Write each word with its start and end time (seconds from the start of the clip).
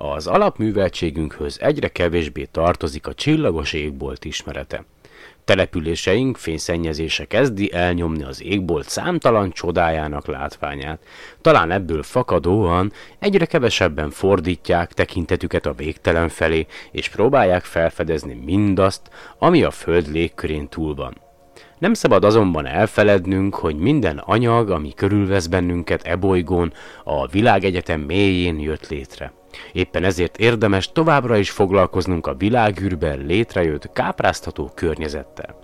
Az 0.00 0.26
alapműveltségünkhöz 0.26 1.58
egyre 1.60 1.88
kevésbé 1.88 2.44
tartozik 2.44 3.06
a 3.06 3.14
csillagos 3.14 3.72
égbolt 3.72 4.24
ismerete. 4.24 4.84
Településeink 5.44 6.36
fényszennyezése 6.36 7.24
kezdi 7.24 7.72
elnyomni 7.72 8.22
az 8.22 8.42
égbolt 8.42 8.88
számtalan 8.88 9.50
csodájának 9.50 10.26
látványát. 10.26 11.02
Talán 11.40 11.70
ebből 11.70 12.02
fakadóan 12.02 12.92
egyre 13.18 13.44
kevesebben 13.44 14.10
fordítják 14.10 14.92
tekintetüket 14.92 15.66
a 15.66 15.72
végtelen 15.72 16.28
felé, 16.28 16.66
és 16.90 17.08
próbálják 17.08 17.64
felfedezni 17.64 18.34
mindazt, 18.44 19.10
ami 19.38 19.62
a 19.62 19.70
Föld 19.70 20.08
légkörén 20.12 20.68
túl 20.68 20.94
van. 20.94 21.16
Nem 21.78 21.94
szabad 21.94 22.24
azonban 22.24 22.66
elfelednünk, 22.66 23.54
hogy 23.54 23.76
minden 23.76 24.18
anyag, 24.18 24.70
ami 24.70 24.92
körülvesz 24.94 25.46
bennünket 25.46 26.02
e 26.02 26.16
bolygón, 26.16 26.72
a 27.04 27.26
világegyetem 27.26 28.00
mélyén 28.00 28.58
jött 28.58 28.88
létre. 28.88 29.32
Éppen 29.72 30.04
ezért 30.04 30.38
érdemes 30.38 30.92
továbbra 30.92 31.36
is 31.36 31.50
foglalkoznunk 31.50 32.26
a 32.26 32.34
világűrben 32.34 33.18
létrejött 33.18 33.92
kápráztató 33.92 34.70
környezettel. 34.74 35.58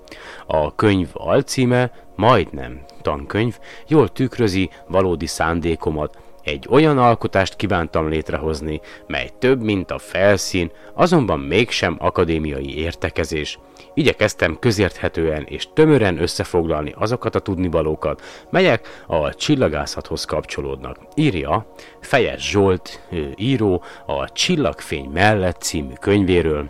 A 0.46 0.74
könyv 0.74 1.09
alcíme, 1.12 1.92
majdnem 2.16 2.84
tankönyv, 3.02 3.59
jól 3.88 4.09
tükrözi 4.09 4.70
valódi 4.88 5.26
szándékomat, 5.26 6.18
egy 6.44 6.66
olyan 6.70 6.98
alkotást 6.98 7.56
kívántam 7.56 8.08
létrehozni, 8.08 8.80
mely 9.06 9.30
több, 9.38 9.62
mint 9.62 9.90
a 9.90 9.98
felszín, 9.98 10.70
azonban 10.94 11.40
mégsem 11.40 11.96
akadémiai 11.98 12.78
értekezés. 12.78 13.58
Igyekeztem 13.94 14.58
közérthetően 14.58 15.42
és 15.42 15.68
tömören 15.74 16.22
összefoglalni 16.22 16.94
azokat 16.98 17.34
a 17.34 17.38
tudnivalókat, 17.38 18.22
melyek 18.50 19.02
a 19.06 19.34
csillagászathoz 19.34 20.24
kapcsolódnak. 20.24 20.98
Írja 21.14 21.66
Fejes 22.00 22.50
Zsolt, 22.50 23.00
író, 23.36 23.82
a 24.06 24.32
Csillagfény 24.32 25.10
mellett 25.10 25.60
című 25.60 25.92
könyvéről, 26.00 26.68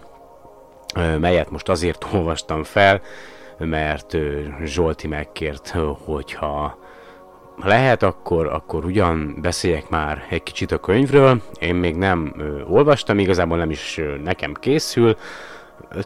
melyet 1.18 1.50
most 1.50 1.68
azért 1.68 2.06
olvastam 2.14 2.62
fel, 2.62 3.00
mert 3.58 4.16
Zsolti 4.64 5.06
megkért, 5.06 5.74
hogyha 6.04 6.78
lehet, 7.62 8.02
akkor, 8.02 8.46
akkor 8.46 8.84
ugyan 8.84 9.36
beszéljek 9.40 9.88
már 9.88 10.26
egy 10.30 10.42
kicsit 10.42 10.72
a 10.72 10.78
könyvről. 10.78 11.42
Én 11.60 11.74
még 11.74 11.96
nem 11.96 12.34
ö, 12.38 12.62
olvastam, 12.62 13.18
igazából 13.18 13.56
nem 13.56 13.70
is 13.70 13.98
ö, 13.98 14.16
nekem 14.16 14.52
készül, 14.52 15.16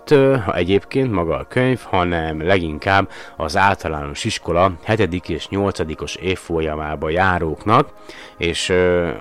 tő, 0.05 0.45
egyébként 0.53 1.13
maga 1.13 1.37
a 1.37 1.47
könyv, 1.49 1.81
hanem 1.81 2.47
leginkább 2.47 3.11
az 3.37 3.57
általános 3.57 4.25
iskola 4.25 4.73
7. 4.87 5.29
és 5.29 5.49
8. 5.49 5.79
évfolyamába 6.21 7.11
járóknak, 7.11 7.89
és 8.37 8.73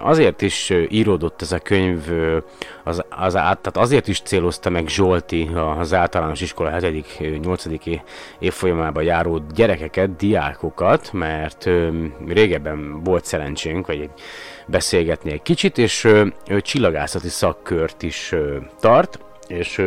azért 0.02 0.42
is 0.42 0.74
íródott 0.90 1.42
ez 1.42 1.52
a 1.52 1.60
könyv, 1.60 2.02
az, 2.84 3.04
az, 3.10 3.34
tehát 3.34 3.78
azért 3.78 4.08
is 4.08 4.22
célozta 4.22 4.70
meg 4.70 4.88
Zsolti 4.88 5.50
az 5.80 5.94
általános 5.94 6.42
iskola 6.42 6.78
7. 6.78 7.40
8. 7.42 7.66
évfolyamába 8.40 9.02
járó 9.02 9.42
gyerekeket, 9.54 10.16
diákokat, 10.16 11.14
mert 11.14 11.70
régebben 12.28 13.04
volt 13.04 13.26
szerencsénk, 13.26 13.88
vagy 13.88 14.10
beszélgetni 14.66 15.32
egy 15.32 15.42
kicsit, 15.42 15.78
és 15.78 16.04
ő 16.48 16.62
csillagászati 16.62 17.30
szakkört 17.30 18.04
is 18.04 18.34
tart, 18.80 19.20
és 19.48 19.82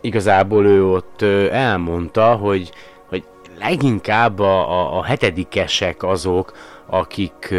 igazából 0.00 0.66
ő 0.66 0.86
ott 0.86 1.22
elmondta, 1.50 2.34
hogy, 2.34 2.72
hogy 3.08 3.24
leginkább 3.58 4.38
a, 4.38 4.70
a, 4.70 4.98
a 4.98 5.04
hetedikesek 5.04 6.02
azok, 6.02 6.52
akik, 6.90 7.54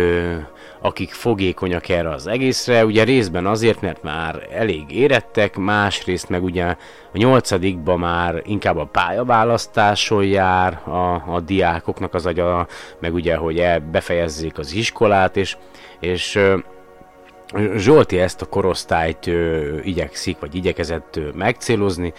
akik 0.82 1.12
fogékonyak 1.12 1.90
erre 1.90 2.10
az 2.10 2.28
egészre, 2.28 2.86
ugye 2.86 3.04
részben 3.04 3.46
azért, 3.46 3.82
mert 3.82 4.04
már 4.04 4.48
elég 4.52 4.92
érettek, 4.92 5.58
másrészt 5.58 6.30
meg 6.30 6.44
ugye 6.44 6.66
a 6.66 6.78
nyolcadikba 7.14 7.98
már 7.98 8.42
inkább 8.46 8.78
a 8.78 8.90
pályaválasztáson 8.92 10.24
jár 10.24 10.82
a, 10.88 11.34
a 11.34 11.40
diákoknak 11.40 12.14
az 12.14 12.26
agya, 12.26 12.68
meg 13.00 13.14
ugye, 13.14 13.36
hogy 13.36 13.60
el, 13.60 13.80
befejezzék 13.80 14.58
az 14.58 14.74
iskolát, 14.74 15.38
és, 15.38 15.58
és 16.00 16.40
Zsolti 17.76 18.20
ezt 18.20 18.42
a 18.42 18.46
korosztályt 18.46 19.28
ö, 19.28 19.78
igyekszik, 19.82 20.40
vagy 20.40 20.56
igyekezett 20.56 21.16
ö, 21.16 21.30
megcélozni. 21.34 22.14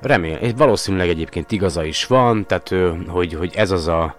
Remél, 0.00 0.38
valószínűleg 0.56 1.08
egyébként 1.08 1.52
igaza 1.52 1.84
is 1.84 2.06
van, 2.06 2.46
tehát 2.46 2.70
ö, 2.70 2.92
hogy, 3.08 3.34
hogy 3.34 3.52
ez 3.54 3.70
az 3.70 3.86
a 3.88 4.16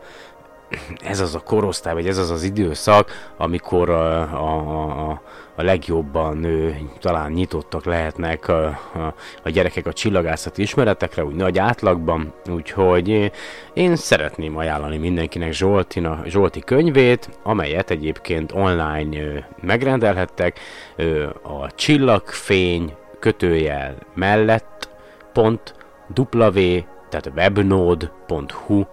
ez 1.03 1.19
az 1.19 1.35
a 1.35 1.39
korosztály, 1.39 1.94
vagy 1.94 2.07
ez 2.07 2.17
az 2.17 2.29
az 2.29 2.44
időszak, 2.44 3.31
amikor 3.38 3.89
a, 3.89 4.22
a, 4.22 5.09
a, 5.09 5.22
a 5.56 5.61
legjobban 5.61 6.44
ő, 6.44 6.78
talán 7.00 7.31
nyitottak 7.31 7.85
lehetnek 7.85 8.47
a, 8.47 8.66
a, 8.94 9.13
a 9.44 9.50
gyerekek 9.50 9.85
a 9.85 9.94
csillagászati 9.94 10.61
ismeretekre, 10.61 11.25
úgy 11.25 11.35
nagy 11.35 11.57
átlagban, 11.57 12.34
úgyhogy 12.50 13.31
én 13.73 13.95
szeretném 13.95 14.57
ajánlani 14.57 14.97
mindenkinek 14.97 15.51
Zsoltina, 15.51 16.22
Zsolti 16.25 16.59
könyvét, 16.59 17.29
amelyet 17.44 17.90
egyébként 17.90 18.51
online 18.51 19.47
megrendelhettek, 19.61 20.59
a 21.41 21.72
csillagfény 21.75 22.95
kötőjel 23.19 23.95
mellett 24.13 24.90
pont 25.34 25.75
w, 26.31 26.79
tehát 27.09 27.31
webnode.hu 27.35 28.84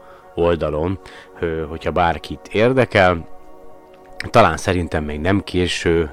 oldalon, 0.41 0.99
hogyha 1.69 1.91
bárkit 1.91 2.49
érdekel. 2.53 3.29
Talán 4.31 4.57
szerintem 4.57 5.05
még 5.05 5.21
nem 5.21 5.41
késő 5.41 6.11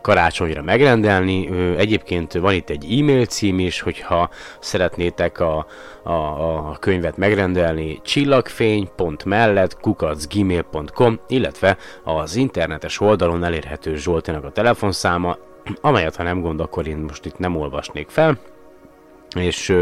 karácsonyra 0.00 0.62
megrendelni. 0.62 1.48
Egyébként 1.76 2.32
van 2.32 2.54
itt 2.54 2.70
egy 2.70 2.98
e-mail 2.98 3.24
cím 3.24 3.58
is, 3.58 3.80
hogyha 3.80 4.30
szeretnétek 4.58 5.40
a, 5.40 5.66
a, 6.02 6.12
a 6.12 6.76
könyvet 6.80 7.16
megrendelni, 7.16 8.00
csillagfény.mellett 8.02 9.80
kukacgmail.com, 9.80 11.20
illetve 11.28 11.76
az 12.04 12.36
internetes 12.36 13.00
oldalon 13.00 13.44
elérhető 13.44 13.96
Zsoltinak 13.96 14.44
a 14.44 14.50
telefonszáma, 14.50 15.36
amelyet 15.80 16.16
ha 16.16 16.22
nem 16.22 16.40
gond, 16.40 16.60
akkor 16.60 16.86
én 16.86 16.96
most 16.96 17.26
itt 17.26 17.38
nem 17.38 17.56
olvasnék 17.56 18.08
fel. 18.08 18.38
És 19.36 19.76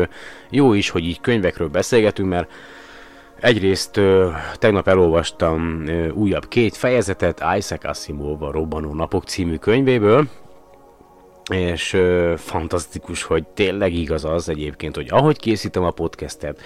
jó 0.50 0.72
is, 0.72 0.91
hogy 0.91 1.05
így 1.05 1.20
könyvekről 1.20 1.69
beszélgetünk, 1.69 2.28
mert 2.28 2.50
Egyrészt 3.41 4.00
tegnap 4.54 4.88
elolvastam 4.88 5.84
újabb 6.15 6.49
két 6.49 6.76
fejezetet 6.76 7.44
Isaac 7.56 7.84
Asimov 7.84 8.43
a 8.43 8.50
Robbanó 8.50 8.94
Napok 8.94 9.25
című 9.25 9.56
könyvéből, 9.56 10.28
és 11.53 11.97
fantasztikus, 12.37 13.22
hogy 13.22 13.47
tényleg 13.47 13.93
igaz 13.93 14.25
az 14.25 14.49
egyébként, 14.49 14.94
hogy 14.94 15.06
ahogy 15.10 15.38
készítem 15.38 15.82
a 15.82 15.91
podcastet, 15.91 16.60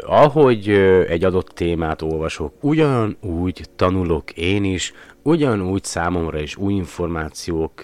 ahogy 0.00 0.68
egy 1.08 1.24
adott 1.24 1.48
témát 1.48 2.02
olvasok, 2.02 2.52
ugyanúgy 2.60 3.64
tanulok 3.76 4.30
én 4.32 4.64
is, 4.64 4.92
ugyanúgy 5.22 5.84
számomra 5.84 6.38
is 6.38 6.56
új 6.56 6.72
információk 6.74 7.80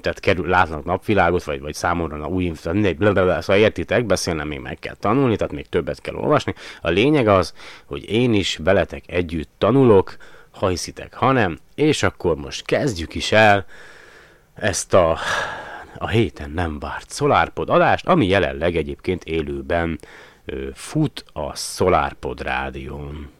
tehát 0.00 0.20
kerül, 0.20 0.48
látnak 0.48 0.84
napvilágot, 0.84 1.44
vagy, 1.44 1.60
vagy 1.60 1.74
számomra 1.74 2.26
új 2.26 2.52
mindegy, 2.72 2.96
blablabla, 2.96 3.40
szóval 3.40 3.62
értitek, 3.62 4.04
beszélnem 4.04 4.48
még 4.48 4.60
meg 4.60 4.78
kell 4.78 4.94
tanulni, 4.94 5.36
tehát 5.36 5.52
még 5.52 5.68
többet 5.68 6.00
kell 6.00 6.14
olvasni. 6.14 6.54
A 6.80 6.88
lényeg 6.88 7.28
az, 7.28 7.54
hogy 7.84 8.10
én 8.10 8.34
is 8.34 8.56
veletek 8.56 9.02
együtt 9.06 9.50
tanulok, 9.58 10.16
ha 10.50 10.68
hiszitek, 10.68 11.14
ha 11.14 11.32
nem, 11.32 11.58
és 11.74 12.02
akkor 12.02 12.36
most 12.36 12.64
kezdjük 12.64 13.14
is 13.14 13.32
el 13.32 13.66
ezt 14.54 14.94
a, 14.94 15.18
a 15.98 16.08
héten 16.08 16.50
nem 16.50 16.78
várt 16.78 17.12
SolarPod 17.14 17.68
adást, 17.68 18.06
ami 18.06 18.26
jelenleg 18.26 18.76
egyébként 18.76 19.24
élőben 19.24 19.98
fut 20.74 21.24
a 21.32 21.56
SolarPod 21.56 22.42
rádión. 22.42 23.30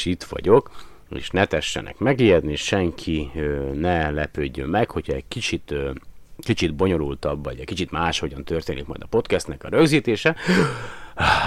És 0.00 0.06
itt 0.06 0.24
vagyok, 0.24 0.70
és 1.10 1.30
ne 1.30 1.44
tessenek 1.44 1.98
megijedni, 1.98 2.56
senki 2.56 3.30
ne 3.74 4.10
lepődjön 4.10 4.68
meg, 4.68 4.90
hogyha 4.90 5.12
egy 5.12 5.24
kicsit, 5.28 5.74
kicsit 6.38 6.74
bonyolultabb, 6.74 7.44
vagy 7.44 7.60
egy 7.60 7.66
kicsit 7.66 7.90
máshogyan 7.90 8.44
történik 8.44 8.86
majd 8.86 9.02
a 9.02 9.06
podcastnek 9.06 9.64
a 9.64 9.68
rögzítése. 9.68 10.36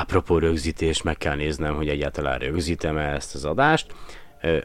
Apropó 0.02 0.38
rögzítés, 0.38 1.02
meg 1.02 1.18
kell 1.18 1.36
néznem, 1.36 1.76
hogy 1.76 1.88
egyáltalán 1.90 2.40
rögzítem 2.40 2.98
-e 2.98 3.14
ezt 3.14 3.36
az 3.36 3.46
adást. 3.46 3.96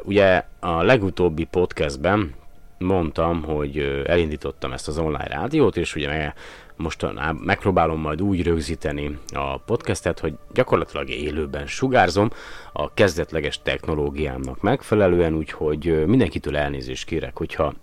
Ugye 0.02 0.44
a 0.61 0.82
legutóbbi 0.82 1.44
podcastben 1.44 2.34
mondtam, 2.79 3.43
hogy 3.43 4.02
elindítottam 4.06 4.73
ezt 4.73 4.88
az 4.88 4.99
online 4.99 5.26
rádiót, 5.29 5.76
és 5.76 5.94
ugye 5.94 6.32
mostanában 6.78 7.42
megpróbálom 7.44 8.00
majd 8.00 8.22
úgy 8.22 8.42
rögzíteni 8.42 9.19
a 9.32 9.58
podcastet, 9.58 10.19
hogy 10.19 10.34
gyakorlatilag 10.52 11.08
élőben 11.08 11.66
sugárzom 11.66 12.30
a 12.72 12.94
kezdetleges 12.94 13.62
technológiámnak 13.62 14.60
megfelelően, 14.60 15.34
úgyhogy 15.34 16.06
mindenkitől 16.06 16.56
elnézést 16.56 17.06
kérek, 17.06 17.36
hogyha 17.36 17.75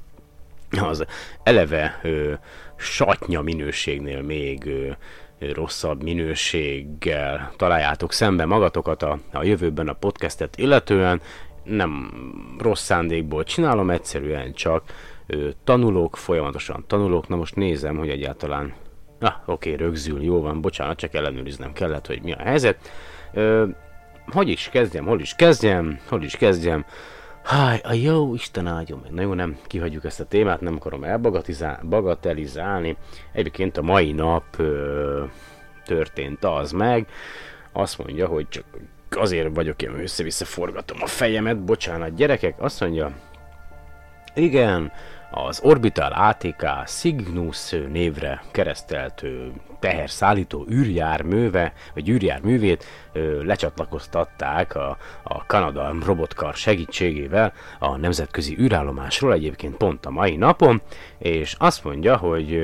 az 0.81 1.05
eleve 1.43 1.99
ö, 2.03 2.33
satnya 2.75 3.41
minőségnél 3.41 4.21
még 4.21 4.65
ö, 4.65 4.91
rosszabb 5.53 6.03
minőséggel 6.03 7.53
találjátok 7.57 8.11
szembe 8.11 8.45
magatokat 8.45 9.03
a, 9.03 9.19
a 9.31 9.43
jövőben 9.43 9.87
a 9.87 9.93
podcastet 9.93 10.57
illetően. 10.57 11.21
Nem 11.63 12.11
rossz 12.59 12.83
szándékból 12.83 13.43
csinálom, 13.43 13.89
egyszerűen 13.89 14.53
csak 14.53 14.83
ö, 15.27 15.49
tanulok, 15.63 16.17
folyamatosan 16.17 16.83
tanulok. 16.87 17.27
Na 17.27 17.35
most 17.35 17.55
nézem, 17.55 17.97
hogy 17.97 18.09
egyáltalán 18.09 18.73
Na, 19.25 19.41
oké, 19.45 19.73
rögzül, 19.73 20.23
jó 20.23 20.41
van, 20.41 20.61
bocsánat, 20.61 20.97
csak 20.97 21.13
ellenőriznem 21.13 21.73
kellett, 21.73 22.07
hogy 22.07 22.21
mi 22.21 22.31
a 22.31 22.41
helyzet. 22.41 22.77
Ö, 23.33 23.67
hogy 24.25 24.49
is 24.49 24.69
kezdjem, 24.69 25.05
hol 25.05 25.19
is 25.19 25.35
kezdjem, 25.35 25.99
hol 26.07 26.23
is 26.23 26.37
kezdjem. 26.37 26.85
Háj, 27.43 27.81
a 27.83 27.93
jó 27.93 28.33
Isten 28.33 28.67
áldjon 28.67 28.99
meg. 29.03 29.11
Na 29.11 29.21
jó, 29.21 29.33
nem 29.33 29.57
kihagyjuk 29.67 30.05
ezt 30.05 30.19
a 30.19 30.25
témát, 30.25 30.61
nem 30.61 30.75
akarom 30.75 31.03
elbagatelizálni. 31.03 32.97
Egyébként 33.31 33.77
a 33.77 33.81
mai 33.81 34.11
nap 34.11 34.45
ö, 34.57 35.23
történt 35.85 36.43
az 36.43 36.71
meg. 36.71 37.07
Azt 37.71 37.97
mondja, 37.97 38.27
hogy 38.27 38.47
csak 38.49 38.65
azért 39.09 39.55
vagyok 39.55 39.81
én 39.81 39.99
össze-vissza 39.99 40.45
forgatom 40.45 40.97
a 41.01 41.07
fejemet, 41.07 41.63
bocsánat 41.63 42.15
gyerekek, 42.15 42.61
azt 42.61 42.81
mondja, 42.81 43.11
igen, 44.35 44.91
az 45.31 45.59
Orbital 45.63 46.11
ATK 46.11 46.83
Cygnus 46.85 47.69
névre 47.91 48.43
keresztelt 48.51 49.23
teherszállító 49.79 50.65
űrjárműve, 50.71 51.73
vagy 51.93 52.09
űrjárművét 52.09 52.85
lecsatlakoztatták 53.43 54.75
a, 54.75 54.97
a 55.23 55.45
Kanada 55.45 55.95
robotkar 56.05 56.53
segítségével 56.53 57.53
a 57.79 57.97
nemzetközi 57.97 58.57
űrállomásról 58.59 59.33
egyébként 59.33 59.75
pont 59.75 60.05
a 60.05 60.09
mai 60.09 60.35
napon, 60.35 60.81
és 61.17 61.55
azt 61.59 61.83
mondja, 61.83 62.17
hogy 62.17 62.61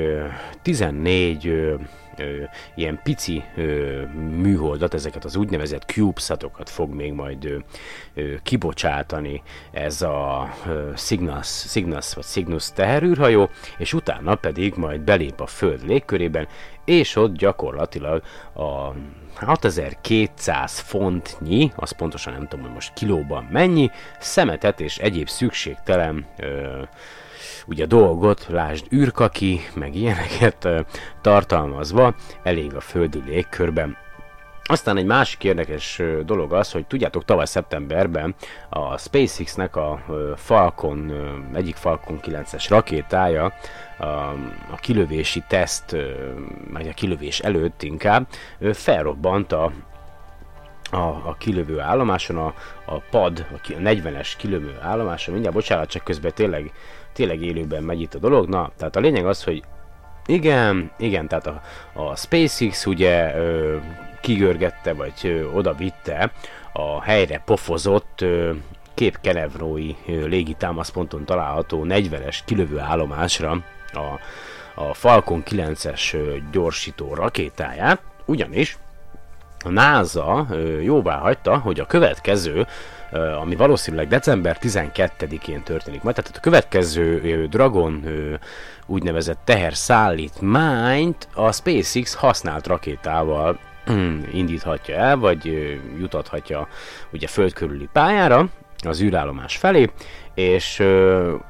14 0.62 1.46
ö, 1.46 1.74
ilyen 2.74 3.00
pici 3.02 3.44
ö, 3.56 4.02
műholdat, 4.16 4.94
ezeket 4.94 5.24
az 5.24 5.36
úgynevezett 5.36 5.82
CubeSatokat 5.82 6.70
fog 6.70 6.94
még 6.94 7.12
majd 7.12 7.44
ö, 7.44 7.56
ö, 8.14 8.34
kibocsátani 8.42 9.42
ez 9.72 10.02
a 10.02 10.48
ö, 10.66 10.90
Cygnus 10.94 12.14
vagy 12.14 12.24
Cygnus 12.24 12.72
teherűrhajó, 12.72 13.50
és 13.78 13.92
utána 13.92 14.34
pedig 14.34 14.74
majd 14.74 15.00
belép 15.00 15.40
a 15.40 15.46
Föld 15.46 15.86
légkörében, 15.86 16.48
és 16.84 17.16
ott 17.16 17.36
gyakorlatilag 17.36 18.22
a 18.54 18.92
6200 19.34 20.78
fontnyi, 20.78 21.72
az 21.76 21.90
pontosan 21.90 22.32
nem 22.32 22.48
tudom, 22.48 22.64
hogy 22.64 22.74
most 22.74 22.92
kilóban 22.92 23.48
mennyi, 23.50 23.90
szemetet 24.18 24.80
és 24.80 24.98
egyéb 24.98 25.28
szükségtelen 25.28 26.26
ö, 26.38 26.82
ugye 27.66 27.86
dolgot, 27.86 28.46
lásd 28.48 28.86
űrkaki, 28.92 29.60
meg 29.74 29.94
ilyeneket 29.94 30.68
tartalmazva, 31.20 32.14
elég 32.42 32.74
a 32.74 32.80
földi 32.80 33.22
légkörben. 33.26 33.96
Aztán 34.64 34.96
egy 34.96 35.04
másik 35.04 35.44
érdekes 35.44 36.02
dolog 36.24 36.52
az, 36.52 36.72
hogy 36.72 36.86
tudjátok, 36.86 37.24
tavaly 37.24 37.46
szeptemberben 37.46 38.34
a 38.68 38.98
SpaceX-nek 38.98 39.76
a 39.76 40.00
Falcon, 40.36 41.12
egyik 41.54 41.76
Falcon 41.76 42.20
9-es 42.22 42.66
rakétája 42.68 43.52
a, 44.70 44.76
kilövési 44.80 45.42
teszt, 45.48 45.96
vagy 46.72 46.88
a 46.88 46.92
kilövés 46.92 47.40
előtt 47.40 47.82
inkább 47.82 48.26
felrobbant 48.72 49.52
a, 49.52 49.72
a, 50.90 51.06
a 51.06 51.36
kilövő 51.38 51.80
állomáson, 51.80 52.36
a, 52.36 52.54
a 52.84 52.98
pad, 53.10 53.46
a 53.52 53.66
40-es 53.66 54.32
kilövő 54.36 54.78
állomáson, 54.80 55.32
mindjárt 55.32 55.56
bocsánat, 55.56 55.88
csak 55.88 56.04
közben 56.04 56.32
tényleg 56.34 56.72
tényleg 57.12 57.42
élőben 57.42 57.82
megy 57.82 58.00
itt 58.00 58.14
a 58.14 58.18
dolog. 58.18 58.48
Na, 58.48 58.70
tehát 58.76 58.96
a 58.96 59.00
lényeg 59.00 59.26
az, 59.26 59.44
hogy 59.44 59.62
igen, 60.26 60.90
igen, 60.98 61.28
tehát 61.28 61.46
a, 61.46 61.62
a 61.92 62.16
SpaceX 62.16 62.86
ugye 62.86 63.36
ö, 63.36 63.76
kigörgette, 64.20 64.92
vagy 64.92 65.12
ö, 65.22 65.44
oda 65.44 65.74
vitte 65.74 66.32
a 66.72 67.02
helyre 67.02 67.42
pofozott 67.44 68.20
ö, 68.20 68.52
Kép 68.94 69.18
Kenevrói 69.20 69.94
légitámaszponton 70.06 71.24
található 71.24 71.84
40-es 71.88 72.38
kilövő 72.44 72.78
állomásra 72.78 73.50
a, 73.92 74.20
a 74.74 74.94
Falcon 74.94 75.42
9-es 75.50 76.16
gyorsító 76.52 77.14
rakétáját, 77.14 78.00
ugyanis 78.24 78.78
a 79.64 79.68
NASA 79.68 80.46
jóvá 80.82 81.18
hagyta, 81.18 81.58
hogy 81.58 81.80
a 81.80 81.86
következő 81.86 82.66
ami 83.40 83.56
valószínűleg 83.56 84.08
december 84.08 84.58
12-én 84.60 85.62
történik 85.62 86.02
majd. 86.02 86.16
Tehát 86.16 86.36
a 86.36 86.40
következő 86.40 87.46
Dragon 87.46 88.04
úgynevezett 88.86 89.38
teherszállítmányt 89.44 91.28
a 91.34 91.52
SpaceX 91.52 92.14
használt 92.14 92.66
rakétával 92.66 93.58
indíthatja 94.32 94.96
el, 94.96 95.16
vagy 95.16 95.44
jutathatja 95.98 96.68
ugye 97.12 97.26
föld 97.26 97.52
körüli 97.52 97.88
pályára, 97.92 98.48
az 98.84 99.02
űrállomás 99.02 99.56
felé, 99.56 99.90
és 100.34 100.80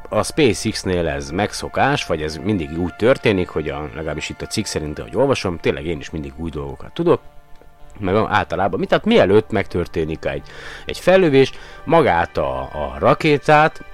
a 0.08 0.22
SpaceX-nél 0.22 1.08
ez 1.08 1.30
megszokás, 1.30 2.06
vagy 2.06 2.22
ez 2.22 2.36
mindig 2.36 2.78
úgy 2.78 2.94
történik, 2.94 3.48
hogy 3.48 3.68
a, 3.68 3.88
legalábbis 3.94 4.28
itt 4.28 4.42
a 4.42 4.46
cikk 4.46 4.64
szerint, 4.64 4.98
ahogy 4.98 5.16
olvasom, 5.16 5.58
tényleg 5.58 5.86
én 5.86 5.98
is 5.98 6.10
mindig 6.10 6.32
új 6.36 6.50
dolgokat 6.50 6.92
tudok, 6.92 7.20
meg 8.02 8.14
általában, 8.14 8.80
mi, 8.80 8.86
tehát 8.86 9.04
mielőtt 9.04 9.50
megtörténik 9.50 10.24
egy, 10.24 10.42
egy 10.86 10.98
fellövés, 10.98 11.52
magát 11.84 12.36
a, 12.36 12.60
a 12.60 12.96
rakétát, 12.98 13.84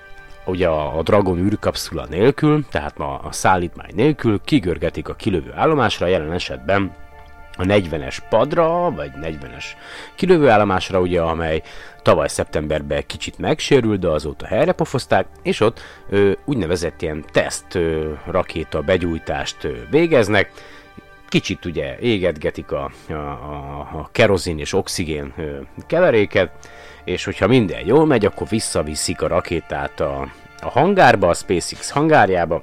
ugye 0.44 0.68
a, 0.68 0.98
a 0.98 1.02
Dragon 1.02 1.38
űrkapszula 1.38 2.06
nélkül, 2.10 2.64
tehát 2.70 2.98
a, 2.98 3.20
a 3.24 3.32
szállítmány 3.32 3.90
nélkül 3.94 4.40
kigörgetik 4.44 5.08
a 5.08 5.14
kilövő 5.14 5.52
állomásra, 5.56 6.06
jelen 6.06 6.32
esetben 6.32 6.92
a 7.58 7.62
40-es 7.62 8.18
padra, 8.28 8.90
vagy 8.90 9.10
40-es 9.22 9.64
kilövőállomásra, 10.14 11.00
ugye, 11.00 11.20
amely 11.20 11.62
tavaly 12.02 12.28
szeptemberben 12.28 13.06
kicsit 13.06 13.38
megsérült, 13.38 14.00
de 14.00 14.08
azóta 14.08 14.46
helyre 14.46 14.72
pofozták, 14.72 15.26
és 15.42 15.60
ott 15.60 15.80
ö, 16.08 16.32
úgynevezett 16.44 17.02
ilyen 17.02 17.24
teszt 17.32 17.74
ö, 17.74 18.12
rakéta 18.26 18.80
begyújtást 18.80 19.64
ö, 19.64 19.72
végeznek, 19.90 20.52
kicsit 21.28 21.64
ugye 21.64 21.98
égetgetik 21.98 22.72
a, 22.72 22.90
a, 23.08 23.12
a, 23.12 23.88
a 23.92 24.08
kerozin 24.12 24.58
és 24.58 24.72
oxigén 24.72 25.34
keveréket, 25.86 26.50
és 27.04 27.24
hogyha 27.24 27.46
minden 27.46 27.86
jól 27.86 28.06
megy, 28.06 28.24
akkor 28.24 28.48
visszaviszik 28.48 29.22
a 29.22 29.26
rakétát 29.26 30.00
a, 30.00 30.28
a 30.60 30.70
hangárba, 30.70 31.28
a 31.28 31.34
SpaceX 31.34 31.90
hangárjába, 31.90 32.62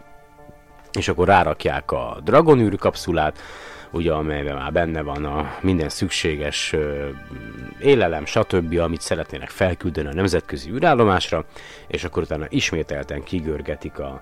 és 0.97 1.07
akkor 1.07 1.27
rárakják 1.27 1.91
a 1.91 2.17
Dragon 2.23 2.59
űrkapszulát, 2.59 3.41
ugye 3.91 4.11
amelyben 4.11 4.55
már 4.55 4.71
benne 4.71 5.01
van 5.01 5.25
a 5.25 5.53
minden 5.61 5.89
szükséges 5.89 6.73
ö, 6.73 7.09
élelem, 7.79 8.25
stb., 8.25 8.79
amit 8.79 9.01
szeretnének 9.01 9.49
felküldeni 9.49 10.07
a 10.07 10.13
nemzetközi 10.13 10.71
űrállomásra, 10.71 11.45
és 11.87 12.03
akkor 12.03 12.23
utána 12.23 12.45
ismételten 12.49 13.23
kigörgetik 13.23 13.99
a, 13.99 14.21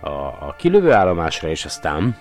a, 0.00 0.08
a 0.26 0.54
kilövőállomásra, 0.58 1.48
és 1.48 1.64
aztán 1.64 2.16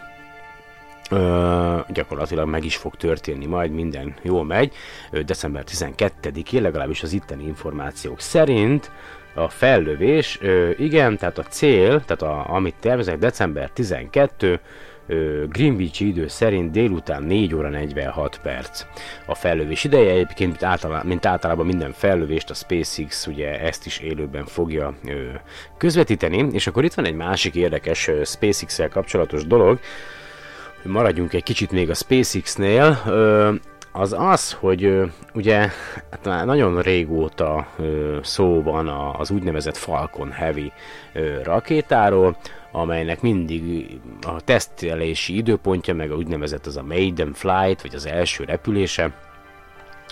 Ö, 1.12 1.80
gyakorlatilag 1.88 2.48
meg 2.48 2.65
is 2.65 2.75
fog 2.75 2.96
történni, 2.96 3.46
majd 3.46 3.72
minden 3.72 4.13
jól 4.22 4.46
megy. 4.46 4.74
Ö, 5.12 5.22
december 5.22 5.63
12-én, 5.68 6.62
legalábbis 6.62 7.03
az 7.03 7.13
itteni 7.13 7.46
információk 7.46 8.20
szerint 8.20 8.91
a 9.34 9.50
fellövés, 9.50 10.38
ö, 10.41 10.70
igen, 10.77 11.18
tehát 11.18 11.38
a 11.38 11.44
cél, 11.44 12.03
tehát 12.06 12.22
a, 12.22 12.53
amit 12.53 12.75
tervezek, 12.80 13.18
december 13.18 13.70
12, 13.70 14.60
ö, 15.08 15.44
Greenwich 15.50 16.01
idő 16.01 16.27
szerint 16.27 16.72
délután 16.72 17.24
4 17.24 17.56
óra 17.56 17.70
46 17.70 18.39
perc. 18.44 18.86
A 19.25 19.36
fellövés 19.36 19.84
ideje 19.84 20.12
egyébként, 20.12 20.50
mint 20.50 20.63
általában, 20.63 21.08
mint 21.08 21.25
általában 21.25 21.65
minden 21.65 21.91
fellövést 21.91 22.50
a 22.50 22.53
SpaceX 22.53 23.27
ugye 23.27 23.60
ezt 23.60 23.86
is 23.86 23.98
élőben 23.98 24.46
fogja 24.46 24.94
ö, 25.06 25.30
közvetíteni, 25.77 26.48
és 26.51 26.68
akkor 26.68 26.84
itt 26.84 26.94
van 26.94 27.06
egy 27.06 27.15
másik 27.15 27.56
érdekes 27.56 28.10
SpaceX-el 28.24 28.89
kapcsolatos 28.89 29.46
dolog, 29.46 29.80
maradjunk 30.84 31.34
egy 31.34 31.44
kicsit 31.44 31.72
még 31.72 31.90
a 31.90 31.94
SpaceX-nél. 31.94 33.02
az 33.92 34.16
az, 34.18 34.52
hogy 34.52 35.02
ugye 35.34 35.58
hát 36.12 36.26
már 36.26 36.46
nagyon 36.46 36.82
régóta 36.82 37.68
szó 38.22 38.62
van 38.62 38.88
az 39.18 39.32
úgynevezett 39.32 39.78
Falcon 39.78 40.32
Heavy 40.32 40.72
rakétáról, 41.44 42.38
amelynek 42.72 43.22
mindig 43.22 43.90
a 44.22 44.42
tesztelési 44.42 45.36
időpontja, 45.36 45.94
meg 45.94 46.12
a 46.12 46.16
úgynevezett 46.16 46.66
az 46.66 46.78
a 46.78 46.84
maiden 46.84 47.34
flight, 47.34 47.82
vagy 47.82 47.96
az 47.96 48.06
első 48.06 48.44
repülése, 48.44 49.12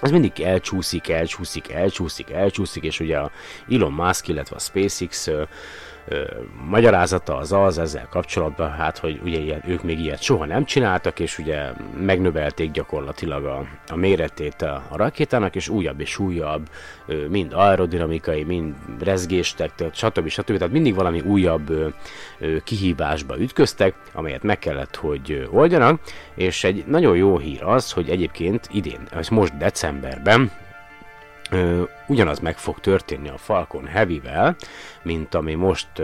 az 0.02 0.12
mindig 0.12 0.40
elcsúszik, 0.42 1.10
elcsúszik, 1.10 1.72
elcsúszik, 1.72 2.30
elcsúszik, 2.30 2.84
és 2.84 3.00
ugye 3.00 3.18
a 3.18 3.32
Elon 3.70 3.92
Musk, 3.92 4.28
illetve 4.28 4.56
a 4.56 4.60
SpaceX 4.60 5.30
magyarázata 6.70 7.38
az 7.38 7.52
az 7.52 7.78
ezzel 7.78 8.08
kapcsolatban, 8.10 8.72
hát, 8.72 8.98
hogy 8.98 9.20
ugye 9.24 9.40
ilyen, 9.40 9.64
ők 9.68 9.84
még 9.84 10.00
ilyet 10.00 10.22
soha 10.22 10.46
nem 10.46 10.66
csináltak, 10.66 11.20
és 11.20 11.38
ugye 11.38 11.72
megnövelték 12.00 12.72
gyakorlatilag 12.72 13.46
a, 13.46 13.66
a 13.88 13.96
méretét 13.96 14.62
a, 14.62 14.84
a 14.90 14.98
rakétának, 14.98 15.56
és 15.56 15.70
újabb 15.70 16.00
és 16.00 16.18
újabb, 16.18 16.70
ö, 17.06 17.28
mind 17.28 17.54
aerodinamikai, 17.54 18.44
mind 18.44 18.76
rezgéstek, 19.00 19.72
stb. 19.94 20.28
stb. 20.28 20.58
Tehát 20.58 20.74
mindig 20.74 20.96
valami 20.96 21.20
újabb 21.20 21.70
ö, 21.70 21.88
ö, 22.40 22.58
kihívásba 22.64 23.40
ütköztek, 23.40 23.96
amelyet 24.14 24.44
meg 24.44 24.60
kellett, 24.60 24.96
hogy 24.96 25.48
oldjanak, 25.52 26.02
és 26.36 26.64
egy 26.64 26.84
nagyon 26.88 27.16
jó 27.16 27.38
hír 27.38 27.64
az, 27.64 27.92
hogy 27.92 28.10
egyébként 28.10 28.68
idén, 28.72 29.08
most 29.30 29.58
decemberben, 29.58 30.52
Ugyanaz 32.08 32.40
meg 32.40 32.58
fog 32.58 32.80
történni 32.80 33.30
a 33.30 33.38
Falcon 33.38 33.86
Heavy-vel, 33.86 34.56
mint 35.02 35.36
ami 35.36 35.54
most 35.54 36.00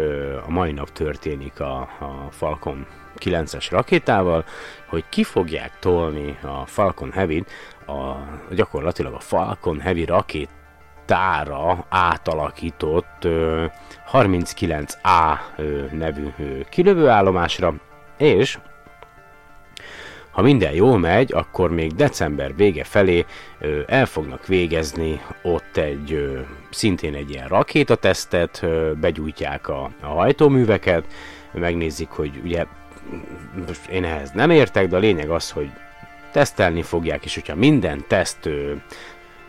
a 0.46 0.50
mai 0.50 0.72
nap 0.72 0.92
történik 0.92 1.60
a, 1.60 1.80
a 2.00 2.28
Falcon 2.32 2.86
9-es 3.20 3.68
rakétával, 3.70 4.46
hogy 4.88 5.04
ki 5.10 5.24
fogják 5.24 5.80
tolni 5.80 6.38
a 6.42 6.66
Falcon 6.66 7.12
Heavy-t, 7.12 7.52
a, 7.88 8.16
gyakorlatilag 8.54 9.14
a 9.14 9.20
Falcon 9.20 9.80
Heavy 9.80 10.06
rakétára 10.06 11.86
átalakított 11.90 13.24
ö, 13.24 13.66
39A 14.12 15.38
ö, 15.56 15.86
nevű 15.92 16.30
kilövőállomásra, 16.70 17.74
és 18.18 18.58
ha 20.36 20.42
minden 20.42 20.74
jól 20.74 21.00
megy, 21.00 21.34
akkor 21.34 21.72
még 21.72 21.96
december 21.96 22.56
vége 22.56 22.84
felé 22.84 23.26
el 23.88 24.06
fognak 24.06 24.48
végezni 24.48 25.22
ott 25.42 25.78
egy 25.78 26.38
szintén 26.70 27.14
egy 27.14 27.30
ilyen 27.30 27.48
rakétatesztet, 27.48 28.60
ö, 28.64 28.92
begyújtják 29.02 29.68
a, 29.68 29.92
a 30.02 30.06
hajtóműveket, 30.06 31.06
megnézik, 31.52 32.10
hogy 32.10 32.32
ugye 32.44 32.66
én 33.92 34.04
ehhez 34.04 34.32
nem 34.32 34.50
értek, 34.50 34.88
de 34.88 34.96
a 34.96 35.00
lényeg 35.00 35.30
az, 35.30 35.52
hogy 35.52 35.70
tesztelni 36.32 36.82
fogják, 36.82 37.26
és 37.26 37.34
hogyha 37.34 37.56
minden 37.56 38.04
teszt 38.08 38.46
ö, 38.46 38.72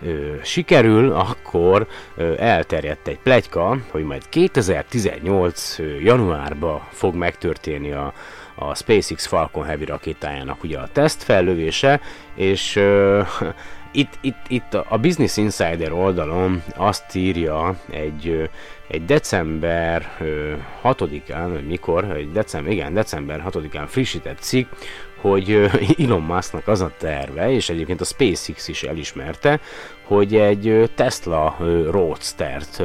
ö, 0.03 0.35
sikerül, 0.43 1.13
akkor 1.13 1.87
ö, 2.17 2.35
elterjedt 2.39 3.09
egy 3.09 3.19
plegyka, 3.19 3.79
hogy 3.91 4.05
majd 4.05 4.29
2018 4.29 5.79
ö, 5.79 5.85
januárban 5.85 6.81
fog 6.91 7.15
megtörténni 7.15 7.93
a, 7.93 8.13
a 8.59 8.75
SpaceX 8.75 9.27
Falcon 9.27 9.65
Heavy 9.65 9.85
rakétájának 9.85 10.63
ugye 10.63 10.79
a 10.79 10.89
teszt 10.93 11.23
fellövése, 11.23 12.01
és 12.35 12.77
uh, 12.77 13.27
itt, 13.93 14.19
itt, 14.21 14.45
itt 14.49 14.75
a 14.75 14.99
Business 14.99 15.37
Insider 15.37 15.93
oldalon 15.93 16.63
azt 16.77 17.15
írja 17.15 17.77
egy, 17.91 18.51
egy 18.89 19.05
december 19.05 20.11
6-án, 20.83 21.49
vagy 21.53 21.67
mikor, 21.67 22.05
egy 22.05 22.33
december, 22.33 22.73
igen, 22.73 22.95
december 22.95 23.45
6-án 23.49 23.85
frissített 23.87 24.39
cikk, 24.39 24.69
hogy 25.17 25.51
Elon 26.05 26.23
Musknak 26.23 26.69
az 26.69 26.81
a 26.81 26.91
terve, 26.99 27.51
és 27.51 27.69
egyébként 27.69 28.01
a 28.01 28.05
SpaceX 28.05 28.69
is 28.69 28.83
elismerte, 28.83 29.61
hogy 30.07 30.37
egy 30.37 30.91
Tesla 30.95 31.57
Roadster-t 31.91 32.83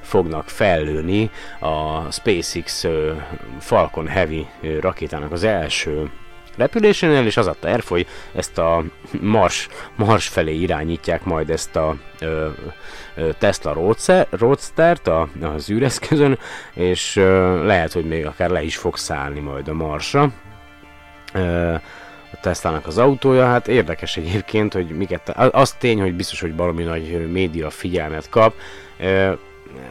fognak 0.00 0.48
fellőni 0.48 1.30
a 1.60 2.10
SpaceX 2.10 2.86
Falcon 3.58 4.06
Heavy 4.06 4.46
rakétának 4.80 5.32
az 5.32 5.44
első 5.44 6.10
repülésénél, 6.58 7.26
és 7.26 7.36
az 7.36 7.46
a 7.46 7.56
terv, 7.60 7.84
hogy 7.84 8.06
ezt 8.34 8.58
a 8.58 8.84
Mars, 9.20 9.68
Mars 9.96 10.28
felé 10.28 10.54
irányítják 10.54 11.24
majd 11.24 11.50
ezt 11.50 11.76
a 11.76 11.96
ö, 12.20 12.48
ö, 13.14 13.30
Tesla 13.38 13.72
Roadster-t 14.30 15.06
a, 15.08 15.28
az 15.40 15.70
űreszközön, 15.70 16.38
és 16.74 17.16
ö, 17.16 17.64
lehet, 17.66 17.92
hogy 17.92 18.04
még 18.04 18.26
akár 18.26 18.50
le 18.50 18.62
is 18.62 18.76
fog 18.76 18.96
szállni 18.96 19.40
majd 19.40 19.68
a 19.68 19.72
Marsra. 19.72 20.30
Ö, 21.32 21.74
a 22.32 22.36
Tesla-nak 22.40 22.86
az 22.86 22.98
autója, 22.98 23.46
hát 23.46 23.68
érdekes 23.68 24.16
egyébként, 24.16 24.72
hogy 24.72 24.86
miket, 24.86 25.28
az 25.36 25.72
tény, 25.72 26.00
hogy 26.00 26.14
biztos, 26.14 26.40
hogy 26.40 26.56
valami 26.56 26.82
nagy 26.82 27.30
média 27.32 27.70
figyelmet 27.70 28.28
kap. 28.28 28.54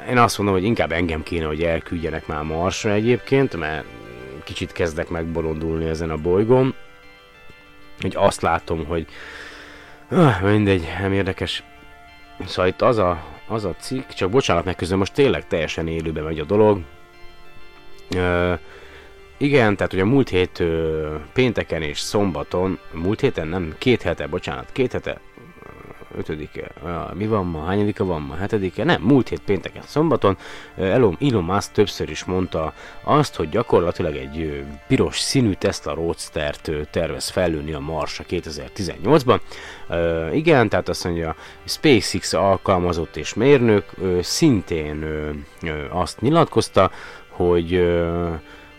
Én 0.10 0.18
azt 0.18 0.38
mondom, 0.38 0.56
hogy 0.56 0.66
inkább 0.66 0.92
engem 0.92 1.24
kéne, 1.24 1.46
hogy 1.46 1.64
elküldjenek 1.64 2.28
már 2.28 2.44
Marsra 2.44 2.92
egyébként, 2.92 3.56
mert 3.56 3.86
kicsit 4.44 4.72
kezdek 4.72 5.10
megbolondulni 5.10 5.86
ezen 5.86 6.10
a 6.10 6.18
bolygón. 6.18 6.76
Hogy 8.02 8.14
azt 8.16 8.42
látom, 8.42 8.86
hogy 8.86 9.08
ah, 10.10 10.42
mindegy, 10.42 10.88
nem 11.00 11.14
érdekes. 11.14 11.64
Szóval 12.46 12.68
itt 12.68 12.82
az 12.82 12.98
a, 12.98 13.24
az 13.48 13.66
a 13.66 13.76
cikk, 13.80 14.10
csak 14.10 14.30
bocsánat 14.30 14.66
meg 14.66 14.76
közben 14.76 14.98
most 14.98 15.14
tényleg 15.14 15.48
teljesen 15.48 15.88
élőben 15.88 16.24
megy 16.24 16.40
a 16.40 16.44
dolog. 16.44 16.82
Uh, 18.16 18.60
igen, 19.38 19.76
tehát 19.76 19.94
ugye 19.94 20.04
múlt 20.04 20.30
hét 20.30 20.64
pénteken 21.34 21.82
és 21.82 22.00
szombaton, 22.00 22.80
múlt 22.92 23.20
héten 23.20 23.48
nem, 23.48 23.76
két 23.78 24.02
hete, 24.02 24.28
bocsánat, 24.28 24.70
két 24.72 24.92
hete, 24.92 25.20
ötödike, 26.18 26.72
mi 27.14 27.28
van 27.28 27.46
ma, 27.46 27.66
hányadika 27.66 28.06
van 28.06 28.22
ma, 28.22 28.36
hetedike, 28.36 28.84
nem, 28.84 29.02
múlt 29.02 29.30
hét 29.30 29.42
pénteken, 29.46 29.82
szombaton 29.86 30.38
Elon, 30.76 31.18
Elon 31.22 31.44
Musk 31.44 31.72
többször 31.72 32.10
is 32.10 32.24
mondta 32.24 32.74
azt, 33.04 33.36
hogy 33.36 33.50
gyakorlatilag 33.50 34.16
egy 34.16 34.64
piros 34.88 35.20
színű 35.20 35.52
Tesla 35.52 35.94
Roadster-t 35.94 36.72
tervez 36.92 37.30
felülni 37.30 37.74
a 37.74 37.80
Marsra 37.80 38.26
2018-ban. 38.30 39.40
igen, 40.34 40.70
tehát 40.70 40.90
azt 40.90 41.04
mondja, 41.04 41.36
SpaceX 41.64 42.34
alkalmazott 42.34 43.16
és 43.16 43.34
mérnök 43.34 43.86
szintén 44.22 45.06
azt 45.92 46.22
nyilatkozta, 46.22 46.92
hogy 47.30 47.88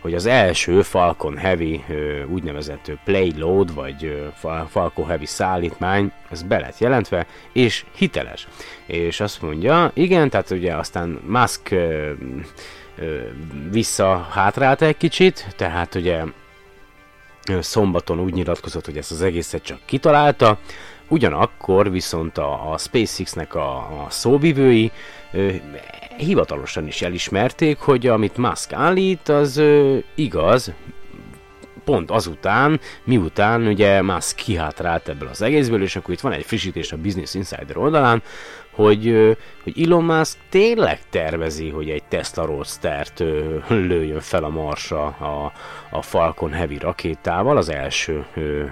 hogy 0.01 0.15
az 0.15 0.27
első 0.27 0.83
Falcon 0.83 1.37
Heavy 1.37 1.85
úgynevezett 2.33 2.91
payload, 3.05 3.75
vagy 3.75 4.31
Falcon 4.69 5.07
Heavy 5.07 5.27
szállítmány, 5.27 6.13
ez 6.31 6.43
be 6.43 6.59
lett 6.59 6.79
jelentve, 6.79 7.27
és 7.53 7.85
hiteles. 7.97 8.49
És 8.87 9.21
azt 9.21 9.43
mondja, 9.43 9.91
igen, 9.95 10.31
tehát 10.31 10.51
ugye 10.51 10.75
aztán 10.75 11.21
Musk 11.27 11.75
vissza 13.71 14.29
hátrált 14.31 14.83
egy 14.83 14.97
kicsit, 14.97 15.47
tehát 15.57 15.95
ugye 15.95 16.23
szombaton 17.61 18.21
úgy 18.21 18.33
nyilatkozott, 18.33 18.85
hogy 18.85 18.97
ezt 18.97 19.11
az 19.11 19.23
egészet 19.23 19.63
csak 19.63 19.79
kitalálta, 19.85 20.59
ugyanakkor 21.09 21.91
viszont 21.91 22.39
a, 22.39 22.73
a 22.73 22.79
SpaceX-nek 22.79 23.55
a, 23.55 23.77
a 23.77 24.07
szóvivői 24.09 24.91
hivatalosan 26.19 26.87
is 26.87 27.03
elismerték, 27.03 27.79
hogy 27.79 28.07
amit 28.07 28.37
Musk 28.37 28.73
állít, 28.73 29.29
az 29.29 29.57
ö, 29.57 29.99
igaz, 30.15 30.73
pont 31.85 32.11
azután, 32.11 32.81
miután 33.05 33.67
ugye 33.67 34.03
Musk 34.03 34.37
kihátrált 34.37 35.09
ebből 35.09 35.29
az 35.29 35.43
egészből, 35.43 35.83
és 35.83 35.97
akkor 35.97 36.15
itt 36.15 36.21
van 36.21 36.33
egy 36.33 36.45
frissítés 36.45 36.93
a 36.93 36.97
Business 36.97 37.35
Insider 37.35 37.77
oldalán, 37.77 38.23
hogy, 38.71 39.37
hogy 39.63 39.83
Elon 39.83 40.05
Musk 40.05 40.39
tényleg 40.49 40.99
tervezi, 41.11 41.69
hogy 41.69 41.91
egy 41.91 42.03
Tesla 42.09 42.47
Roadster-t 42.47 43.19
lőjön 43.69 44.21
fel 44.21 44.45
a 44.45 44.49
Marsra 44.49 45.05
a, 45.07 45.53
a 45.91 46.03
Falcon 46.03 46.53
Heavy 46.53 46.79
rakétával 46.79 47.57
az 47.57 47.69
első 47.69 48.27
ö, 48.35 48.41
ö, 48.41 48.65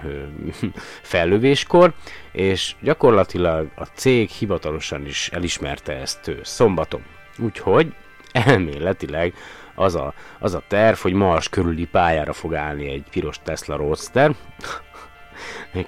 fellövéskor, 1.02 1.92
és 2.32 2.74
gyakorlatilag 2.80 3.68
a 3.74 3.84
cég 3.84 4.28
hivatalosan 4.28 5.06
is 5.06 5.28
elismerte 5.32 5.92
ezt 5.92 6.30
szombaton. 6.42 7.02
Úgyhogy 7.38 7.95
elméletileg 8.33 9.35
az 9.75 9.95
a, 9.95 10.14
az 10.38 10.55
a 10.55 10.62
terv, 10.69 10.97
hogy 10.97 11.12
Mars 11.12 11.49
körüli 11.49 11.87
pályára 11.87 12.33
fog 12.33 12.55
állni 12.55 12.88
egy 12.88 13.05
piros 13.11 13.38
Tesla 13.43 13.76
Roadster, 13.76 14.35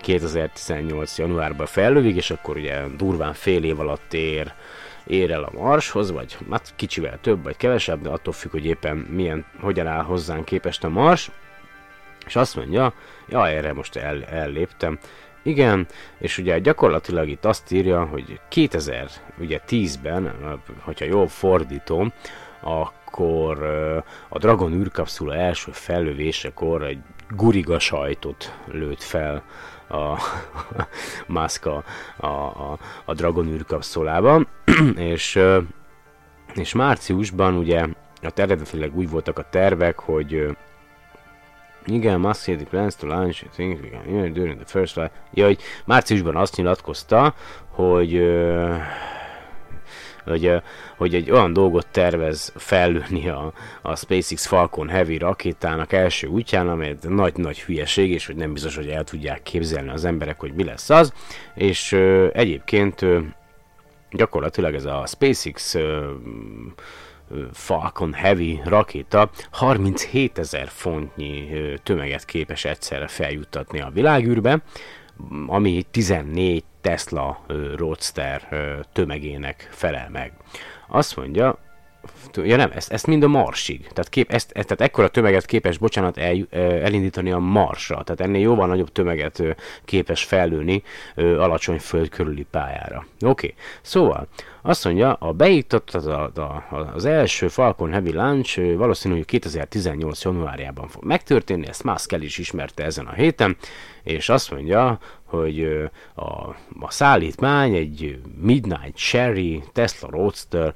2018. 0.00 1.18
januárban 1.18 1.66
fellövik, 1.66 2.16
és 2.16 2.30
akkor 2.30 2.56
ugye 2.56 2.86
durván 2.96 3.32
fél 3.32 3.64
év 3.64 3.80
alatt 3.80 4.12
ér, 4.12 4.52
ér 5.06 5.30
el 5.30 5.42
a 5.42 5.52
Marshoz, 5.52 6.10
vagy 6.10 6.36
hát 6.50 6.72
kicsivel 6.76 7.18
több, 7.20 7.42
vagy 7.42 7.56
kevesebb, 7.56 8.02
de 8.02 8.08
attól 8.08 8.32
függ, 8.32 8.50
hogy 8.50 8.66
éppen 8.66 8.96
milyen, 8.96 9.44
hogyan 9.60 9.86
áll 9.86 10.02
hozzánk 10.02 10.44
képest 10.44 10.84
a 10.84 10.88
Mars. 10.88 11.30
És 12.26 12.36
azt 12.36 12.56
mondja, 12.56 12.92
ja, 13.28 13.48
erre 13.48 13.72
most 13.72 13.96
el, 13.96 14.24
elléptem, 14.24 14.98
igen, 15.48 15.86
és 16.18 16.38
ugye 16.38 16.58
gyakorlatilag 16.58 17.28
itt 17.28 17.44
azt 17.44 17.72
írja, 17.72 18.04
hogy 18.04 18.40
2010-ben, 18.50 20.32
hogyha 20.80 21.04
jól 21.04 21.28
fordítom, 21.28 22.12
akkor 22.60 23.62
a 24.28 24.38
Dragon 24.38 24.72
űrkapszula 24.72 25.34
első 25.34 25.70
fellövésekor 25.72 26.82
egy 26.82 26.98
guriga 27.30 27.78
sajtot 27.78 28.54
lőtt 28.66 29.02
fel 29.02 29.42
a 29.88 30.18
Musk 31.38 31.66
a, 31.66 31.84
a, 32.16 32.78
a 33.04 33.14
Dragon 33.14 33.48
űrkapszulában, 33.48 34.48
és, 35.12 35.38
és 36.54 36.72
márciusban 36.72 37.54
ugye 37.54 37.86
a 38.22 38.32
eredetileg 38.34 38.96
úgy 38.96 39.10
voltak 39.10 39.38
a 39.38 39.48
tervek, 39.50 39.98
hogy 39.98 40.56
igen, 41.88 42.20
the 42.56 42.66
plans 42.70 42.96
to 42.96 43.06
launch 43.06 43.44
things 43.52 43.80
during 44.32 44.56
the 44.56 44.66
first 44.66 44.92
flight. 44.92 45.12
Ja, 45.34 45.44
hogy 45.44 45.60
márciusban 45.84 46.36
azt 46.36 46.56
nyilatkozta, 46.56 47.34
hogy 47.68 48.22
hogy, 50.28 50.52
hogy 50.96 51.14
egy 51.14 51.30
olyan 51.30 51.52
dolgot 51.52 51.86
tervez 51.86 52.52
fellőni 52.56 53.28
a, 53.28 53.52
a 53.82 53.96
SpaceX 53.96 54.46
Falcon 54.46 54.88
Heavy 54.88 55.18
rakétának 55.18 55.92
első 55.92 56.26
útján, 56.26 56.68
amely 56.68 56.96
nagy-nagy 57.02 57.60
hülyeség, 57.60 58.10
és 58.10 58.26
hogy 58.26 58.36
nem 58.36 58.52
biztos, 58.52 58.76
hogy 58.76 58.88
el 58.88 59.04
tudják 59.04 59.42
képzelni 59.42 59.90
az 59.90 60.04
emberek, 60.04 60.40
hogy 60.40 60.52
mi 60.54 60.64
lesz 60.64 60.90
az, 60.90 61.12
és 61.54 61.92
egyébként 62.32 63.04
gyakorlatilag 64.10 64.74
ez 64.74 64.84
a 64.84 65.04
SpaceX 65.06 65.76
Falcon 67.52 68.12
Heavy 68.12 68.60
rakéta 68.64 69.30
37 69.50 70.38
ezer 70.38 70.68
fontnyi 70.68 71.48
tömeget 71.82 72.24
képes 72.24 72.64
egyszerre 72.64 73.06
feljuttatni 73.06 73.80
a 73.80 73.90
világűrbe, 73.90 74.62
ami 75.46 75.84
14 75.90 76.64
Tesla 76.80 77.44
Roadster 77.76 78.48
tömegének 78.92 79.68
felel 79.70 80.08
meg. 80.10 80.32
Azt 80.88 81.16
mondja, 81.16 81.58
ja 82.44 82.56
nem, 82.56 82.70
ezt, 82.74 82.92
ezt 82.92 83.06
mind 83.06 83.22
a 83.22 83.28
Marsig. 83.28 83.80
Tehát, 83.80 84.08
kép, 84.08 84.30
ezt, 84.30 84.50
ezt, 84.52 84.66
tehát 84.66 84.90
ekkora 84.90 85.08
tömeget 85.08 85.46
képes, 85.46 85.78
bocsánat, 85.78 86.16
el, 86.16 86.46
elindítani 86.82 87.30
a 87.30 87.38
Marsra. 87.38 88.02
Tehát 88.02 88.20
ennél 88.20 88.40
jóval 88.40 88.66
nagyobb 88.66 88.92
tömeget 88.92 89.42
képes 89.84 90.24
felülni 90.24 90.82
alacsony 91.16 91.78
föld 91.78 92.08
körüli 92.08 92.46
pályára. 92.50 93.06
Oké, 93.20 93.26
okay. 93.26 93.54
szóval 93.82 94.28
azt 94.62 94.84
mondja, 94.84 95.12
a 95.12 95.32
beiktott 95.32 95.90
az, 95.90 96.06
a, 96.06 96.30
az 96.94 97.04
első 97.04 97.48
Falcon 97.48 97.90
Heavy 97.90 98.12
Launch 98.12 98.76
valószínűleg 98.76 99.24
2018. 99.24 100.24
januárjában 100.24 100.88
fog 100.88 101.04
megtörténni, 101.04 101.68
ezt 101.68 101.84
Musk 101.84 102.12
el 102.12 102.22
is 102.22 102.38
ismerte 102.38 102.84
ezen 102.84 103.06
a 103.06 103.12
héten, 103.12 103.56
és 104.08 104.28
azt 104.28 104.50
mondja, 104.50 104.98
hogy 105.24 105.88
a, 106.14 106.24
a 106.80 106.90
szállítmány 106.90 107.74
egy 107.74 108.20
Midnight 108.40 108.96
Cherry 108.96 109.62
Tesla 109.72 110.08
Roadster, 110.10 110.74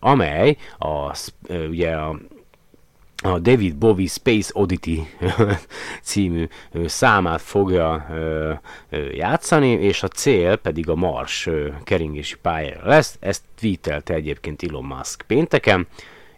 amely 0.00 0.56
a, 0.78 1.16
ugye 1.68 1.90
a 1.90 2.18
a 3.22 3.38
David 3.38 3.76
Bowie 3.76 4.06
Space 4.06 4.50
Oddity 4.54 5.00
című 6.02 6.46
számát 6.84 7.40
fogja 7.40 8.06
játszani, 9.12 9.70
és 9.70 10.02
a 10.02 10.08
cél 10.08 10.56
pedig 10.56 10.88
a 10.88 10.94
Mars 10.94 11.48
keringési 11.84 12.36
pályára 12.42 12.88
lesz. 12.88 13.16
Ezt 13.20 13.42
tweetelte 13.54 14.14
egyébként 14.14 14.62
Elon 14.62 14.84
Musk 14.84 15.24
pénteken. 15.26 15.86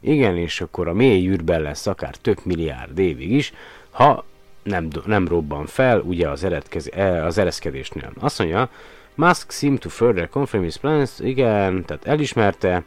Igen, 0.00 0.36
és 0.36 0.60
akkor 0.60 0.88
a 0.88 0.92
mély 0.92 1.28
űrben 1.28 1.62
lesz 1.62 1.86
akár 1.86 2.16
több 2.16 2.38
milliárd 2.42 2.98
évig 2.98 3.30
is, 3.30 3.52
ha 3.90 4.24
nem, 4.68 4.88
nem 5.06 5.28
robban 5.28 5.66
fel, 5.66 6.00
ugye 6.00 6.28
az, 6.28 6.44
eredkez, 6.44 6.90
e, 6.92 7.24
az 7.24 7.38
ereszkedésnél. 7.38 8.12
Azt 8.20 8.38
mondja, 8.38 8.68
Musk 9.14 9.50
seem 9.50 9.76
to 9.76 9.88
further 9.88 10.28
confirm 10.28 10.62
his 10.62 10.76
plans, 10.76 11.10
igen, 11.18 11.84
tehát 11.84 12.06
elismerte, 12.06 12.84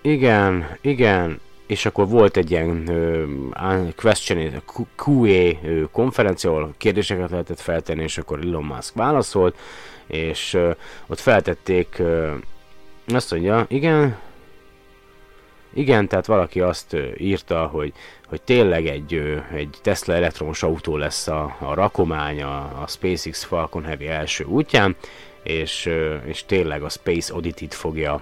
igen, 0.00 0.76
igen, 0.80 1.40
és 1.66 1.86
akkor 1.86 2.08
volt 2.08 2.36
egy 2.36 2.50
ilyen 2.50 2.82
uh, 2.88 3.94
question, 3.94 4.62
QA 4.96 5.88
konferencia, 5.92 6.50
ahol 6.50 6.74
kérdéseket 6.76 7.30
lehetett 7.30 7.60
feltenni, 7.60 8.02
és 8.02 8.18
akkor 8.18 8.38
Elon 8.42 8.64
Musk 8.64 8.94
válaszolt, 8.94 9.58
és 10.06 10.54
uh, 10.54 10.70
ott 11.06 11.20
feltették, 11.20 11.96
uh, 11.98 12.30
azt 13.06 13.30
mondja, 13.30 13.64
igen, 13.68 14.16
igen, 15.74 16.08
tehát 16.08 16.26
valaki 16.26 16.60
azt 16.60 16.96
írta, 17.16 17.66
hogy, 17.66 17.92
hogy 18.28 18.42
tényleg 18.42 18.86
egy, 18.86 19.42
egy 19.54 19.76
Tesla 19.82 20.14
elektromos 20.14 20.62
autó 20.62 20.96
lesz 20.96 21.28
a, 21.28 21.56
a 21.58 21.74
rakomány 21.74 22.42
a, 22.42 22.56
a 22.82 22.84
SpaceX 22.86 23.44
Falcon 23.44 23.84
Heavy 23.84 24.08
első 24.08 24.44
útján, 24.44 24.96
és, 25.42 25.90
és 26.24 26.44
tényleg 26.44 26.82
a 26.82 26.88
Space 26.88 27.34
Oddity-t 27.34 27.74
fogja 27.74 28.20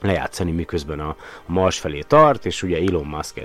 lejátszani, 0.00 0.50
miközben 0.50 1.00
a 1.00 1.16
Mars 1.46 1.78
felé 1.78 2.00
tart, 2.00 2.46
és 2.46 2.62
ugye 2.62 2.76
Elon 2.76 3.06
Musk 3.06 3.40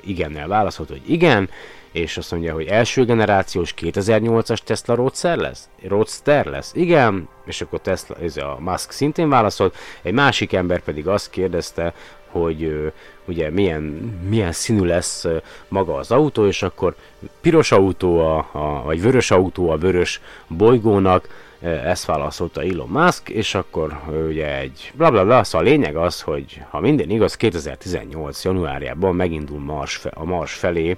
igennel 0.00 0.48
válaszolt, 0.48 0.88
hogy 0.88 1.02
igen, 1.06 1.50
és 1.92 2.16
azt 2.16 2.30
mondja, 2.30 2.52
hogy 2.52 2.66
első 2.66 3.04
generációs 3.04 3.74
2008-as 3.80 4.58
Tesla 4.58 4.94
Roadster 4.94 5.36
lesz? 5.36 5.68
Roadster 5.88 6.46
lesz? 6.46 6.70
Igen, 6.74 7.28
és 7.44 7.60
akkor 7.60 7.80
Tesla, 7.80 8.16
ez 8.22 8.36
a 8.36 8.56
Musk 8.60 8.90
szintén 8.90 9.28
válaszolt, 9.28 9.76
egy 10.02 10.12
másik 10.12 10.52
ember 10.52 10.80
pedig 10.80 11.08
azt 11.08 11.30
kérdezte, 11.30 11.94
hogy 12.30 12.92
ugye 13.24 13.50
milyen, 13.50 13.82
milyen 14.28 14.52
színű 14.52 14.84
lesz 14.84 15.26
maga 15.68 15.94
az 15.94 16.10
autó, 16.10 16.46
és 16.46 16.62
akkor 16.62 16.94
piros 17.40 17.72
autó, 17.72 18.18
a, 18.18 18.48
a, 18.52 18.82
vagy 18.84 19.02
vörös 19.02 19.30
autó 19.30 19.70
a 19.70 19.76
vörös 19.76 20.20
bolygónak, 20.48 21.28
ezt 21.60 22.04
válaszolta 22.04 22.62
Elon 22.62 22.88
Musk, 22.88 23.28
és 23.28 23.54
akkor 23.54 24.00
ugye 24.28 24.58
egy 24.58 24.92
bla 24.94 25.10
bla 25.10 25.24
bla, 25.24 25.44
szóval 25.44 25.66
a 25.66 25.70
lényeg 25.70 25.96
az, 25.96 26.20
hogy 26.20 26.62
ha 26.70 26.80
minden 26.80 27.10
igaz, 27.10 27.36
2018. 27.36 28.44
januárjában 28.44 29.14
megindul 29.14 29.58
Mars 29.58 30.04
a 30.10 30.24
Mars 30.24 30.52
felé 30.52 30.96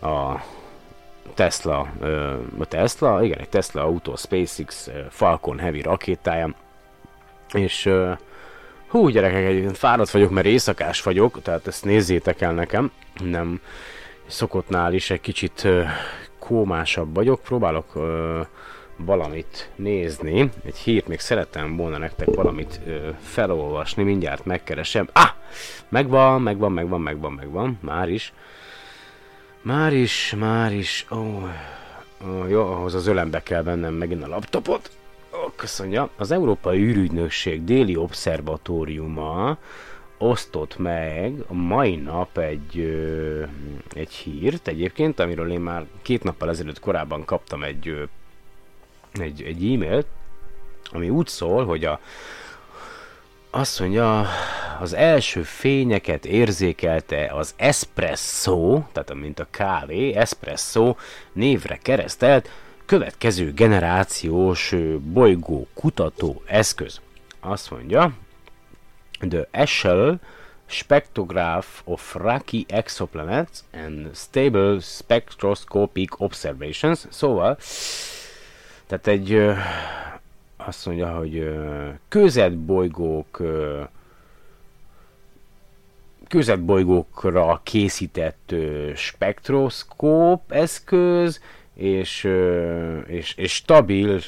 a 0.00 0.34
Tesla, 1.34 1.78
a 2.58 2.64
Tesla, 2.64 3.22
igen, 3.24 3.38
egy 3.38 3.48
Tesla 3.48 3.82
autó 3.82 4.16
SpaceX 4.16 4.90
Falcon 5.10 5.58
Heavy 5.58 5.82
rakétája, 5.82 6.54
és 7.52 7.90
Hú, 8.88 9.08
gyerekek, 9.08 9.44
egyébként 9.44 9.76
fáradt 9.76 10.10
vagyok, 10.10 10.30
mert 10.30 10.46
éjszakás 10.46 11.02
vagyok, 11.02 11.42
tehát 11.42 11.66
ezt 11.66 11.84
nézzétek 11.84 12.40
el 12.40 12.52
nekem. 12.52 12.90
Nem 13.24 13.60
szokottnál 14.26 14.92
is 14.92 15.10
egy 15.10 15.20
kicsit 15.20 15.62
uh, 15.64 15.86
kómásabb 16.38 17.14
vagyok. 17.14 17.42
Próbálok 17.42 17.96
uh, 17.96 18.04
valamit 18.96 19.70
nézni. 19.76 20.50
Egy 20.64 20.76
hírt 20.76 21.08
még 21.08 21.20
szerettem 21.20 21.76
volna 21.76 21.98
nektek 21.98 22.34
valamit 22.34 22.80
uh, 22.86 23.08
felolvasni, 23.22 24.02
mindjárt 24.02 24.44
megkeresem. 24.44 25.08
Ah! 25.12 25.30
Megvan, 25.88 26.42
megvan, 26.42 26.72
megvan, 26.72 27.00
megvan, 27.00 27.32
megvan. 27.32 27.78
Már 27.80 28.08
is. 28.08 28.32
Már 29.62 29.92
is, 29.92 30.34
már 30.38 30.72
is. 30.72 31.06
Ó, 31.10 31.16
oh, 31.16 32.50
jó, 32.50 32.60
ahhoz 32.60 32.94
az 32.94 33.06
ölembe 33.06 33.42
kell 33.42 33.62
vennem 33.62 33.94
megint 33.94 34.22
a 34.22 34.28
laptopot 34.28 34.90
köszönja. 35.58 36.10
Az 36.16 36.30
Európai 36.30 36.78
űrügynökség 36.78 37.64
déli 37.64 37.96
obszervatóriuma 37.96 39.58
osztott 40.18 40.78
meg 40.78 41.34
a 41.46 41.54
mai 41.54 41.96
nap 41.96 42.38
egy, 42.38 42.78
ö, 42.78 43.42
egy 43.92 44.12
hírt 44.12 44.68
egyébként, 44.68 45.20
amiről 45.20 45.52
én 45.52 45.60
már 45.60 45.86
két 46.02 46.22
nappal 46.22 46.48
ezelőtt 46.48 46.80
korábban 46.80 47.24
kaptam 47.24 47.62
egy, 47.62 47.88
ö, 47.88 48.02
egy, 49.12 49.42
egy 49.42 49.72
e-mailt, 49.72 50.06
ami 50.92 51.08
úgy 51.08 51.26
szól, 51.26 51.64
hogy 51.64 51.84
a, 51.84 52.00
azt 53.50 53.80
mondja, 53.80 54.26
az 54.80 54.92
első 54.92 55.42
fényeket 55.42 56.24
érzékelte 56.24 57.30
az 57.32 57.54
espresso, 57.56 58.82
tehát 58.92 59.14
mint 59.14 59.38
a 59.40 59.46
kávé, 59.50 60.12
espresso 60.14 60.94
névre 61.32 61.76
keresztelt 61.76 62.48
következő 62.88 63.52
generációs 63.52 64.74
bolygó 65.12 65.66
kutató 65.74 66.42
eszköz. 66.46 67.00
Azt 67.40 67.70
mondja, 67.70 68.12
The 69.28 69.46
Eshel 69.50 70.20
Spectrograph 70.66 71.66
of 71.84 72.14
Rocky 72.14 72.64
Exoplanets 72.68 73.58
and 73.72 74.14
Stable 74.14 74.80
Spectroscopic 74.80 76.20
Observations. 76.20 77.06
Szóval, 77.08 77.58
tehát 78.86 79.06
egy, 79.06 79.42
azt 80.56 80.86
mondja, 80.86 81.16
hogy 81.16 81.54
közetbolygók 82.08 83.42
közetbolygókra 86.28 87.60
készített 87.62 88.54
spektroszkóp 88.94 90.52
eszköz, 90.52 91.40
és, 91.78 92.28
és, 93.06 93.34
és 93.36 93.54
stabil 93.54 94.20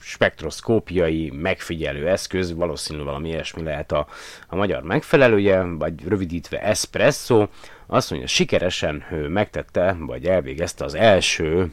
spektroszkópiai 0.00 1.30
megfigyelő 1.30 2.08
eszköz, 2.08 2.54
valószínűleg 2.54 3.06
valami 3.06 3.28
ilyesmi 3.28 3.62
lehet 3.62 3.92
a, 3.92 4.06
a 4.48 4.56
magyar 4.56 4.82
megfelelője, 4.82 5.62
vagy 5.62 6.04
rövidítve 6.04 6.62
espresso, 6.62 7.48
azt 7.86 8.10
mondja, 8.10 8.28
sikeresen 8.28 9.04
megtette, 9.28 9.96
vagy 9.98 10.26
elvégezte 10.26 10.84
az 10.84 10.94
első 10.94 11.72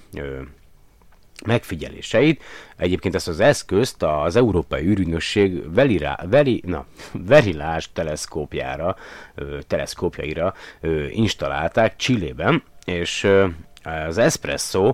megfigyeléseit. 1.45 2.43
Egyébként 2.77 3.15
ezt 3.15 3.27
az 3.27 3.39
eszközt 3.39 4.03
az 4.03 4.35
Európai 4.35 4.85
űrügynökség 4.85 5.73
Velira, 5.73 6.17
Veli, 6.29 6.61
na, 6.65 6.85
Verilás 7.27 7.91
teleszkópjára, 7.93 8.95
teleszkópjaira 9.67 10.53
installálták 11.09 11.95
Csillében, 11.95 12.63
és 12.85 13.27
az 14.07 14.17
Espresso 14.17 14.93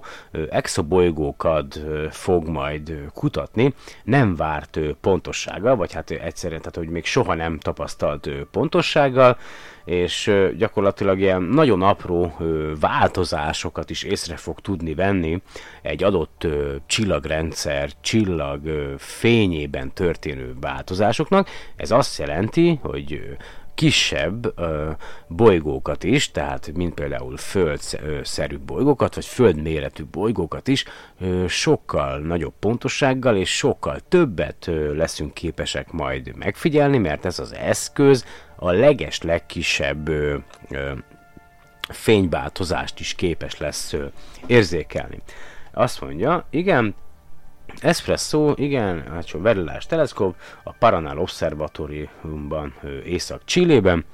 exobolygókat 0.49 1.79
fog 2.09 2.47
majd 2.47 2.93
kutatni, 3.13 3.73
nem 4.03 4.35
várt 4.35 4.79
pontossággal, 5.01 5.75
vagy 5.75 5.93
hát 5.93 6.11
egyszerűen, 6.11 6.59
tehát 6.59 6.75
hogy 6.75 6.89
még 6.89 7.05
soha 7.05 7.33
nem 7.33 7.59
tapasztalt 7.59 8.29
pontossággal, 8.51 9.37
és 9.85 10.31
gyakorlatilag 10.57 11.19
ilyen 11.19 11.41
nagyon 11.41 11.81
apró 11.81 12.37
változásokat 12.79 13.89
is 13.89 14.03
észre 14.03 14.35
fog 14.35 14.59
tudni 14.59 14.93
venni 14.93 15.41
egy 15.81 16.03
adott 16.03 16.47
csillagrendszer, 16.85 17.89
csillag 18.01 18.61
fényében 18.97 19.93
történő 19.93 20.55
változásoknak. 20.59 21.49
Ez 21.75 21.91
azt 21.91 22.17
jelenti, 22.19 22.79
hogy 22.81 23.37
kisebb 23.75 24.59
ö, 24.59 24.91
bolygókat 25.27 26.03
is, 26.03 26.31
tehát 26.31 26.71
mint 26.73 26.93
például 26.93 27.37
földszerű 27.37 28.59
bolygókat, 28.65 29.15
vagy 29.15 29.25
földméretű 29.25 30.03
bolygókat 30.11 30.67
is 30.67 30.85
ö, 31.19 31.47
sokkal 31.47 32.19
nagyobb 32.19 32.53
pontossággal 32.59 33.35
és 33.35 33.57
sokkal 33.57 33.97
többet 34.09 34.67
ö, 34.67 34.95
leszünk 34.95 35.33
képesek 35.33 35.91
majd 35.91 36.35
megfigyelni, 36.35 36.97
mert 36.97 37.25
ez 37.25 37.39
az 37.39 37.53
eszköz 37.53 38.25
a 38.63 38.71
leges 38.71 39.21
legkisebb 39.21 40.07
ö, 40.07 40.37
ö, 40.69 40.91
fényváltozást 41.89 42.99
is 42.99 43.15
képes 43.15 43.57
lesz 43.57 43.93
ö, 43.93 44.05
érzékelni. 44.45 45.21
Azt 45.71 46.01
mondja, 46.01 46.45
igen, 46.49 46.95
Espresso, 47.79 48.53
igen, 48.55 49.03
hát 49.11 49.31
Verillás 49.31 49.85
teleszkóp 49.85 50.35
a 50.63 50.71
Paranal 50.71 51.17
Observatoriumban 51.17 52.73
Észak-Csillében. 53.05 54.05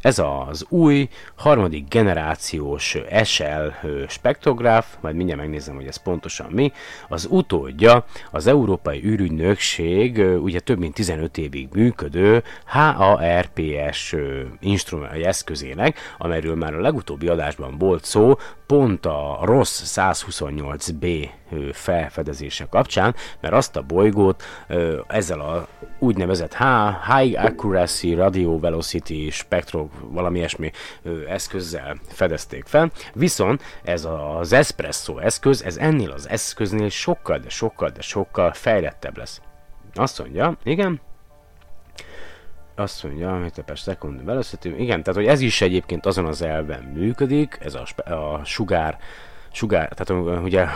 Ez 0.00 0.18
az 0.18 0.64
új, 0.68 1.08
harmadik 1.36 1.88
generációs 1.88 2.96
SL 3.24 3.66
spektrográf, 4.08 4.96
majd 5.00 5.14
mindjárt 5.14 5.40
megnézem, 5.40 5.74
hogy 5.74 5.86
ez 5.86 5.96
pontosan 5.96 6.50
mi. 6.50 6.72
Az 7.08 7.26
utódja 7.30 8.04
az 8.30 8.46
Európai 8.46 9.04
űrügynökség 9.04 10.18
ugye 10.18 10.60
több 10.60 10.78
mint 10.78 10.94
15 10.94 11.38
évig 11.38 11.68
működő 11.72 12.42
HARPS 12.64 14.14
instrument 14.60 15.24
eszközének, 15.24 15.98
amelyről 16.18 16.54
már 16.54 16.74
a 16.74 16.80
legutóbbi 16.80 17.28
adásban 17.28 17.78
volt 17.78 18.04
szó, 18.04 18.36
pont 18.66 19.06
a 19.06 19.38
rossz 19.42 19.98
128B 20.00 21.28
felfedezése 21.72 22.66
kapcsán, 22.70 23.14
mert 23.40 23.54
azt 23.54 23.76
a 23.76 23.82
bolygót 23.82 24.42
ezzel 25.06 25.40
a 25.40 25.68
úgynevezett 25.98 26.56
High 27.16 27.44
Accuracy 27.44 28.14
Radio 28.14 28.58
Velocity 28.58 29.30
Spectro 29.30 29.87
valami 30.00 30.38
ilyesmi 30.38 30.70
eszközzel 31.28 31.96
fedezték 32.08 32.64
fel, 32.66 32.90
viszont 33.14 33.62
ez 33.82 34.08
az 34.38 34.52
Espresso 34.52 35.18
eszköz, 35.18 35.62
ez 35.62 35.76
ennél 35.76 36.10
az 36.10 36.28
eszköznél 36.28 36.88
sokkal, 36.88 37.38
de 37.38 37.48
sokkal, 37.48 37.88
de 37.88 38.00
sokkal 38.00 38.52
fejlettebb 38.52 39.16
lesz. 39.16 39.40
Azt 39.94 40.18
mondja, 40.18 40.56
igen, 40.62 41.00
azt 42.78 43.02
mondja, 43.02 43.38
hogy 43.40 43.62
per 43.64 43.76
second 43.76 44.24
velocity. 44.24 44.66
Igen, 44.66 45.02
tehát 45.02 45.20
hogy 45.20 45.26
ez 45.26 45.40
is 45.40 45.60
egyébként 45.60 46.06
azon 46.06 46.24
az 46.24 46.42
elven 46.42 46.82
működik, 46.82 47.58
ez 47.60 47.74
a, 47.74 48.12
a 48.12 48.44
sugár, 48.44 48.98
sugár, 49.52 49.88
tehát 49.88 50.40
ugye 50.42 50.66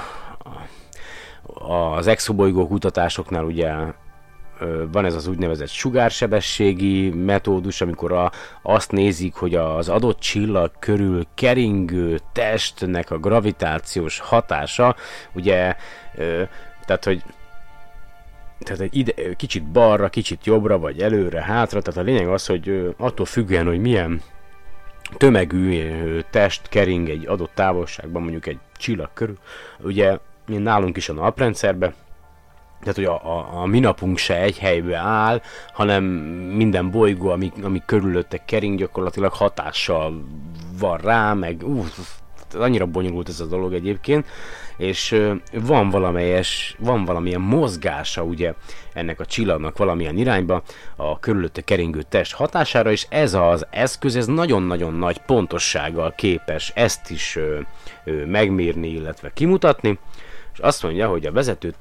az 1.96 2.07
exobolygó 2.07 2.66
kutatásoknál 2.66 3.44
ugye 3.44 3.72
van 4.92 5.05
ez 5.05 5.14
az 5.14 5.27
úgynevezett 5.27 5.68
sugársebességi 5.68 7.11
metódus, 7.11 7.81
amikor 7.81 8.12
a, 8.12 8.33
azt 8.62 8.92
nézik, 8.92 9.35
hogy 9.35 9.55
az 9.55 9.88
adott 9.88 10.18
csillag 10.18 10.70
körül 10.79 11.27
keringő 11.35 12.18
testnek 12.33 13.11
a 13.11 13.18
gravitációs 13.18 14.18
hatása, 14.18 14.96
ugye, 15.33 15.77
tehát 16.85 17.05
hogy 17.05 17.22
tehát 18.59 18.81
egy 18.81 18.96
ide, 18.96 19.35
kicsit 19.37 19.64
balra, 19.64 20.09
kicsit 20.09 20.46
jobbra, 20.46 20.79
vagy 20.79 21.01
előre, 21.01 21.42
hátra, 21.42 21.83
tehát 21.83 22.01
a 22.01 22.05
lényeg 22.05 22.29
az, 22.29 22.46
hogy 22.46 22.94
attól 22.96 23.27
függően, 23.27 23.66
hogy 23.66 23.81
milyen 23.81 24.22
tömegű 25.16 25.90
test 26.31 26.68
kering 26.68 27.09
egy 27.09 27.27
adott 27.27 27.51
távolságban, 27.55 28.22
mondjuk 28.22 28.46
egy 28.46 28.59
csillag 28.77 29.11
körül, 29.14 29.38
ugye 29.79 30.18
nálunk 30.46 30.96
is 30.96 31.09
a 31.09 31.12
naprendszerben, 31.12 31.94
tehát, 32.83 32.97
hogy 32.97 33.05
a, 33.05 33.38
a, 33.38 33.61
a 33.62 33.66
minapunk 33.66 34.18
se 34.18 34.40
egy 34.40 34.59
helybe 34.59 34.97
áll, 34.97 35.40
hanem 35.73 36.05
minden 36.55 36.90
bolygó, 36.90 37.29
ami, 37.29 37.53
ami 37.62 37.83
körülötte 37.87 38.45
kering, 38.45 38.79
gyakorlatilag 38.79 39.33
hatással 39.33 40.25
van 40.79 40.99
rá, 40.99 41.33
meg 41.33 41.62
ú, 41.64 41.85
annyira 42.55 42.87
bonyolult 42.87 43.29
ez 43.29 43.40
a 43.40 43.47
dolog 43.47 43.73
egyébként, 43.73 44.27
és 44.77 45.16
van 45.53 45.90
valamelyes, 45.90 46.77
van 46.79 47.05
valamilyen 47.05 47.40
mozgása 47.40 48.23
ugye 48.23 48.55
ennek 48.92 49.21
a 49.21 49.27
csillagnak 49.27 49.79
valamilyen 49.79 50.16
irányba 50.16 50.62
a 50.97 51.18
körülötte 51.18 51.61
keringő 51.61 52.03
test 52.09 52.35
hatására, 52.35 52.90
és 52.90 53.07
ez 53.09 53.35
az 53.35 53.66
eszköz, 53.71 54.16
ez 54.16 54.27
nagyon-nagyon 54.27 54.95
nagy 54.95 55.18
pontossággal 55.18 56.12
képes 56.16 56.73
ezt 56.75 57.11
is 57.11 57.37
ö, 57.37 57.61
ö, 58.05 58.25
megmérni, 58.27 58.88
illetve 58.88 59.31
kimutatni, 59.35 59.99
és 60.52 60.58
azt 60.58 60.82
mondja, 60.82 61.08
hogy 61.08 61.26
a 61.26 61.32
vezető 61.32 61.74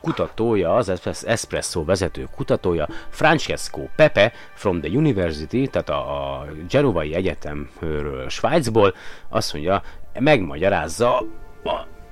kutatója, 0.00 0.74
az 0.74 1.24
Espresso 1.26 1.84
vezető 1.84 2.28
kutatója, 2.34 2.88
Francesco 3.08 3.82
Pepe 3.96 4.32
from 4.54 4.80
the 4.80 4.90
University, 4.90 5.68
tehát 5.70 5.88
a, 5.88 6.38
a 6.40 6.46
Genovai 6.68 7.14
Egyetemről 7.14 8.28
Svájcból, 8.28 8.94
azt 9.28 9.52
mondja, 9.52 9.82
megmagyarázza 10.18 11.22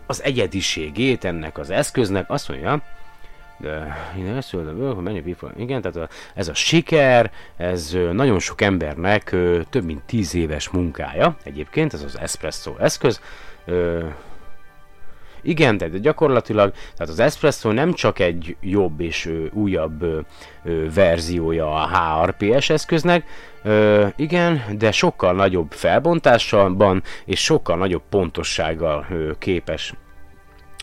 az 0.07 0.22
egyediségét 0.22 1.24
ennek 1.24 1.59
az 1.59 1.70
eszköznek, 1.70 2.31
azt 2.31 2.48
mondja, 2.48 2.83
de 3.59 3.98
igen, 5.57 5.81
tehát 5.81 5.96
a, 5.96 6.09
ez 6.35 6.48
a 6.48 6.55
siker, 6.55 7.31
ez 7.57 7.96
nagyon 8.12 8.38
sok 8.38 8.61
embernek 8.61 9.37
több 9.70 9.85
mint 9.85 10.03
tíz 10.03 10.35
éves 10.35 10.68
munkája, 10.68 11.37
egyébként 11.42 11.92
ez 11.92 12.03
az 12.03 12.18
Espresso 12.18 12.74
eszköz, 12.79 13.20
igen, 15.45 15.77
de 15.77 15.89
gyakorlatilag 15.89 16.73
tehát 16.73 17.13
az 17.13 17.21
Espresso 17.21 17.73
nem 17.73 17.93
csak 17.93 18.19
egy 18.19 18.57
jobb 18.61 19.01
és 19.01 19.27
ö, 19.27 19.47
újabb 19.53 20.03
ö, 20.03 20.21
verziója 20.95 21.75
a 21.75 21.89
HRPS 21.89 22.71
eszköznek, 22.71 23.25
ö, 23.63 24.07
igen, 24.17 24.65
de 24.79 24.93
sokkal 24.93 25.35
nagyobb 25.35 25.73
felbontásban 25.73 27.03
és 27.25 27.45
sokkal 27.45 27.77
nagyobb 27.77 28.03
pontossággal 28.09 29.07
ö, 29.11 29.31
képes 29.39 29.95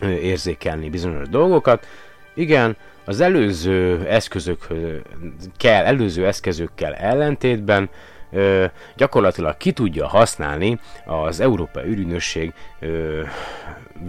ö, 0.01 0.09
érzékelni 0.09 0.89
bizonyos 0.89 1.29
dolgokat. 1.29 1.87
Igen, 2.33 2.77
az 3.05 3.19
előző 3.19 4.05
eszközökkel, 4.07 5.85
előző 5.85 6.27
eszközökkel 6.27 6.93
ellentétben 6.93 7.89
ö, 8.31 8.65
gyakorlatilag 8.95 9.57
ki 9.57 9.71
tudja 9.71 10.07
használni 10.07 10.79
az 11.05 11.39
Európai 11.39 11.89
Ürünösség 11.89 12.53
ö, 12.79 13.21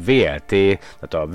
VLT, 0.05 0.79
tehát 1.01 1.15
a 1.15 1.29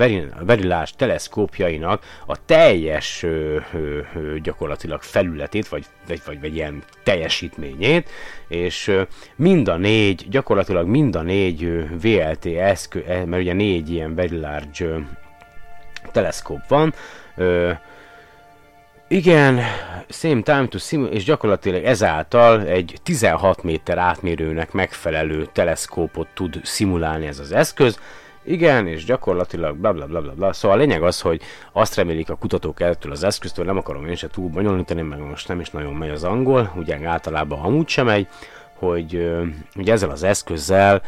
Large 0.48 0.92
teleszkópjainak 0.98 2.04
a 2.26 2.46
teljes 2.46 3.24
ö, 3.24 3.60
ö, 3.74 4.00
ö, 4.16 4.40
gyakorlatilag 4.40 5.02
felületét, 5.02 5.68
vagy, 5.68 5.86
vagy, 6.08 6.22
vagy, 6.26 6.42
vagy 6.42 6.56
ilyen 6.56 6.84
teljesítményét, 7.04 8.10
és 8.48 8.88
ö, 8.88 9.02
mind 9.36 9.68
a 9.68 9.78
négy, 9.78 10.26
gyakorlatilag 10.30 10.88
mind 10.88 11.16
a 11.16 11.22
négy 11.22 11.64
ö, 11.64 11.84
VLT 12.02 12.46
eszköz, 12.46 13.02
e, 13.08 13.26
mert 13.26 13.42
ugye 13.42 13.54
négy 13.54 13.90
ilyen 13.90 14.16
Very 14.16 14.40
Large 14.40 15.00
teleszkóp 16.12 16.68
van, 16.68 16.94
ö, 17.36 17.72
igen, 19.10 19.62
same 20.10 20.42
time 20.42 20.68
to 20.68 20.78
sim, 20.78 21.08
és 21.12 21.24
gyakorlatilag 21.24 21.84
ezáltal 21.84 22.62
egy 22.62 23.00
16 23.04 23.64
méter 23.64 23.98
átmérőnek 23.98 24.72
megfelelő 24.72 25.48
teleszkópot 25.54 26.28
tud 26.34 26.60
szimulálni 26.64 27.28
ez 27.28 27.40
az 27.40 27.52
eszköz. 27.52 28.00
Igen, 28.48 28.88
és 28.88 29.06
gyakorlatilag 29.06 29.78
bla 29.78 29.94
bla 29.94 30.06
bla 30.06 30.22
bla 30.22 30.34
bla. 30.34 30.54
Szóval 30.54 30.78
a 30.78 30.80
lényeg 30.80 31.04
az, 31.04 31.22
hogy 31.22 31.42
azt 31.72 31.96
remélik 31.96 32.30
a 32.30 32.36
kutatók 32.36 32.80
ettől 32.80 33.12
az 33.12 33.24
eszköztől, 33.24 33.66
nem 33.66 33.78
akarom 33.78 34.06
én 34.06 34.16
se 34.16 34.28
túl 34.28 34.50
bonyolítani, 34.50 35.02
meg 35.02 35.20
most 35.20 35.48
nem 35.48 35.60
is 35.60 35.70
nagyon 35.70 35.94
megy 35.94 36.10
az 36.10 36.24
angol, 36.24 36.74
ugye 36.76 37.08
általában 37.08 37.60
amúgy 37.60 37.88
sem 37.88 38.06
megy, 38.06 38.28
hogy 38.74 39.32
ugye 39.76 39.92
ezzel 39.92 40.10
az 40.10 40.24
eszközzel 40.24 41.02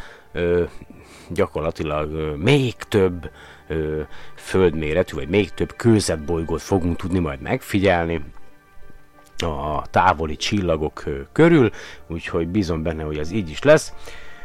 gyakorlatilag 1.28 2.36
még 2.36 2.74
több 2.74 3.30
földméretű, 4.34 5.14
vagy 5.14 5.28
még 5.28 5.50
több 5.50 5.76
kőzetbolygót 5.76 6.62
fogunk 6.62 6.96
tudni 6.96 7.18
majd 7.18 7.40
megfigyelni 7.40 8.24
a 9.36 9.86
távoli 9.90 10.36
csillagok 10.36 11.04
körül, 11.32 11.70
úgyhogy 12.06 12.48
bízom 12.48 12.82
benne, 12.82 13.02
hogy 13.02 13.18
ez 13.18 13.30
így 13.30 13.50
is 13.50 13.62
lesz. 13.62 13.92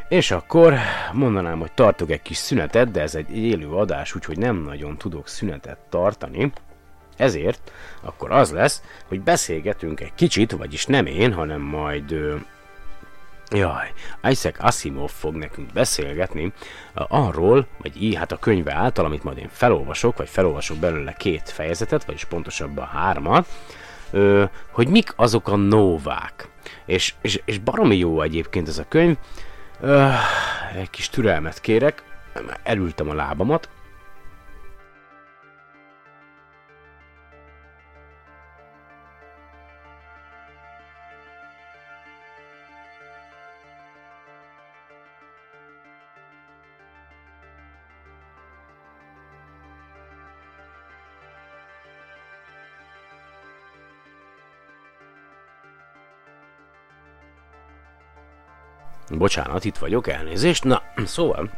És 0.09 0.31
akkor 0.31 0.73
mondanám, 1.13 1.59
hogy 1.59 1.71
tartok 1.71 2.11
egy 2.11 2.21
kis 2.21 2.37
szünetet, 2.37 2.91
de 2.91 3.01
ez 3.01 3.15
egy 3.15 3.37
élő 3.37 3.69
adás, 3.69 4.15
úgyhogy 4.15 4.37
nem 4.37 4.55
nagyon 4.55 4.97
tudok 4.97 5.27
szünetet 5.27 5.77
tartani. 5.89 6.51
Ezért 7.17 7.71
akkor 8.01 8.31
az 8.31 8.51
lesz, 8.51 8.81
hogy 9.07 9.21
beszélgetünk 9.21 9.99
egy 9.99 10.13
kicsit, 10.15 10.51
vagyis 10.51 10.85
nem 10.85 11.05
én, 11.05 11.33
hanem 11.33 11.61
majd 11.61 12.11
ö, 12.11 12.35
Jaj, 13.51 13.93
Isaac 14.23 14.63
Asimov 14.63 15.09
fog 15.09 15.35
nekünk 15.35 15.71
beszélgetni 15.73 16.53
arról, 16.93 17.67
vagy 17.77 18.03
így, 18.03 18.15
hát 18.15 18.31
a 18.31 18.39
könyve 18.39 18.73
által, 18.73 19.05
amit 19.05 19.23
majd 19.23 19.37
én 19.37 19.49
felolvasok, 19.51 20.17
vagy 20.17 20.29
felolvasok 20.29 20.77
belőle 20.77 21.13
két 21.13 21.49
fejezetet, 21.49 22.05
vagyis 22.05 22.25
pontosabban 22.25 22.85
hármat, 22.85 23.47
hogy 24.71 24.87
mik 24.87 25.13
azok 25.15 25.47
a 25.47 25.55
novák. 25.55 26.49
És, 26.85 27.13
és, 27.21 27.41
és 27.45 27.59
baromi 27.59 27.97
jó 27.97 28.21
egyébként 28.21 28.67
ez 28.67 28.77
a 28.77 28.85
könyv. 28.87 29.17
Egy 30.75 30.89
kis 30.89 31.09
türelmet 31.09 31.61
kérek, 31.61 32.03
elültem 32.63 33.09
a 33.09 33.13
lábamat, 33.13 33.69
Bocsánat, 59.17 59.65
itt 59.65 59.77
vagyok, 59.77 60.07
elnézést. 60.07 60.63
Na, 60.63 60.81
szóval, 61.05 61.49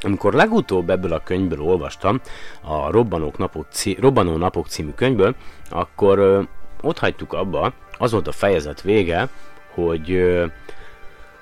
amikor 0.00 0.32
legutóbb 0.34 0.90
ebből 0.90 1.12
a 1.12 1.22
könyvből 1.22 1.60
olvastam, 1.60 2.20
a 2.60 2.90
Robbanók 2.90 3.38
napok, 3.38 3.66
cí- 3.70 3.98
Robbanó 3.98 4.36
napok 4.36 4.66
című 4.66 4.90
könyvből, 4.90 5.34
akkor 5.70 6.18
ö, 6.18 6.42
ott 6.82 6.98
hagytuk 6.98 7.32
abba, 7.32 7.72
az 7.98 8.12
volt 8.12 8.28
a 8.28 8.32
fejezet 8.32 8.82
vége, 8.82 9.28
hogy 9.74 10.12
ö, 10.12 10.46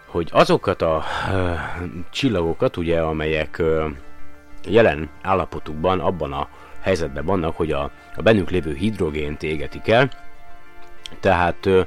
hogy 0.07 0.29
azokat 0.33 0.83
a 0.83 1.05
ö, 1.33 1.53
csillagokat, 2.11 2.77
ugye, 2.77 3.01
amelyek 3.01 3.59
ö, 3.59 3.87
jelen 4.67 5.09
állapotukban 5.23 6.01
abban 6.01 6.33
a 6.33 6.49
helyzetben 6.81 7.25
vannak, 7.25 7.57
hogy 7.57 7.73
a, 7.73 7.91
a 8.17 8.23
bennük 8.23 8.51
lévő 8.51 8.75
hidrogént 8.75 9.43
égetik 9.43 9.89
el, 9.89 10.11
tehát 11.21 11.67
ö, 11.67 11.83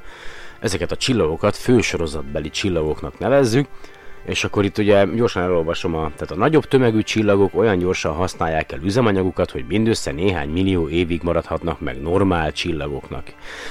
ezeket 0.60 0.92
a 0.92 0.96
csillagokat 0.96 1.56
fősorozatbeli 1.56 2.50
csillagoknak 2.50 3.18
nevezzük, 3.18 3.66
és 4.24 4.44
akkor 4.44 4.64
itt 4.64 4.78
ugye 4.78 5.04
gyorsan 5.04 5.42
elolvasom, 5.42 5.94
a, 5.94 6.10
tehát 6.16 6.30
a 6.30 6.36
nagyobb 6.36 6.64
tömegű 6.64 7.02
csillagok 7.02 7.54
olyan 7.54 7.78
gyorsan 7.78 8.14
használják 8.14 8.72
el 8.72 8.80
üzemanyagukat, 8.82 9.50
hogy 9.50 9.64
mindössze 9.68 10.12
néhány 10.12 10.48
millió 10.48 10.88
évig 10.88 11.22
maradhatnak 11.22 11.80
meg 11.80 12.00
normál 12.00 12.52
csillagoknak. 12.52 13.24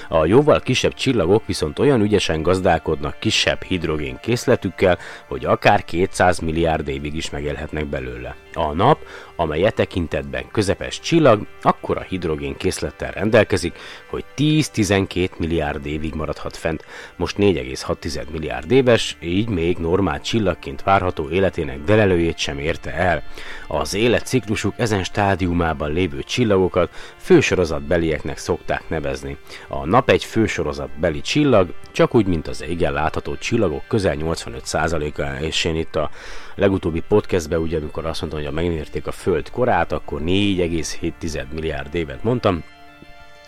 A 0.09 0.25
jóval 0.25 0.59
kisebb 0.59 0.93
csillagok 0.93 1.45
viszont 1.45 1.79
olyan 1.79 2.01
ügyesen 2.01 2.41
gazdálkodnak 2.41 3.19
kisebb 3.19 3.63
hidrogén 3.63 4.17
készletükkel, 4.21 4.97
hogy 5.27 5.45
akár 5.45 5.85
200 5.85 6.39
milliárd 6.39 6.87
évig 6.87 7.15
is 7.15 7.29
megélhetnek 7.29 7.85
belőle. 7.85 8.35
A 8.53 8.73
nap, 8.73 8.99
amely 9.35 9.65
e 9.65 9.69
tekintetben 9.69 10.43
közepes 10.51 10.99
csillag, 10.99 11.45
akkora 11.61 12.01
hidrogén 12.01 12.57
készlettel 12.57 13.11
rendelkezik, 13.11 13.73
hogy 14.09 14.23
10-12 14.37 15.29
milliárd 15.37 15.85
évig 15.85 16.13
maradhat 16.13 16.57
fent. 16.57 16.85
Most 17.15 17.37
4,6 17.37 18.29
milliárd 18.31 18.71
éves, 18.71 19.17
így 19.21 19.49
még 19.49 19.77
normál 19.77 20.21
csillagként 20.37 20.83
várható 20.83 21.29
életének 21.29 21.83
delelőjét 21.83 22.37
sem 22.37 22.59
érte 22.59 22.93
el. 22.93 23.23
Az 23.67 23.93
életciklusuk 23.93 24.73
ezen 24.77 25.03
stádiumában 25.03 25.93
lévő 25.93 26.23
csillagokat 26.23 26.89
fősorozatbelieknek 27.17 28.37
szokták 28.37 28.89
nevezni. 28.89 29.37
A 29.67 29.85
nap 29.85 30.09
egy 30.09 30.23
fősorozatbeli 30.23 31.21
csillag, 31.21 31.73
csak 31.91 32.15
úgy, 32.15 32.25
mint 32.25 32.47
az 32.47 32.63
égen 32.63 32.93
látható 32.93 33.35
csillagok 33.35 33.83
közel 33.87 34.15
85%-a, 34.19 35.43
és 35.43 35.63
én 35.63 35.75
itt 35.75 35.95
a 35.95 36.09
legutóbbi 36.55 37.03
podcastben, 37.07 37.59
ugye 37.59 37.77
amikor 37.77 38.05
azt 38.05 38.21
mondtam, 38.21 38.43
hogy 38.43 38.53
megmérték 38.53 39.07
a 39.07 39.11
Föld 39.11 39.49
korát, 39.49 39.91
akkor 39.91 40.21
4,7 40.21 41.45
milliárd 41.51 41.95
évet 41.95 42.23
mondtam. 42.23 42.63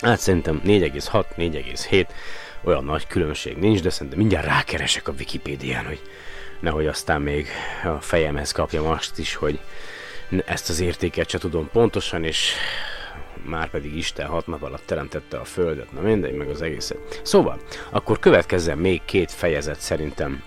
Hát 0.01 0.19
szerintem 0.19 0.61
4,6, 0.65 1.23
4,7 1.37 2.07
olyan 2.63 2.83
nagy 2.83 3.07
különbség 3.07 3.57
nincs, 3.57 3.81
de 3.81 3.89
szerintem 3.89 4.19
mindjárt 4.19 4.45
rákeresek 4.45 5.07
a 5.07 5.13
Wikipédián, 5.17 5.85
hogy 5.85 6.01
nehogy 6.59 6.87
aztán 6.87 7.21
még 7.21 7.47
a 7.83 8.01
fejemhez 8.01 8.51
kapjam 8.51 8.85
azt 8.85 9.19
is, 9.19 9.35
hogy 9.35 9.59
ezt 10.45 10.69
az 10.69 10.79
értéket 10.79 11.29
se 11.29 11.37
tudom 11.37 11.69
pontosan, 11.71 12.23
és 12.23 12.53
már 13.43 13.69
pedig 13.69 13.97
Isten 13.97 14.27
hat 14.27 14.47
nap 14.47 14.63
alatt 14.63 14.85
teremtette 14.85 15.37
a 15.37 15.43
Földet, 15.43 15.91
na 15.91 16.01
mindegy, 16.01 16.33
meg 16.33 16.49
az 16.49 16.61
egészet. 16.61 17.21
Szóval, 17.23 17.59
akkor 17.89 18.19
következzen 18.19 18.77
még 18.77 19.01
két 19.05 19.31
fejezet 19.31 19.79
szerintem 19.79 20.43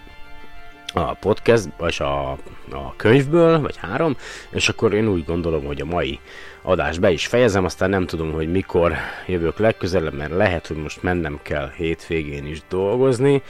a 0.95 1.15
podcast, 1.15 1.69
vagy 1.77 1.97
a, 1.99 2.31
a 2.71 2.95
könyvből, 2.97 3.61
vagy 3.61 3.77
három, 3.77 4.17
és 4.51 4.69
akkor 4.69 4.95
én 4.95 5.09
úgy 5.09 5.25
gondolom, 5.25 5.65
hogy 5.65 5.81
a 5.81 5.85
mai 5.85 6.21
adást 6.63 7.01
be 7.01 7.11
is 7.11 7.27
fejezem, 7.27 7.65
aztán 7.65 7.91
nem 7.91 8.07
tudom, 8.07 8.33
hogy 8.33 8.51
mikor 8.51 8.95
jövök 9.27 9.59
legközelebb, 9.59 10.15
mert 10.15 10.33
lehet, 10.33 10.67
hogy 10.67 10.77
most 10.77 11.03
mennem 11.03 11.39
kell 11.43 11.71
hétvégén 11.77 12.47
is 12.47 12.63
dolgozni, 12.69 13.43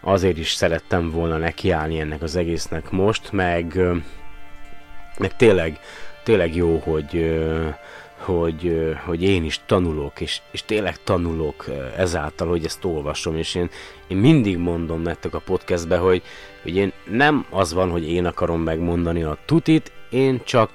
azért 0.00 0.38
is 0.38 0.52
szerettem 0.52 1.10
volna 1.10 1.36
nekiállni 1.36 2.00
ennek 2.00 2.22
az 2.22 2.36
egésznek 2.36 2.90
most, 2.90 3.32
meg, 3.32 3.80
meg 5.18 5.36
tényleg, 5.36 5.78
tényleg 6.24 6.54
jó, 6.54 6.78
hogy 6.78 7.38
hogy, 8.20 8.94
hogy 9.04 9.22
én 9.22 9.44
is 9.44 9.60
tanulok, 9.66 10.20
és, 10.20 10.40
és 10.50 10.62
tényleg 10.62 11.02
tanulok 11.02 11.64
ezáltal, 11.96 12.48
hogy 12.48 12.64
ezt 12.64 12.84
olvasom, 12.84 13.36
és 13.36 13.54
én, 13.54 13.70
én 14.08 14.16
mindig 14.16 14.58
mondom 14.58 15.02
nektek 15.02 15.34
a 15.34 15.38
podcastbe, 15.38 15.96
hogy, 15.96 16.22
hogy 16.62 16.76
én 16.76 16.92
nem 17.10 17.46
az 17.50 17.72
van, 17.72 17.90
hogy 17.90 18.10
én 18.10 18.26
akarom 18.26 18.60
megmondani 18.60 19.22
a 19.22 19.38
tutit, 19.44 19.92
én 20.10 20.40
csak 20.44 20.70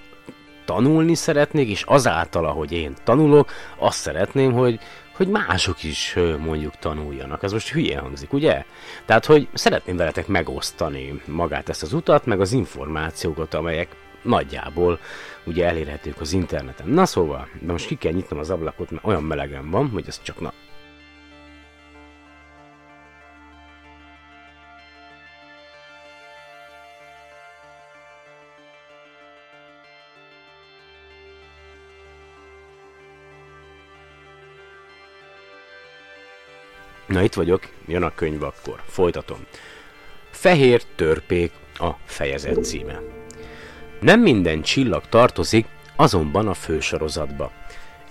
tanulni 0.66 1.16
szeretnék, 1.16 1.70
és 1.70 1.82
azáltal, 1.82 2.46
ahogy 2.46 2.72
én 2.72 2.94
tanulok, 3.04 3.52
azt 3.78 4.00
szeretném, 4.00 4.52
hogy, 4.54 4.80
hogy 5.16 5.28
mások 5.28 5.84
is 5.84 6.16
mondjuk 6.40 6.76
tanuljanak. 6.76 7.44
Ez 7.44 7.52
most 7.52 7.72
hülye 7.72 8.00
hangzik, 8.00 8.34
ugye? 8.34 8.64
Tehát, 9.06 9.26
hogy 9.26 9.48
szeretném 9.54 9.98
veletek 9.98 10.28
megosztani 10.28 11.22
magát 11.26 11.70
ezt 11.70 11.84
az 11.84 11.94
utat, 11.94 12.26
meg 12.26 12.40
az 12.42 12.52
információkat, 12.52 13.54
amelyek 13.54 13.96
nagyjából 14.22 15.00
ugye 15.44 15.68
elérhetők 15.68 16.22
az 16.22 16.34
interneten. 16.34 16.88
Na 16.88 17.06
szóval, 17.06 17.48
de 17.60 17.72
most 17.72 17.88
ki 17.88 17.96
kell 17.96 18.12
nyitnom 18.12 18.40
az 18.40 18.50
ablakot, 18.50 18.92
mert 18.92 19.06
olyan 19.06 19.24
melegen 19.24 19.70
van, 19.70 19.90
hogy 19.90 20.04
ez 20.08 20.22
csak 20.24 20.40
na, 20.40 20.54
Na 37.16 37.24
itt 37.24 37.34
vagyok, 37.34 37.68
jön 37.88 38.04
a 38.04 38.16
könyv 38.16 38.44
akkor. 38.44 38.82
Folytatom. 38.86 39.38
Fehér 40.32 40.84
törpék 40.96 41.52
a 41.74 41.90
fejezet 42.06 42.66
címe. 42.66 43.00
Nem 44.00 44.20
minden 44.20 44.62
csillag 44.62 45.04
tartozik 45.10 45.66
azonban 45.96 46.48
a 46.48 46.54
fősorozatba. 46.54 47.52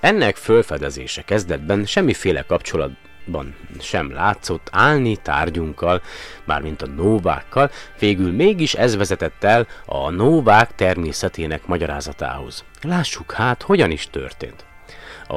Ennek 0.01 0.37
fölfedezése 0.37 1.23
kezdetben 1.23 1.85
semmiféle 1.85 2.43
kapcsolatban 2.43 3.57
sem 3.81 4.13
látszott 4.13 4.69
állni 4.73 5.17
tárgyunkkal, 5.17 6.03
mármint 6.45 6.83
a 6.83 6.87
nóvákkal, 6.87 7.71
végül 7.99 8.33
mégis 8.33 8.75
ez 8.75 8.97
vezetett 8.97 9.45
el 9.45 9.67
a 9.87 10.11
nóvák 10.11 10.75
természetének 10.75 11.67
magyarázatához. 11.67 12.65
Lássuk 12.83 13.33
hát, 13.33 13.63
hogyan 13.63 13.91
is 13.91 14.07
történt. 14.11 14.65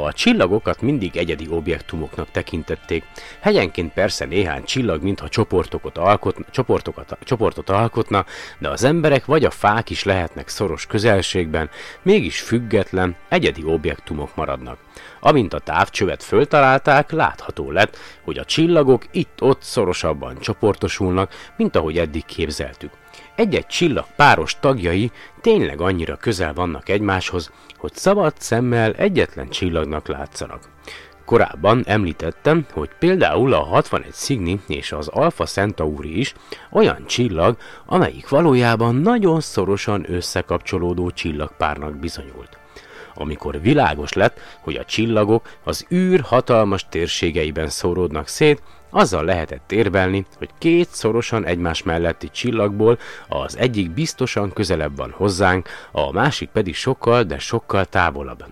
A 0.03 0.13
csillagokat 0.13 0.81
mindig 0.81 1.17
egyedi 1.17 1.47
objektumoknak 1.49 2.31
tekintették. 2.31 3.03
Hegyenként 3.39 3.93
persze 3.93 4.25
néhány 4.25 4.63
csillag, 4.63 5.03
mintha 5.03 5.29
csoportokat, 5.29 5.97
alkotna, 5.97 6.45
csoportokat, 6.51 7.17
csoportot 7.23 7.69
alkotna, 7.69 8.25
de 8.59 8.69
az 8.69 8.83
emberek 8.83 9.25
vagy 9.25 9.45
a 9.45 9.49
fák 9.49 9.89
is 9.89 10.03
lehetnek 10.03 10.47
szoros 10.47 10.85
közelségben, 10.85 11.69
mégis 12.01 12.41
független, 12.41 13.15
egyedi 13.29 13.63
objektumok 13.65 14.35
maradnak. 14.35 14.77
Amint 15.19 15.53
a 15.53 15.59
távcsövet 15.59 16.23
föltalálták, 16.23 17.11
látható 17.11 17.71
lett, 17.71 17.97
hogy 18.23 18.37
a 18.37 18.45
csillagok 18.45 19.05
itt-ott 19.11 19.61
szorosabban 19.61 20.39
csoportosulnak, 20.39 21.31
mint 21.57 21.75
ahogy 21.75 21.97
eddig 21.97 22.25
képzeltük. 22.25 22.91
Egy-egy 23.37 23.65
csillag 23.65 24.05
páros 24.15 24.59
tagjai 24.59 25.11
tényleg 25.41 25.81
annyira 25.81 26.15
közel 26.15 26.53
vannak 26.53 26.89
egymáshoz, 26.89 27.51
hogy 27.77 27.93
szabad 27.93 28.33
szemmel 28.37 28.93
egyetlen 28.93 29.49
csillagnak 29.49 30.07
látszanak. 30.07 30.69
Korábban 31.25 31.83
említettem, 31.85 32.65
hogy 32.71 32.89
például 32.99 33.53
a 33.53 33.59
61 33.59 34.11
Cygni 34.11 34.59
és 34.67 34.91
az 34.91 35.07
Alpha 35.07 35.45
Centauri 35.45 36.19
is 36.19 36.33
olyan 36.71 37.05
csillag, 37.05 37.57
amelyik 37.85 38.29
valójában 38.29 38.95
nagyon 38.95 39.41
szorosan 39.41 40.05
összekapcsolódó 40.11 41.11
csillagpárnak 41.11 41.95
bizonyult. 41.95 42.57
Amikor 43.13 43.61
világos 43.61 44.13
lett, 44.13 44.39
hogy 44.61 44.75
a 44.75 44.85
csillagok 44.85 45.49
az 45.63 45.85
űr 45.91 46.21
hatalmas 46.21 46.85
térségeiben 46.89 47.69
szóródnak 47.69 48.27
szét, 48.27 48.61
azzal 48.89 49.23
lehetett 49.23 49.71
érvelni, 49.71 50.25
hogy 50.37 50.49
két 50.57 50.89
szorosan 50.89 51.45
egymás 51.45 51.83
melletti 51.83 52.29
csillagból 52.29 52.97
az 53.27 53.57
egyik 53.57 53.91
biztosan 53.91 54.53
közelebb 54.53 54.97
van 54.97 55.11
hozzánk, 55.11 55.69
a 55.91 56.11
másik 56.11 56.49
pedig 56.49 56.75
sokkal, 56.75 57.23
de 57.23 57.39
sokkal 57.39 57.85
távolabb. 57.85 58.45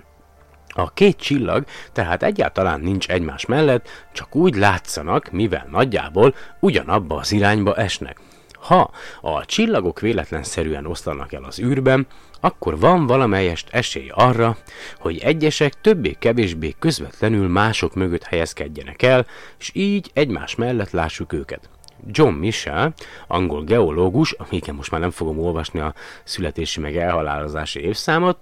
A 0.77 0.93
két 0.93 1.17
csillag 1.17 1.65
tehát 1.91 2.23
egyáltalán 2.23 2.79
nincs 2.79 3.07
egymás 3.09 3.45
mellett, 3.45 3.89
csak 4.13 4.35
úgy 4.35 4.55
látszanak, 4.55 5.31
mivel 5.31 5.67
nagyjából 5.71 6.35
ugyanabba 6.59 7.15
az 7.15 7.31
irányba 7.31 7.75
esnek. 7.75 8.19
Ha 8.53 8.91
a 9.21 9.45
csillagok 9.45 9.99
véletlenszerűen 9.99 10.85
oszlanak 10.85 11.33
el 11.33 11.43
az 11.43 11.59
űrben, 11.59 12.07
akkor 12.45 12.79
van 12.79 13.05
valamelyest 13.05 13.69
esély 13.71 14.09
arra, 14.13 14.57
hogy 14.99 15.17
egyesek 15.17 15.81
többé-kevésbé 15.81 16.75
közvetlenül 16.79 17.47
mások 17.47 17.95
mögött 17.95 18.23
helyezkedjenek 18.23 19.01
el, 19.01 19.25
és 19.59 19.71
így 19.73 20.11
egymás 20.13 20.55
mellett 20.55 20.91
lássuk 20.91 21.33
őket. 21.33 21.69
John 22.07 22.33
Michel, 22.33 22.93
angol 23.27 23.63
geológus, 23.63 24.35
igen, 24.49 24.75
most 24.75 24.91
már 24.91 25.01
nem 25.01 25.11
fogom 25.11 25.39
olvasni 25.39 25.79
a 25.79 25.93
születési 26.23 26.79
meg 26.79 26.97
elhalálozási 26.97 27.79
évszámot, 27.79 28.37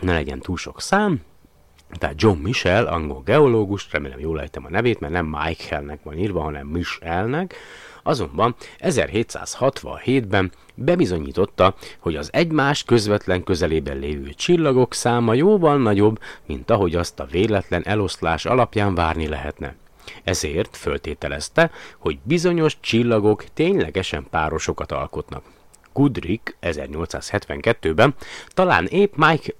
ne 0.00 0.12
legyen 0.12 0.40
túl 0.40 0.56
sok 0.56 0.80
szám, 0.80 1.20
tehát 1.98 2.20
John 2.22 2.38
Michel, 2.38 2.86
angol 2.86 3.22
geológus, 3.24 3.88
remélem 3.90 4.18
jól 4.18 4.40
ejtem 4.40 4.64
a 4.64 4.70
nevét, 4.70 5.00
mert 5.00 5.12
nem 5.12 5.26
Michaelnek 5.26 6.02
van 6.02 6.18
írva, 6.18 6.40
hanem 6.40 6.66
Michelnek, 6.66 7.54
Azonban 8.02 8.54
1767-ben 8.80 10.52
bebizonyította, 10.74 11.74
hogy 11.98 12.16
az 12.16 12.28
egymás 12.32 12.82
közvetlen 12.82 13.44
közelében 13.44 13.98
lévő 13.98 14.32
csillagok 14.32 14.94
száma 14.94 15.34
jóval 15.34 15.78
nagyobb, 15.78 16.18
mint 16.46 16.70
ahogy 16.70 16.94
azt 16.94 17.20
a 17.20 17.26
véletlen 17.30 17.82
eloszlás 17.84 18.46
alapján 18.46 18.94
várni 18.94 19.28
lehetne. 19.28 19.74
Ezért 20.24 20.76
föltételezte, 20.76 21.70
hogy 21.98 22.18
bizonyos 22.22 22.76
csillagok 22.80 23.44
ténylegesen 23.54 24.26
párosokat 24.30 24.92
alkotnak. 24.92 25.44
Goodrick 25.92 26.56
1872-ben 26.62 28.14
talán 28.48 28.86
épp 28.86 29.14
Mike 29.16 29.54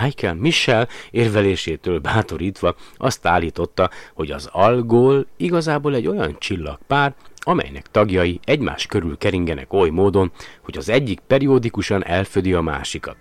Michael 0.00 0.34
Michel 0.34 0.88
érvelésétől 1.10 1.98
bátorítva 1.98 2.74
azt 2.96 3.26
állította, 3.26 3.90
hogy 4.14 4.30
az 4.30 4.48
algol 4.52 5.26
igazából 5.36 5.94
egy 5.94 6.06
olyan 6.06 6.36
csillagpár, 6.38 7.14
amelynek 7.44 7.86
tagjai 7.90 8.40
egymás 8.44 8.86
körül 8.86 9.18
keringenek 9.18 9.72
oly 9.72 9.88
módon, 9.88 10.32
hogy 10.62 10.76
az 10.76 10.88
egyik 10.88 11.20
periódikusan 11.20 12.04
elfödi 12.04 12.52
a 12.52 12.60
másikat. 12.60 13.16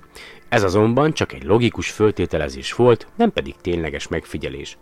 Ez 0.49 0.63
azonban 0.63 1.13
csak 1.13 1.33
egy 1.33 1.43
logikus 1.43 1.89
föltételezés 1.89 2.73
volt, 2.73 3.07
nem 3.15 3.31
pedig 3.31 3.55
tényleges 3.61 4.07
megfigyelés. 4.07 4.77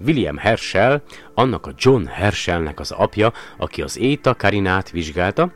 William 0.00 0.36
Herschel, 0.36 1.02
annak 1.34 1.66
a 1.66 1.74
John 1.76 2.04
Herschelnek 2.04 2.80
az 2.80 2.90
apja, 2.90 3.32
aki 3.56 3.82
az 3.82 3.98
Éta 3.98 4.34
Karinát 4.34 4.90
vizsgálta, 4.90 5.52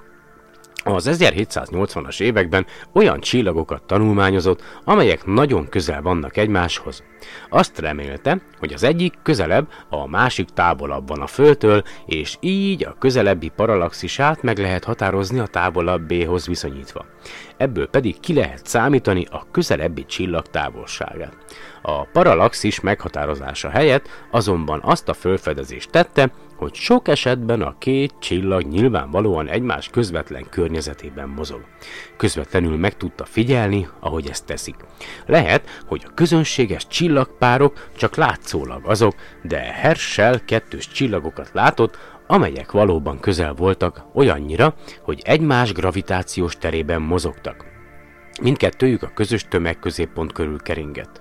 az 0.84 1.08
1780-as 1.10 2.20
években 2.20 2.66
olyan 2.92 3.20
csillagokat 3.20 3.82
tanulmányozott, 3.82 4.62
amelyek 4.84 5.24
nagyon 5.24 5.68
közel 5.68 6.02
vannak 6.02 6.36
egymáshoz. 6.36 7.02
Azt 7.48 7.78
remélte, 7.78 8.40
hogy 8.58 8.72
az 8.72 8.82
egyik 8.82 9.14
közelebb, 9.22 9.68
a 9.88 10.06
másik 10.08 10.48
távolabb 10.48 11.08
van 11.08 11.20
a 11.20 11.26
Földtől, 11.26 11.82
és 12.06 12.36
így 12.40 12.84
a 12.84 12.96
közelebbi 12.98 13.48
paralaxisát 13.48 14.42
meg 14.42 14.58
lehet 14.58 14.84
határozni 14.84 15.38
a 15.38 15.46
távolabbéhoz 15.46 16.46
viszonyítva. 16.46 17.04
Ebből 17.56 17.88
pedig 17.88 18.20
ki 18.20 18.34
lehet 18.34 18.66
számítani 18.66 19.26
a 19.30 19.46
közelebbi 19.50 20.04
csillag 20.04 20.46
távolságát. 20.46 21.36
A 21.82 22.04
paralaxis 22.04 22.80
meghatározása 22.80 23.68
helyett 23.68 24.08
azonban 24.30 24.80
azt 24.82 25.08
a 25.08 25.14
felfedezést 25.14 25.90
tette, 25.90 26.30
hogy 26.60 26.74
sok 26.74 27.08
esetben 27.08 27.62
a 27.62 27.74
két 27.78 28.14
csillag 28.18 28.62
nyilvánvalóan 28.62 29.48
egymás 29.48 29.88
közvetlen 29.88 30.46
környezetében 30.50 31.28
mozog. 31.28 31.60
Közvetlenül 32.16 32.76
meg 32.76 32.96
tudta 32.96 33.24
figyelni, 33.24 33.88
ahogy 34.00 34.28
ezt 34.28 34.46
teszik. 34.46 34.74
Lehet, 35.26 35.82
hogy 35.86 36.02
a 36.06 36.14
közönséges 36.14 36.86
csillagpárok 36.86 37.88
csak 37.96 38.16
látszólag 38.16 38.80
azok, 38.84 39.14
de 39.42 39.58
Herschel 39.58 40.44
kettős 40.44 40.88
csillagokat 40.88 41.50
látott, 41.52 41.98
amelyek 42.26 42.72
valóban 42.72 43.20
közel 43.20 43.52
voltak 43.52 44.04
olyannyira, 44.14 44.74
hogy 45.02 45.22
egymás 45.24 45.72
gravitációs 45.72 46.56
terében 46.58 47.02
mozogtak. 47.02 47.64
Mindkettőjük 48.42 49.02
a 49.02 49.12
közös 49.14 49.44
tömegközéppont 49.48 50.32
körül 50.32 50.58
keringett. 50.58 51.20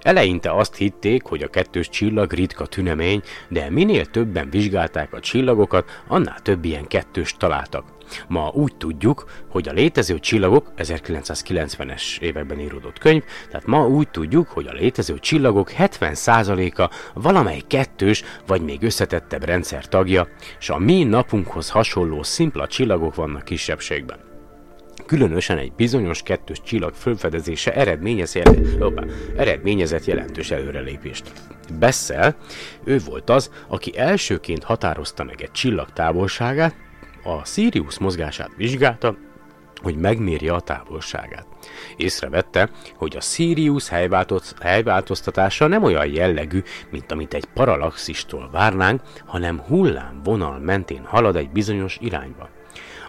Eleinte 0.00 0.50
azt 0.50 0.76
hitték, 0.76 1.22
hogy 1.22 1.42
a 1.42 1.48
kettős 1.48 1.88
csillag 1.88 2.32
ritka 2.32 2.66
tünemény, 2.66 3.22
de 3.48 3.70
minél 3.70 4.06
többen 4.06 4.50
vizsgálták 4.50 5.12
a 5.12 5.20
csillagokat, 5.20 6.02
annál 6.08 6.40
több 6.42 6.64
ilyen 6.64 6.86
kettős 6.86 7.34
találtak. 7.38 7.94
Ma 8.28 8.50
úgy 8.54 8.76
tudjuk, 8.76 9.24
hogy 9.48 9.68
a 9.68 9.72
létező 9.72 10.18
csillagok, 10.18 10.72
1990-es 10.76 12.20
években 12.20 12.60
íródott 12.60 12.98
könyv, 12.98 13.22
tehát 13.50 13.66
ma 13.66 13.86
úgy 13.86 14.08
tudjuk, 14.08 14.48
hogy 14.48 14.66
a 14.66 14.72
létező 14.72 15.18
csillagok 15.18 15.70
70%-a 15.78 16.90
valamely 17.14 17.62
kettős 17.66 18.24
vagy 18.46 18.62
még 18.62 18.82
összetettebb 18.82 19.44
rendszer 19.44 19.88
tagja, 19.88 20.28
és 20.58 20.70
a 20.70 20.78
mi 20.78 21.04
napunkhoz 21.04 21.70
hasonló 21.70 22.22
szimpla 22.22 22.66
csillagok 22.66 23.14
vannak 23.14 23.44
kisebbségben. 23.44 24.25
Különösen 25.06 25.58
egy 25.58 25.72
bizonyos 25.72 26.22
kettős 26.22 26.60
csillag 26.62 26.94
fölfedezése 26.94 27.74
eredményez 27.74 28.34
jel- 28.34 28.82
opa, 28.82 29.04
eredményezett 29.36 30.04
jelentős 30.04 30.50
előrelépést. 30.50 31.32
Bessel, 31.78 32.36
ő 32.84 32.98
volt 33.04 33.30
az, 33.30 33.50
aki 33.68 33.98
elsőként 33.98 34.64
határozta 34.64 35.24
meg 35.24 35.42
egy 35.42 35.50
csillag 35.50 35.92
távolságát, 35.92 36.74
a 37.24 37.44
Sirius 37.44 37.98
mozgását 37.98 38.50
vizsgálta, 38.56 39.16
hogy 39.82 39.96
megmérje 39.96 40.52
a 40.52 40.60
távolságát. 40.60 41.46
Észrevette, 41.96 42.70
hogy 42.94 43.16
a 43.16 43.20
Sirius 43.20 43.88
helyváltoztatása 44.60 45.66
nem 45.66 45.82
olyan 45.82 46.06
jellegű, 46.06 46.62
mint 46.90 47.12
amit 47.12 47.34
egy 47.34 47.44
paralaxistól 47.44 48.48
várnánk, 48.52 49.00
hanem 49.26 49.60
hullámvonal 49.60 50.58
mentén 50.58 51.04
halad 51.04 51.36
egy 51.36 51.50
bizonyos 51.50 51.98
irányba. 52.00 52.48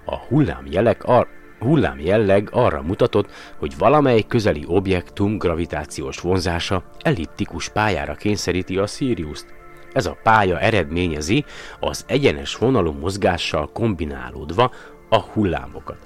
A 0.06 0.18
hullámjelek 0.18 1.04
ar- 1.04 1.37
hullám 1.60 2.00
jelleg 2.00 2.50
arra 2.52 2.82
mutatott, 2.82 3.30
hogy 3.58 3.78
valamely 3.78 4.22
közeli 4.28 4.64
objektum 4.68 5.38
gravitációs 5.38 6.20
vonzása 6.20 6.84
elliptikus 7.00 7.70
pályára 7.70 8.16
kényszeríti 8.16 8.78
a 8.78 8.88
Sirius-t. 8.88 9.54
Ez 9.94 10.06
a 10.06 10.18
pálya 10.24 10.60
eredményezi 10.60 11.46
az 11.80 12.06
egyenes 12.08 12.56
vonalú 12.56 12.92
mozgással 12.92 13.70
kombinálódva 13.74 14.72
a 15.10 15.20
hullámokat. 15.20 15.98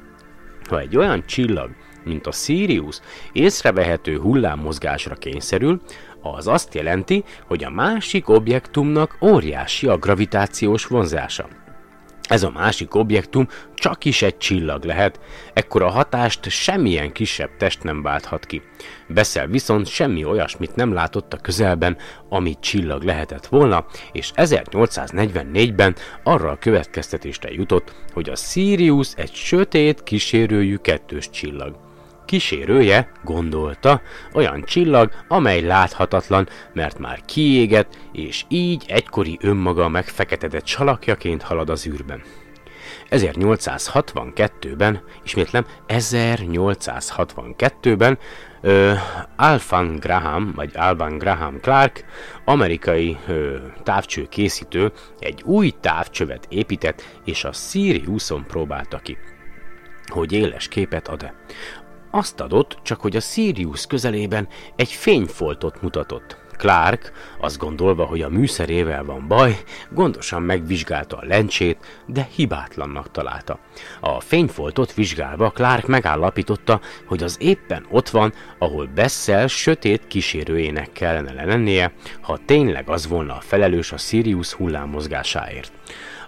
Ha 0.69 0.79
egy 0.79 0.97
olyan 0.97 1.25
csillag, 1.25 1.69
mint 2.03 2.27
a 2.27 2.31
Sirius 2.31 2.99
észrevehető 3.31 4.19
hullámmozgásra 4.19 5.15
kényszerül, 5.15 5.81
az 6.21 6.47
azt 6.47 6.73
jelenti, 6.73 7.23
hogy 7.47 7.63
a 7.63 7.69
másik 7.69 8.29
objektumnak 8.29 9.17
óriási 9.21 9.87
a 9.87 9.97
gravitációs 9.97 10.85
vonzása. 10.85 11.47
Ez 12.31 12.43
a 12.43 12.51
másik 12.51 12.95
objektum 12.95 13.47
csak 13.75 14.05
is 14.05 14.21
egy 14.21 14.37
csillag 14.37 14.83
lehet, 14.83 15.19
ekkor 15.53 15.81
a 15.81 15.89
hatást 15.89 16.49
semmilyen 16.49 17.11
kisebb 17.11 17.49
test 17.57 17.83
nem 17.83 18.01
válthat 18.01 18.45
ki. 18.45 18.61
Beszel 19.07 19.47
viszont 19.47 19.87
semmi 19.87 20.25
olyasmit 20.25 20.75
nem 20.75 20.93
látott 20.93 21.33
a 21.33 21.37
közelben, 21.37 21.97
ami 22.29 22.55
csillag 22.59 23.03
lehetett 23.03 23.45
volna, 23.45 23.85
és 24.11 24.31
1844-ben 24.35 25.95
arra 26.23 26.51
a 26.51 26.57
következtetésre 26.57 27.51
jutott, 27.51 27.95
hogy 28.13 28.29
a 28.29 28.35
Sirius 28.35 29.13
egy 29.15 29.33
sötét 29.33 30.03
kísérőjű 30.03 30.75
kettős 30.75 31.29
csillag 31.29 31.90
kísérője, 32.31 33.11
gondolta, 33.23 34.01
olyan 34.33 34.63
csillag, 34.63 35.11
amely 35.27 35.61
láthatatlan, 35.61 36.47
mert 36.73 36.99
már 36.99 37.21
kiégett, 37.25 37.97
és 38.11 38.45
így 38.47 38.85
egykori 38.87 39.37
önmaga 39.41 39.89
megfeketedett 39.89 40.65
salakjaként 40.65 41.41
halad 41.41 41.69
az 41.69 41.87
űrben. 41.87 42.21
1862-ben, 43.09 45.01
ismétlem, 45.23 45.65
1862-ben 45.87 48.17
uh, 48.61 48.97
Alphan 49.35 49.95
Graham, 49.95 50.51
vagy 50.55 50.71
Alban 50.75 51.17
Graham 51.17 51.59
Clark, 51.59 52.05
amerikai 52.45 53.17
uh, 53.27 53.55
távcső 53.83 54.27
készítő 54.27 54.91
egy 55.19 55.41
új 55.45 55.73
távcsövet 55.79 56.45
épített, 56.49 57.03
és 57.25 57.43
a 57.43 57.51
Siriuson 57.51 58.45
próbálta 58.47 58.97
ki 58.97 59.17
hogy 60.11 60.31
éles 60.31 60.67
képet 60.67 61.07
ad-e. 61.07 61.33
Azt 62.11 62.39
adott, 62.39 62.77
csak 62.83 63.01
hogy 63.01 63.15
a 63.15 63.19
Sirius 63.19 63.85
közelében 63.85 64.47
egy 64.75 64.91
fényfoltot 64.91 65.81
mutatott. 65.81 66.39
Clark, 66.61 67.11
azt 67.39 67.57
gondolva, 67.57 68.05
hogy 68.05 68.21
a 68.21 68.29
műszerével 68.29 69.03
van 69.03 69.27
baj, 69.27 69.57
gondosan 69.91 70.41
megvizsgálta 70.41 71.17
a 71.17 71.25
lencsét, 71.25 72.03
de 72.05 72.27
hibátlannak 72.35 73.11
találta. 73.11 73.59
A 73.99 74.19
fényfoltot 74.19 74.93
vizsgálva 74.93 75.49
Clark 75.49 75.87
megállapította, 75.87 76.81
hogy 77.05 77.23
az 77.23 77.37
éppen 77.39 77.85
ott 77.89 78.09
van, 78.09 78.33
ahol 78.57 78.89
Bessel 78.95 79.47
sötét 79.47 80.07
kísérőjének 80.07 80.91
kellene 80.91 81.45
lennie, 81.45 81.93
ha 82.21 82.39
tényleg 82.45 82.89
az 82.89 83.07
volna 83.07 83.35
a 83.35 83.41
felelős 83.41 83.91
a 83.91 83.97
Sirius 83.97 84.53
hullámozgásáért. 84.53 85.71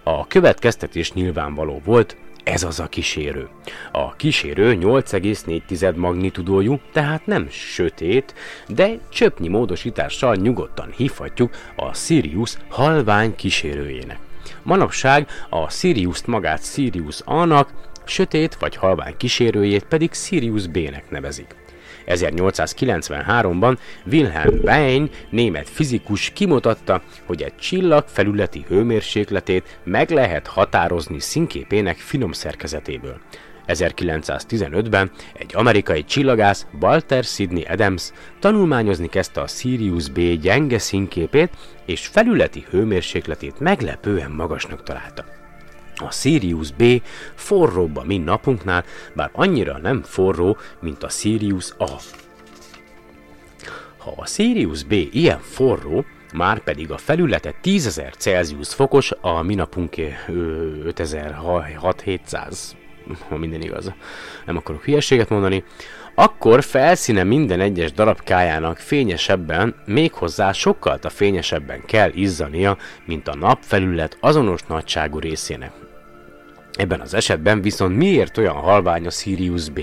A 0.02 0.26
következtetés 0.26 1.12
nyilvánvaló 1.12 1.80
volt, 1.84 2.16
ez 2.44 2.62
az 2.62 2.80
a 2.80 2.86
kísérő. 2.86 3.48
A 3.92 4.16
kísérő 4.16 4.78
8,4 4.80 5.94
magnitudójú, 5.94 6.80
tehát 6.92 7.26
nem 7.26 7.48
sötét, 7.50 8.34
de 8.68 8.98
csöpnyi 9.08 9.48
módosítással 9.48 10.34
nyugodtan 10.34 10.90
hívhatjuk 10.96 11.56
a 11.76 11.94
Sirius 11.94 12.56
halvány 12.68 13.34
kísérőjének. 13.34 14.18
Manapság 14.62 15.28
a 15.50 15.70
Sirius 15.70 16.24
magát 16.24 16.64
Sirius 16.64 17.20
A-nak, 17.24 17.72
sötét 18.04 18.54
vagy 18.54 18.76
halvány 18.76 19.16
kísérőjét 19.16 19.84
pedig 19.84 20.12
Sirius 20.12 20.66
B-nek 20.66 21.10
nevezik. 21.10 21.63
1893-ban 22.06 23.78
Wilhelm 24.12 24.58
Wein, 24.62 25.10
német 25.30 25.68
fizikus 25.68 26.30
kimutatta, 26.34 27.02
hogy 27.26 27.42
egy 27.42 27.56
csillag 27.56 28.04
felületi 28.06 28.64
hőmérsékletét 28.68 29.78
meg 29.84 30.10
lehet 30.10 30.46
határozni 30.46 31.20
színképének 31.20 31.96
finom 31.96 32.32
szerkezetéből. 32.32 33.20
1915-ben 33.66 35.10
egy 35.32 35.50
amerikai 35.54 36.04
csillagász, 36.04 36.66
Walter 36.80 37.24
Sidney 37.24 37.62
Adams 37.62 38.12
tanulmányozni 38.38 39.08
kezdte 39.08 39.40
a 39.40 39.46
Sirius 39.46 40.08
B 40.08 40.18
gyenge 40.40 40.78
színképét, 40.78 41.50
és 41.86 42.06
felületi 42.06 42.64
hőmérsékletét 42.70 43.60
meglepően 43.60 44.30
magasnak 44.30 44.82
találta. 44.82 45.43
A 46.06 46.10
Sirius 46.10 46.72
B 46.72 47.02
forróbb 47.34 47.96
a 47.96 48.04
mi 48.04 48.18
napunknál, 48.18 48.84
bár 49.14 49.30
annyira 49.32 49.78
nem 49.78 50.02
forró, 50.02 50.56
mint 50.80 51.02
a 51.02 51.08
Sirius 51.08 51.72
A. 51.78 51.90
Ha 53.96 54.12
a 54.16 54.26
Sirius 54.26 54.82
B 54.82 54.92
ilyen 54.92 55.40
forró, 55.40 56.04
már 56.34 56.58
pedig 56.58 56.90
a 56.90 56.98
felülete 56.98 57.54
10.000 57.62 58.12
Celsius 58.18 58.74
fokos, 58.74 59.12
a 59.20 59.42
mi 59.42 59.54
napunk 59.54 59.96
5600 59.96 62.76
ha 63.28 63.36
minden 63.36 63.62
igaz, 63.62 63.92
nem 64.46 64.56
akarok 64.56 64.84
hülyeséget 64.84 65.28
mondani, 65.28 65.64
akkor 66.14 66.62
felszíne 66.62 67.24
minden 67.24 67.60
egyes 67.60 67.92
darabkájának 67.92 68.78
fényesebben, 68.78 69.74
méghozzá 69.84 70.52
sokkal 70.52 70.98
a 71.02 71.08
fényesebben 71.08 71.84
kell 71.84 72.10
izzania, 72.14 72.76
mint 73.04 73.28
a 73.28 73.34
napfelület 73.34 74.16
azonos 74.20 74.62
nagyságú 74.62 75.18
részének. 75.18 75.83
Ebben 76.76 77.00
az 77.00 77.14
esetben 77.14 77.62
viszont 77.62 77.96
miért 77.96 78.38
olyan 78.38 78.54
halvány 78.54 79.06
a 79.06 79.10
Sirius 79.10 79.68
B? 79.68 79.80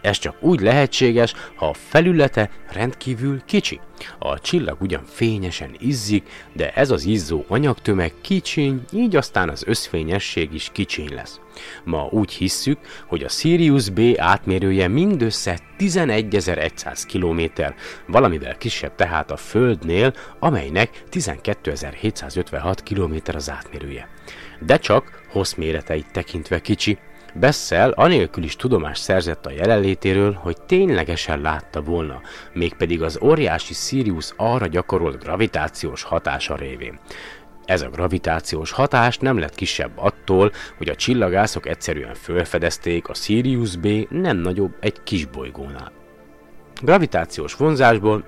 Ez 0.00 0.18
csak 0.18 0.36
úgy 0.40 0.60
lehetséges, 0.60 1.34
ha 1.54 1.68
a 1.68 1.74
felülete 1.74 2.50
rendkívül 2.72 3.42
kicsi. 3.44 3.80
A 4.18 4.38
csillag 4.40 4.80
ugyan 4.80 5.04
fényesen 5.04 5.76
izzik, 5.78 6.26
de 6.52 6.72
ez 6.72 6.90
az 6.90 7.04
izzó 7.04 7.44
anyagtömeg 7.48 8.12
kicsiny, 8.20 8.82
így 8.92 9.16
aztán 9.16 9.48
az 9.48 9.64
összfényesség 9.66 10.54
is 10.54 10.70
kicsiny 10.72 11.14
lesz. 11.14 11.40
Ma 11.84 12.08
úgy 12.10 12.32
hisszük, 12.32 12.78
hogy 13.06 13.22
a 13.22 13.28
Sirius 13.28 13.90
B 13.90 14.00
átmérője 14.16 14.88
mindössze 14.88 15.58
11.100 15.78 17.02
km, 17.12 17.62
valamivel 18.06 18.56
kisebb 18.56 18.94
tehát 18.94 19.30
a 19.30 19.36
Földnél, 19.36 20.12
amelynek 20.38 21.02
12.756 21.10 22.76
km 22.84 23.36
az 23.36 23.50
átmérője. 23.50 24.08
De 24.58 24.78
csak 24.78 25.22
hosszméreteit 25.28 26.12
tekintve 26.12 26.60
kicsi, 26.60 26.98
Bessel 27.34 27.90
anélkül 27.90 28.44
is 28.44 28.56
tudomást 28.56 29.02
szerzett 29.02 29.46
a 29.46 29.50
jelenlétéről, 29.50 30.32
hogy 30.32 30.56
ténylegesen 30.66 31.40
látta 31.40 31.82
volna, 31.82 32.20
mégpedig 32.52 33.02
az 33.02 33.18
óriási 33.22 33.74
Sirius 33.74 34.32
arra 34.36 34.66
gyakorolt 34.66 35.22
gravitációs 35.22 36.02
hatása 36.02 36.56
révén. 36.56 36.98
Ez 37.64 37.82
a 37.82 37.88
gravitációs 37.88 38.70
hatás 38.70 39.18
nem 39.18 39.38
lett 39.38 39.54
kisebb 39.54 39.92
attól, 39.94 40.52
hogy 40.76 40.88
a 40.88 40.94
csillagászok 40.94 41.66
egyszerűen 41.66 42.14
felfedezték 42.14 43.08
a 43.08 43.14
Sirius 43.14 43.76
B 43.76 43.88
nem 44.10 44.36
nagyobb 44.36 44.76
egy 44.80 45.02
kis 45.02 45.26
bolygónál. 45.26 45.92
Gravitációs 46.82 47.54
vonzásból 47.54 48.24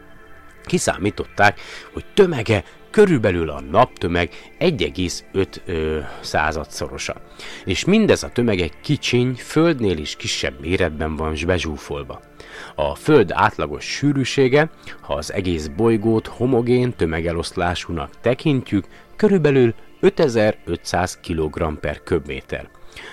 kiszámították, 0.65 1.61
hogy 1.93 2.05
tömege 2.15 2.65
körülbelül 2.91 3.51
a 3.51 3.61
naptömeg 3.61 4.31
1,5 4.61 6.03
századszorosa. 6.21 7.17
És 7.65 7.85
mindez 7.85 8.23
a 8.23 8.29
tömeg 8.29 8.61
egy 8.61 8.81
kicsiny, 8.81 9.35
földnél 9.35 9.99
is 9.99 10.17
kisebb 10.17 10.61
méretben 10.61 11.17
van 11.17 11.37
bezsúfolva. 11.47 12.21
A 12.75 12.95
Föld 12.95 13.31
átlagos 13.33 13.85
sűrűsége, 13.85 14.71
ha 15.01 15.15
az 15.15 15.33
egész 15.33 15.67
bolygót 15.67 16.27
homogén 16.27 16.93
tömegeloszlásúnak 16.97 18.21
tekintjük, 18.21 18.85
körülbelül 19.17 19.75
5500 20.01 21.19
kg 21.23 21.79
per 21.79 22.03
köbméter. 22.03 22.69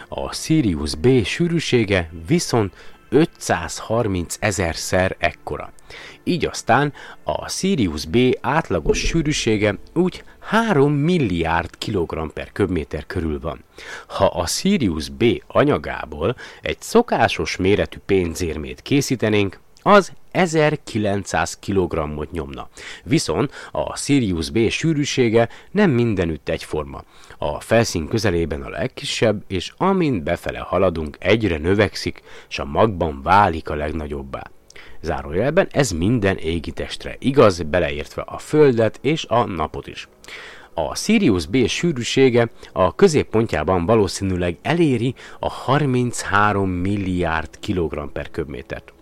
A 0.07 0.33
Sirius 0.33 0.95
B 0.95 1.25
sűrűsége 1.25 2.09
viszont 2.27 2.73
530 3.09 4.37
ezerszer 4.39 5.15
ekkora. 5.19 5.73
Így 6.27 6.45
aztán 6.45 6.93
a 7.23 7.49
Sirius 7.49 8.05
B 8.05 8.17
átlagos 8.41 8.99
sűrűsége 8.99 9.77
úgy 9.93 10.23
3 10.39 10.93
milliárd 10.93 11.69
kg 11.77 12.31
per 12.33 12.51
köbméter 12.51 13.05
körül 13.05 13.39
van. 13.39 13.63
Ha 14.07 14.25
a 14.25 14.45
Sirius 14.45 15.09
B 15.09 15.23
anyagából 15.47 16.35
egy 16.61 16.81
szokásos 16.81 17.55
méretű 17.55 17.97
pénzérmét 18.05 18.81
készítenénk, 18.81 19.59
az 19.81 20.11
1900 20.31 21.59
kg-ot 21.59 22.31
nyomna. 22.31 22.69
Viszont 23.03 23.51
a 23.71 23.97
Sirius 23.97 24.49
B 24.49 24.69
sűrűsége 24.69 25.49
nem 25.71 25.91
mindenütt 25.91 26.49
egyforma. 26.49 27.03
A 27.37 27.59
felszín 27.59 28.07
közelében 28.07 28.61
a 28.61 28.69
legkisebb, 28.69 29.43
és 29.47 29.73
amint 29.77 30.23
befele 30.23 30.59
haladunk, 30.59 31.17
egyre 31.19 31.57
növekszik, 31.57 32.21
és 32.49 32.59
a 32.59 32.65
magban 32.65 33.21
válik 33.21 33.69
a 33.69 33.75
legnagyobbá. 33.75 34.51
Zárójelben 35.01 35.67
ez 35.71 35.91
minden 35.91 36.37
égitestre 36.37 37.15
igaz, 37.19 37.61
beleértve 37.61 38.21
a 38.21 38.37
Földet 38.37 38.99
és 39.01 39.25
a 39.25 39.45
Napot 39.45 39.87
is. 39.87 40.07
A 40.73 40.95
Sirius 40.95 41.45
B 41.45 41.67
sűrűsége 41.67 42.49
a 42.73 42.95
középpontjában 42.95 43.85
valószínűleg 43.85 44.57
eléri 44.61 45.15
a 45.39 45.49
33 45.49 46.69
milliárd 46.69 47.49
kg 47.59 48.11
per 48.11 48.31
köbmétert. 48.31 48.93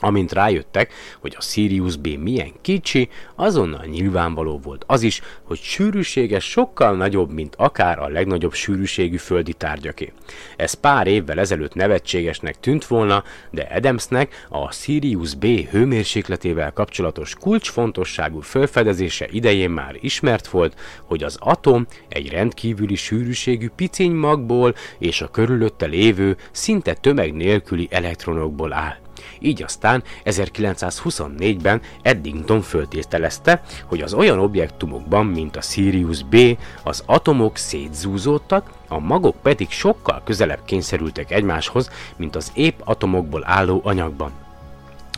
Amint 0.00 0.32
rájöttek, 0.32 0.92
hogy 1.20 1.34
a 1.38 1.42
Sirius 1.42 1.96
B 1.96 2.06
milyen 2.06 2.52
kicsi, 2.60 3.08
azonnal 3.34 3.84
nyilvánvaló 3.84 4.58
volt 4.58 4.84
az 4.86 5.02
is, 5.02 5.20
hogy 5.42 5.58
sűrűsége 5.58 6.40
sokkal 6.40 6.96
nagyobb, 6.96 7.32
mint 7.32 7.54
akár 7.56 7.98
a 7.98 8.08
legnagyobb 8.08 8.52
sűrűségű 8.52 9.16
földi 9.16 9.52
tárgyaké. 9.52 10.12
Ez 10.56 10.74
pár 10.74 11.06
évvel 11.06 11.38
ezelőtt 11.38 11.74
nevetségesnek 11.74 12.60
tűnt 12.60 12.86
volna, 12.86 13.24
de 13.50 13.62
Adamsnek 13.62 14.46
a 14.48 14.72
Sirius 14.72 15.34
B 15.34 15.44
hőmérsékletével 15.44 16.72
kapcsolatos 16.72 17.34
kulcsfontosságú 17.34 18.40
felfedezése 18.40 19.26
idején 19.30 19.70
már 19.70 19.96
ismert 20.00 20.46
volt, 20.46 20.80
hogy 21.04 21.22
az 21.22 21.36
atom 21.40 21.86
egy 22.08 22.28
rendkívüli 22.28 22.94
sűrűségű 22.94 23.68
piciny 23.76 24.12
magból 24.12 24.74
és 24.98 25.20
a 25.20 25.28
körülötte 25.28 25.86
lévő, 25.86 26.36
szinte 26.50 26.94
tömeg 26.94 27.34
nélküli 27.34 27.88
elektronokból 27.90 28.72
áll. 28.72 29.05
Így 29.38 29.62
aztán 29.62 30.02
1924-ben 30.24 31.80
Eddington 32.02 32.60
föltételezte, 32.60 33.62
hogy 33.84 34.00
az 34.00 34.14
olyan 34.14 34.38
objektumokban, 34.38 35.26
mint 35.26 35.56
a 35.56 35.60
Sirius 35.60 36.22
B, 36.22 36.36
az 36.82 37.02
atomok 37.06 37.56
szétzúzódtak, 37.56 38.70
a 38.88 38.98
magok 38.98 39.36
pedig 39.42 39.70
sokkal 39.70 40.22
közelebb 40.24 40.64
kényszerültek 40.64 41.30
egymáshoz, 41.30 41.90
mint 42.16 42.36
az 42.36 42.52
épp 42.54 42.80
atomokból 42.84 43.42
álló 43.44 43.80
anyagban. 43.84 44.32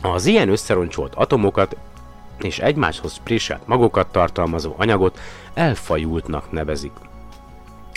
Az 0.01 0.25
ilyen 0.25 0.49
összeroncsolt 0.49 1.15
atomokat 1.15 1.75
és 2.41 2.59
egymáshoz 2.59 3.19
préselt 3.23 3.67
magokat 3.67 4.11
tartalmazó 4.11 4.73
anyagot 4.77 5.19
elfajultnak 5.53 6.51
nevezik. 6.51 6.91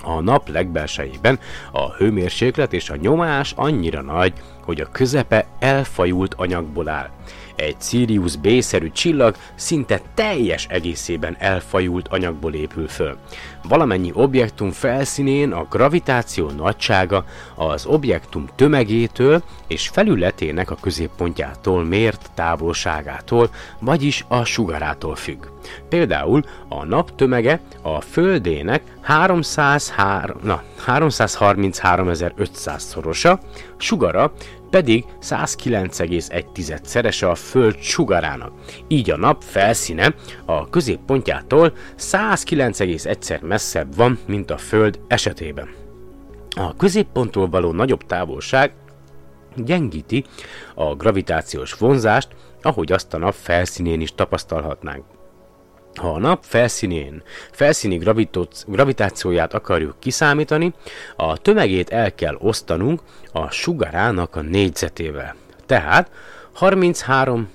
A 0.03 0.21
nap 0.21 0.49
legbelsejében 0.49 1.39
a 1.73 1.93
hőmérséklet 1.93 2.73
és 2.73 2.91
a 2.91 2.97
nyomás 2.97 3.53
annyira 3.57 4.03
nagy, 4.03 4.33
hogy 4.65 4.81
a 4.81 4.91
közepe 4.93 5.47
elfajult 5.59 6.35
anyagból 6.35 6.89
áll. 6.89 7.11
Egy 7.57 7.77
Sirius 7.81 8.37
B-szerű 8.37 8.91
csillag 8.91 9.37
szinte 9.55 10.01
teljes 10.15 10.67
egészében 10.67 11.37
elfajult 11.39 12.09
anyagból 12.09 12.55
épül 12.55 12.89
föl. 12.89 13.17
Valamennyi 13.69 14.11
objektum 14.15 14.71
felszínén 14.71 15.53
a 15.53 15.67
gravitáció 15.71 16.51
nagysága 16.51 17.25
az 17.55 17.87
objektum 17.87 18.47
tömegétől 18.57 19.43
és 19.67 19.89
felületének 19.89 20.71
a 20.71 20.77
középpontjától 20.81 21.85
mért 21.85 22.31
távolságától, 22.35 23.51
vagyis 23.81 24.25
a 24.29 24.45
sugarától 24.45 25.17
függ. 25.17 25.47
Például 25.89 26.43
a 26.69 26.85
nap 26.85 27.15
tömege 27.15 27.61
a 27.83 28.01
Földének 28.01 28.83
303, 29.03 30.39
na, 30.43 30.63
333.500 30.87 32.79
szorosa, 32.79 33.41
sugara 33.77 34.33
pedig 34.73 35.05
109,1 35.23 36.79
szerese 36.83 37.29
a 37.29 37.35
Föld 37.35 37.77
sugarának. 37.81 38.53
Így 38.89 39.11
a 39.11 39.17
nap 39.17 39.43
felszíne 39.43 40.15
a 40.45 40.69
középpontjától 40.69 41.73
109,1-szer 41.99 43.41
messzebb 43.53 43.97
van, 43.97 44.19
mint 44.27 44.51
a 44.51 44.57
Föld 44.57 45.01
esetében. 45.07 45.69
A 46.57 46.77
középponttól 46.77 47.49
való 47.49 47.73
nagyobb 47.73 48.07
távolság 48.07 48.73
gyengíti 49.57 50.25
a 50.75 50.95
gravitációs 50.95 51.73
vonzást, 51.73 52.29
ahogy 52.63 52.93
azt 52.93 53.15
a 53.15 53.19
nap 53.19 53.35
felszínén 53.35 54.01
is 54.01 54.15
tapasztalhatnánk. 54.15 55.05
Ha 55.95 56.13
a 56.13 56.19
nap 56.19 56.45
felszínén 56.45 57.23
felszíni 57.51 57.99
gravitációját 58.67 59.55
akarjuk 59.55 59.95
kiszámítani, 59.99 60.75
a 61.17 61.37
tömegét 61.37 61.91
el 61.91 62.15
kell 62.15 62.37
osztanunk 62.39 63.01
a 63.33 63.51
sugarának 63.51 64.37
a 64.37 64.41
négyzetével. 64.41 65.35
Tehát 65.67 66.11
33, 66.53 67.51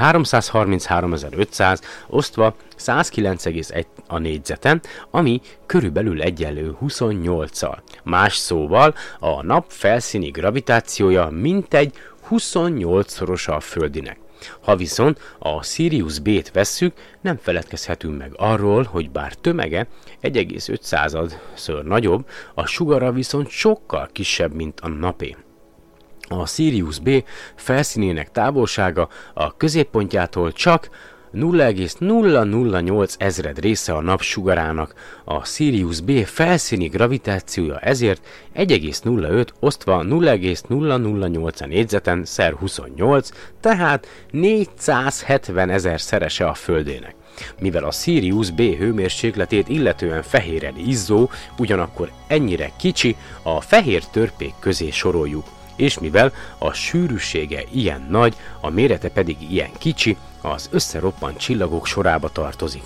333.500 0.00 1.80
osztva 2.06 2.54
109,1 2.78 3.84
a 4.06 4.18
négyzeten, 4.18 4.82
ami 5.10 5.40
körülbelül 5.66 6.22
egyenlő 6.22 6.76
28-szal. 6.82 7.76
Más 8.02 8.36
szóval 8.36 8.94
a 9.18 9.42
nap 9.42 9.64
felszíni 9.68 10.30
gravitációja 10.30 11.28
mintegy 11.30 11.92
28-szorosa 12.30 13.54
a 13.54 13.60
Földinek. 13.60 14.18
Ha 14.60 14.76
viszont 14.76 15.20
a 15.38 15.62
Sirius 15.62 16.18
B-t 16.18 16.50
vesszük, 16.52 16.92
nem 17.20 17.36
feledkezhetünk 17.36 18.18
meg 18.18 18.32
arról, 18.36 18.82
hogy 18.82 19.10
bár 19.10 19.34
tömege 19.34 19.86
1,5-századszor 20.22 21.82
nagyobb, 21.82 22.28
a 22.54 22.66
sugara 22.66 23.12
viszont 23.12 23.48
sokkal 23.48 24.08
kisebb, 24.12 24.54
mint 24.54 24.80
a 24.80 24.88
napé. 24.88 25.36
A 26.28 26.46
Sirius 26.46 26.98
B 26.98 27.24
felszínének 27.54 28.30
távolsága 28.30 29.08
a 29.34 29.56
középpontjától 29.56 30.52
csak 30.52 30.88
0,008 31.34 33.14
ezred 33.18 33.58
része 33.58 33.92
a 33.92 34.00
napsugarának, 34.00 34.94
a 35.24 35.44
Sirius 35.44 36.00
B 36.00 36.24
felszíni 36.24 36.86
gravitációja 36.86 37.78
ezért 37.78 38.26
1,05 38.56 39.46
osztva 39.60 40.02
0,008 40.02 41.60
a 41.60 41.66
négyzeten 41.66 42.24
szer 42.24 42.52
28, 42.52 43.28
tehát 43.60 44.06
470 44.30 45.70
ezer 45.70 46.00
szerese 46.00 46.46
a 46.46 46.54
Földének. 46.54 47.14
Mivel 47.58 47.84
a 47.84 47.90
Sirius 47.90 48.50
B 48.50 48.60
hőmérsékletét 48.60 49.68
illetően 49.68 50.22
fehéren 50.22 50.76
izzó, 50.76 51.30
ugyanakkor 51.58 52.10
ennyire 52.26 52.72
kicsi, 52.78 53.16
a 53.42 53.60
fehér 53.60 54.04
törpék 54.04 54.54
közé 54.60 54.90
soroljuk 54.90 55.44
és 55.76 55.98
mivel 55.98 56.32
a 56.58 56.72
sűrűsége 56.72 57.62
ilyen 57.70 58.06
nagy, 58.10 58.36
a 58.60 58.70
mérete 58.70 59.08
pedig 59.08 59.36
ilyen 59.50 59.70
kicsi, 59.78 60.16
az 60.40 60.68
összeroppant 60.72 61.38
csillagok 61.38 61.86
sorába 61.86 62.28
tartozik. 62.28 62.82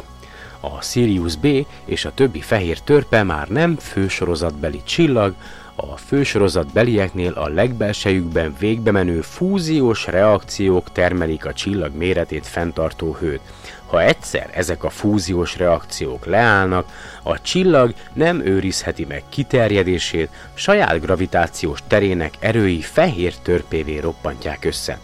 A 0.60 0.82
Sirius 0.82 1.36
B 1.36 1.66
és 1.84 2.04
a 2.04 2.14
többi 2.14 2.40
fehér 2.40 2.80
törpe 2.80 3.22
már 3.22 3.48
nem 3.48 3.76
fősorozatbeli 3.76 4.82
csillag, 4.84 5.34
a 5.80 5.96
fősorozatbelieknél 5.96 7.32
a 7.32 7.48
legbelsejükben 7.48 8.56
végbe 8.58 8.90
menő 8.90 9.20
fúziós 9.20 10.06
reakciók 10.06 10.92
termelik 10.92 11.46
a 11.46 11.52
csillag 11.52 11.94
méretét 11.94 12.46
fenntartó 12.46 13.16
hőt. 13.20 13.40
Ha 13.86 14.02
egyszer 14.02 14.50
ezek 14.54 14.84
a 14.84 14.90
fúziós 14.90 15.56
reakciók 15.56 16.26
leállnak, 16.26 16.86
a 17.22 17.40
csillag 17.40 17.94
nem 18.12 18.40
őrizheti 18.40 19.04
meg 19.04 19.22
kiterjedését, 19.28 20.30
saját 20.54 21.00
gravitációs 21.00 21.80
terének 21.86 22.34
erői 22.38 22.80
fehér 22.80 23.34
törpévé 23.34 23.98
roppantják 23.98 24.64
össze. 24.64 24.98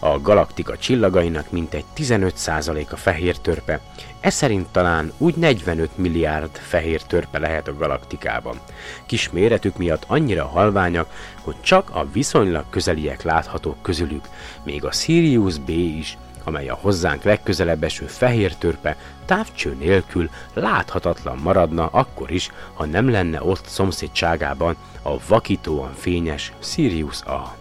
A 0.00 0.20
galaktika 0.20 0.76
csillagainak 0.76 1.50
mintegy 1.50 1.84
15%-a 1.96 2.96
fehér 2.96 3.38
törpe, 3.38 3.80
ez 4.20 4.34
szerint 4.34 4.66
talán 4.68 5.12
úgy 5.18 5.34
45 5.34 5.96
milliárd 5.96 6.56
fehér 6.56 7.02
törpe 7.02 7.38
lehet 7.38 7.68
a 7.68 7.76
galaktikában. 7.76 8.60
Kis 9.06 9.30
méretük 9.30 9.76
miatt 9.76 10.04
annyira 10.06 10.46
halványak, 10.46 11.12
hogy 11.42 11.60
csak 11.60 11.90
a 11.90 12.06
viszonylag 12.12 12.64
közeliek 12.70 13.22
láthatók 13.22 13.82
közülük, 13.82 14.28
még 14.62 14.84
a 14.84 14.92
Sirius 14.92 15.58
B 15.58 15.68
is, 15.68 16.18
amely 16.44 16.68
a 16.68 16.78
hozzánk 16.80 17.22
legközelebb 17.22 17.82
eső 17.82 18.06
fehér 18.06 18.54
törpe 18.54 18.96
távcső 19.24 19.76
nélkül 19.78 20.30
láthatatlan 20.54 21.38
maradna 21.42 21.86
akkor 21.86 22.30
is, 22.30 22.50
ha 22.74 22.84
nem 22.84 23.10
lenne 23.10 23.42
ott 23.42 23.66
szomszédságában 23.66 24.76
a 25.02 25.26
vakítóan 25.26 25.94
fényes 25.94 26.52
Sirius 26.58 27.22
A. 27.22 27.57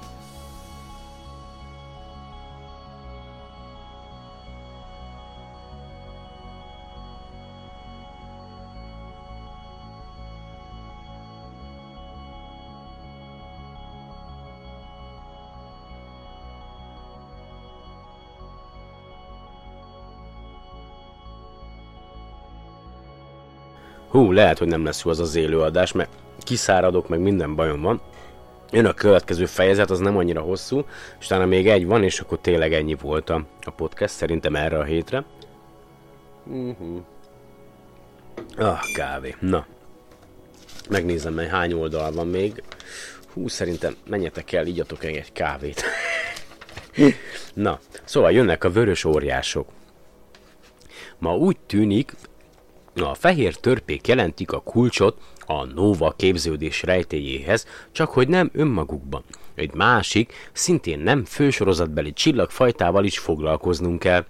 Hú, 24.17 24.31
lehet, 24.31 24.57
hogy 24.57 24.67
nem 24.67 24.83
lesz 24.83 25.03
jó 25.03 25.11
az 25.11 25.19
az 25.19 25.35
élőadás, 25.35 25.91
mert 25.91 26.09
kiszáradok, 26.39 27.07
meg 27.07 27.19
minden 27.19 27.55
bajom 27.55 27.81
van. 27.81 28.01
Jön 28.71 28.85
a 28.85 28.93
következő 28.93 29.45
fejezet, 29.45 29.89
az 29.89 29.99
nem 29.99 30.17
annyira 30.17 30.41
hosszú, 30.41 30.85
és 31.19 31.25
utána 31.25 31.45
még 31.45 31.67
egy 31.69 31.85
van, 31.85 32.03
és 32.03 32.19
akkor 32.19 32.39
tényleg 32.39 32.73
ennyi 32.73 32.95
volt 33.01 33.29
a, 33.29 33.45
podcast, 33.75 34.13
szerintem 34.13 34.55
erre 34.55 34.79
a 34.79 34.83
hétre. 34.83 35.25
Uh-huh. 36.45 37.01
Ah, 38.57 38.79
kávé. 38.93 39.35
Na. 39.39 39.65
Megnézem, 40.89 41.33
mely 41.33 41.47
hány 41.47 41.73
oldal 41.73 42.11
van 42.11 42.27
még. 42.27 42.63
Hú, 43.33 43.47
szerintem 43.47 43.95
menjetek 44.07 44.51
el, 44.51 44.67
igyatok 44.67 45.03
egy 45.03 45.31
kávét. 45.31 45.83
Na, 47.53 47.79
szóval 48.03 48.31
jönnek 48.31 48.63
a 48.63 48.71
vörös 48.71 49.05
óriások. 49.05 49.67
Ma 51.17 51.35
úgy 51.35 51.57
tűnik, 51.65 52.15
a 53.05 53.13
fehér 53.13 53.55
törpék 53.55 54.07
jelentik 54.07 54.51
a 54.51 54.59
kulcsot 54.59 55.17
a 55.45 55.65
Nova 55.65 56.13
képződés 56.17 56.83
rejtéjéhez, 56.83 57.65
csak 57.91 58.09
hogy 58.09 58.27
nem 58.27 58.49
önmagukban. 58.53 59.23
Egy 59.55 59.73
másik, 59.73 60.33
szintén 60.51 60.99
nem 60.99 61.25
fősorozatbeli 61.25 62.13
csillagfajtával 62.13 63.05
is 63.05 63.19
foglalkoznunk 63.19 63.99
kell. 63.99 64.25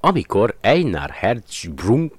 Amikor 0.00 0.56
Einar 0.60 1.10
Hertzsprung, 1.10 2.12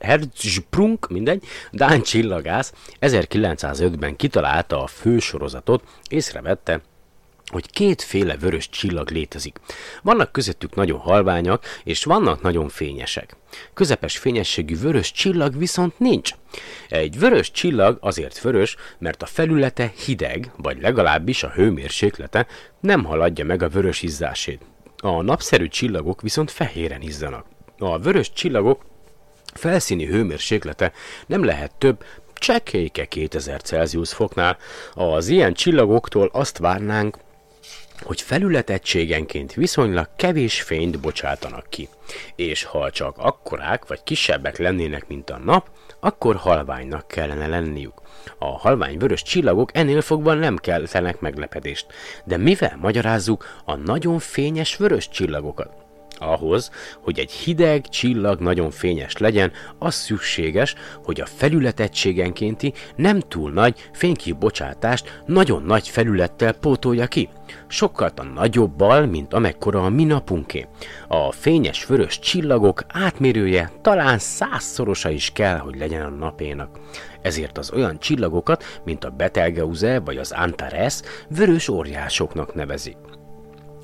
Hertzsprung, 0.00 0.98
mindegy, 1.08 1.44
Dán 1.70 2.02
csillagász 2.02 2.72
1905-ben 3.00 4.16
kitalálta 4.16 4.82
a 4.82 4.86
fősorozatot, 4.86 5.82
észrevette, 6.08 6.80
hogy 7.52 7.70
kétféle 7.70 8.36
vörös 8.36 8.68
csillag 8.68 9.10
létezik. 9.10 9.60
Vannak 10.02 10.32
közöttük 10.32 10.74
nagyon 10.74 10.98
halványak, 10.98 11.64
és 11.84 12.04
vannak 12.04 12.42
nagyon 12.42 12.68
fényesek. 12.68 13.36
Közepes 13.74 14.18
fényességű 14.18 14.78
vörös 14.78 15.12
csillag 15.12 15.58
viszont 15.58 15.98
nincs. 15.98 16.30
Egy 16.88 17.18
vörös 17.18 17.50
csillag 17.50 17.98
azért 18.00 18.40
vörös, 18.40 18.76
mert 18.98 19.22
a 19.22 19.26
felülete 19.26 19.92
hideg, 20.04 20.50
vagy 20.56 20.80
legalábbis 20.80 21.42
a 21.42 21.50
hőmérséklete 21.50 22.46
nem 22.80 23.04
haladja 23.04 23.44
meg 23.44 23.62
a 23.62 23.68
vörös 23.68 24.02
izzásét. 24.02 24.60
A 24.96 25.22
napszerű 25.22 25.68
csillagok 25.68 26.22
viszont 26.22 26.50
fehéren 26.50 27.00
izzanak. 27.00 27.46
A 27.78 27.98
vörös 27.98 28.32
csillagok 28.32 28.84
felszíni 29.54 30.06
hőmérséklete 30.06 30.92
nem 31.26 31.44
lehet 31.44 31.74
több, 31.78 32.04
csekélyke 32.34 33.04
2000 33.04 33.60
Celsius 33.60 34.12
foknál. 34.12 34.56
Az 34.94 35.28
ilyen 35.28 35.54
csillagoktól 35.54 36.30
azt 36.32 36.58
várnánk, 36.58 37.16
hogy 38.02 38.20
felületegységenként 38.20 39.52
viszonylag 39.54 40.08
kevés 40.16 40.62
fényt 40.62 41.00
bocsátanak 41.00 41.66
ki, 41.68 41.88
és 42.36 42.64
ha 42.64 42.90
csak 42.90 43.18
akkorák 43.18 43.86
vagy 43.86 44.02
kisebbek 44.02 44.58
lennének, 44.58 45.08
mint 45.08 45.30
a 45.30 45.38
nap, 45.38 45.70
akkor 46.00 46.36
halványnak 46.36 47.08
kellene 47.08 47.46
lenniük. 47.46 48.00
A 48.38 48.58
halvány 48.58 48.98
vörös 48.98 49.22
csillagok 49.22 49.70
ennél 49.76 50.00
fogva 50.00 50.34
nem 50.34 50.56
keltenek 50.56 51.20
meglepedést, 51.20 51.86
de 52.24 52.36
mivel 52.36 52.78
magyarázzuk 52.80 53.60
a 53.64 53.74
nagyon 53.74 54.18
fényes 54.18 54.76
vörös 54.76 55.08
csillagokat? 55.08 55.81
Ahhoz, 56.22 56.70
hogy 57.00 57.18
egy 57.18 57.30
hideg 57.30 57.88
csillag 57.88 58.40
nagyon 58.40 58.70
fényes 58.70 59.16
legyen, 59.16 59.52
az 59.78 59.94
szükséges, 59.94 60.74
hogy 61.04 61.20
a 61.20 61.26
felületegységenkénti 61.26 62.72
nem 62.96 63.20
túl 63.20 63.50
nagy 63.50 63.88
fénykibocsátást 63.92 65.22
nagyon 65.26 65.62
nagy 65.62 65.88
felülettel 65.88 66.52
pótolja 66.52 67.06
ki. 67.06 67.28
Sokkal 67.66 68.10
a 68.16 68.22
nagyobbal, 68.22 69.06
mint 69.06 69.34
amekkora 69.34 69.84
a 69.84 69.88
mi 69.88 70.04
napunké. 70.04 70.66
A 71.08 71.32
fényes 71.32 71.86
vörös 71.86 72.18
csillagok 72.18 72.84
átmérője 72.88 73.70
talán 73.82 74.18
százszorosa 74.18 75.10
is 75.10 75.30
kell, 75.30 75.58
hogy 75.58 75.76
legyen 75.78 76.02
a 76.02 76.08
napénak. 76.08 76.78
Ezért 77.22 77.58
az 77.58 77.72
olyan 77.72 77.98
csillagokat, 77.98 78.80
mint 78.84 79.04
a 79.04 79.10
Betelgeuse 79.10 80.00
vagy 80.00 80.16
az 80.16 80.32
Antares, 80.32 81.00
vörös 81.28 81.68
óriásoknak 81.68 82.54
nevezik. 82.54 82.96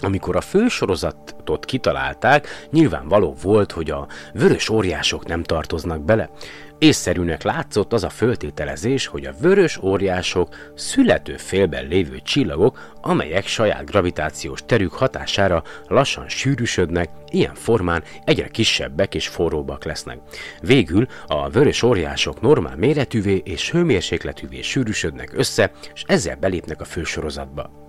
Amikor 0.03 0.36
a 0.36 0.40
fősorozatot 0.40 1.64
kitalálták, 1.64 2.46
nyilvánvaló 2.70 3.34
volt, 3.42 3.72
hogy 3.72 3.90
a 3.90 4.07
vörös 4.32 4.68
óriások 4.68 5.26
nem 5.26 5.42
tartoznak 5.42 6.05
bele. 6.05 6.30
Észszerűnek 6.78 7.42
látszott 7.42 7.92
az 7.92 8.05
a 8.05 8.09
föltételezés, 8.09 9.07
hogy 9.07 9.24
a 9.24 9.34
vörös 9.40 9.78
óriások 9.82 10.72
születő 10.74 11.36
félben 11.36 11.86
lévő 11.86 12.20
csillagok, 12.22 12.94
amelyek 13.01 13.46
saját 13.46 13.84
gravitációs 13.84 14.61
terük 14.66 14.92
hatására 14.92 15.62
lassan 15.86 16.28
sűrűsödnek, 16.28 17.11
ilyen 17.30 17.55
formán 17.55 18.03
egyre 18.24 18.49
kisebbek 18.49 19.14
és 19.14 19.28
forróbbak 19.28 19.84
lesznek. 19.84 20.18
Végül 20.61 21.07
a 21.26 21.49
vörös 21.49 21.82
óriások 21.82 22.40
normál 22.40 22.76
méretűvé 22.76 23.42
és 23.44 23.70
hőmérsékletűvé 23.70 24.61
sűrűsödnek 24.61 25.30
össze, 25.32 25.70
és 25.94 26.03
ezzel 26.07 26.36
belépnek 26.36 26.80
a 26.80 26.84
fősorozatba. 26.84 27.88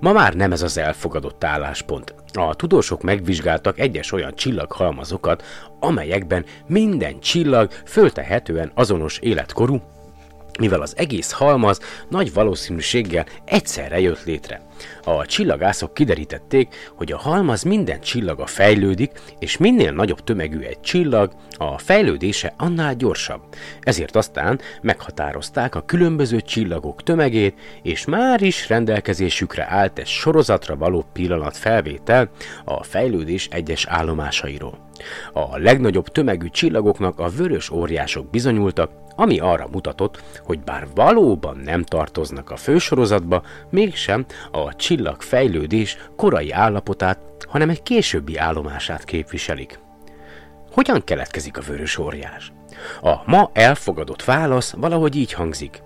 Ma 0.00 0.12
már 0.12 0.34
nem 0.34 0.52
ez 0.52 0.62
az 0.62 0.78
elfogadott 0.78 1.44
álláspont. 1.44 2.14
A 2.32 2.54
tudósok 2.54 3.02
megvizsgáltak 3.02 3.78
egyes 3.78 4.12
olyan 4.12 4.34
csillaghalmazokat, 4.34 5.42
amelyekben 5.80 6.44
minden 6.66 7.20
csillag 7.20 7.70
föltehetően 7.84 8.70
azonos 8.74 9.18
életkorú, 9.18 9.82
mivel 10.58 10.80
az 10.80 10.94
egész 10.96 11.30
halmaz 11.30 11.80
nagy 12.08 12.32
valószínűséggel 12.32 13.26
egyszerre 13.44 14.00
jött 14.00 14.24
létre. 14.24 14.60
A 15.04 15.26
csillagászok 15.26 15.94
kiderítették, 15.94 16.74
hogy 16.96 17.12
a 17.12 17.18
halmaz 17.18 17.62
minden 17.62 18.00
csillaga 18.00 18.46
fejlődik, 18.46 19.10
és 19.38 19.56
minél 19.56 19.92
nagyobb 19.92 20.24
tömegű 20.24 20.60
egy 20.60 20.80
csillag, 20.80 21.32
a 21.56 21.78
fejlődése 21.78 22.54
annál 22.56 22.94
gyorsabb. 22.94 23.40
Ezért 23.80 24.16
aztán 24.16 24.60
meghatározták 24.82 25.74
a 25.74 25.84
különböző 25.84 26.40
csillagok 26.40 27.02
tömegét, 27.02 27.58
és 27.82 28.04
már 28.04 28.42
is 28.42 28.68
rendelkezésükre 28.68 29.66
állt 29.70 29.98
egy 29.98 30.06
sorozatra 30.06 30.76
való 30.76 31.04
pillanat 31.12 31.56
felvétel 31.56 32.30
a 32.64 32.82
fejlődés 32.82 33.48
egyes 33.50 33.86
állomásairól. 33.86 34.86
A 35.32 35.58
legnagyobb 35.58 36.08
tömegű 36.08 36.48
csillagoknak 36.48 37.18
a 37.18 37.28
vörös 37.28 37.70
óriások 37.70 38.30
bizonyultak, 38.30 38.90
ami 39.20 39.38
arra 39.38 39.68
mutatott, 39.72 40.22
hogy 40.44 40.60
bár 40.60 40.86
valóban 40.94 41.56
nem 41.56 41.82
tartoznak 41.82 42.50
a 42.50 42.56
fősorozatba, 42.56 43.42
mégsem 43.70 44.26
a 44.50 44.76
csillag 44.76 45.22
fejlődés 45.22 45.96
korai 46.16 46.50
állapotát, 46.50 47.18
hanem 47.48 47.68
egy 47.68 47.82
későbbi 47.82 48.36
állomását 48.36 49.04
képviselik. 49.04 49.78
Hogyan 50.70 51.04
keletkezik 51.04 51.58
a 51.58 51.60
vörös 51.60 51.98
óriás? 51.98 52.52
A 53.02 53.14
ma 53.26 53.50
elfogadott 53.52 54.24
válasz 54.24 54.72
valahogy 54.72 55.16
így 55.16 55.32
hangzik. 55.32 55.82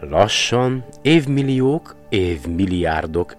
Lassan, 0.00 0.84
évmilliók, 1.02 1.96
évmilliárdok, 2.08 3.36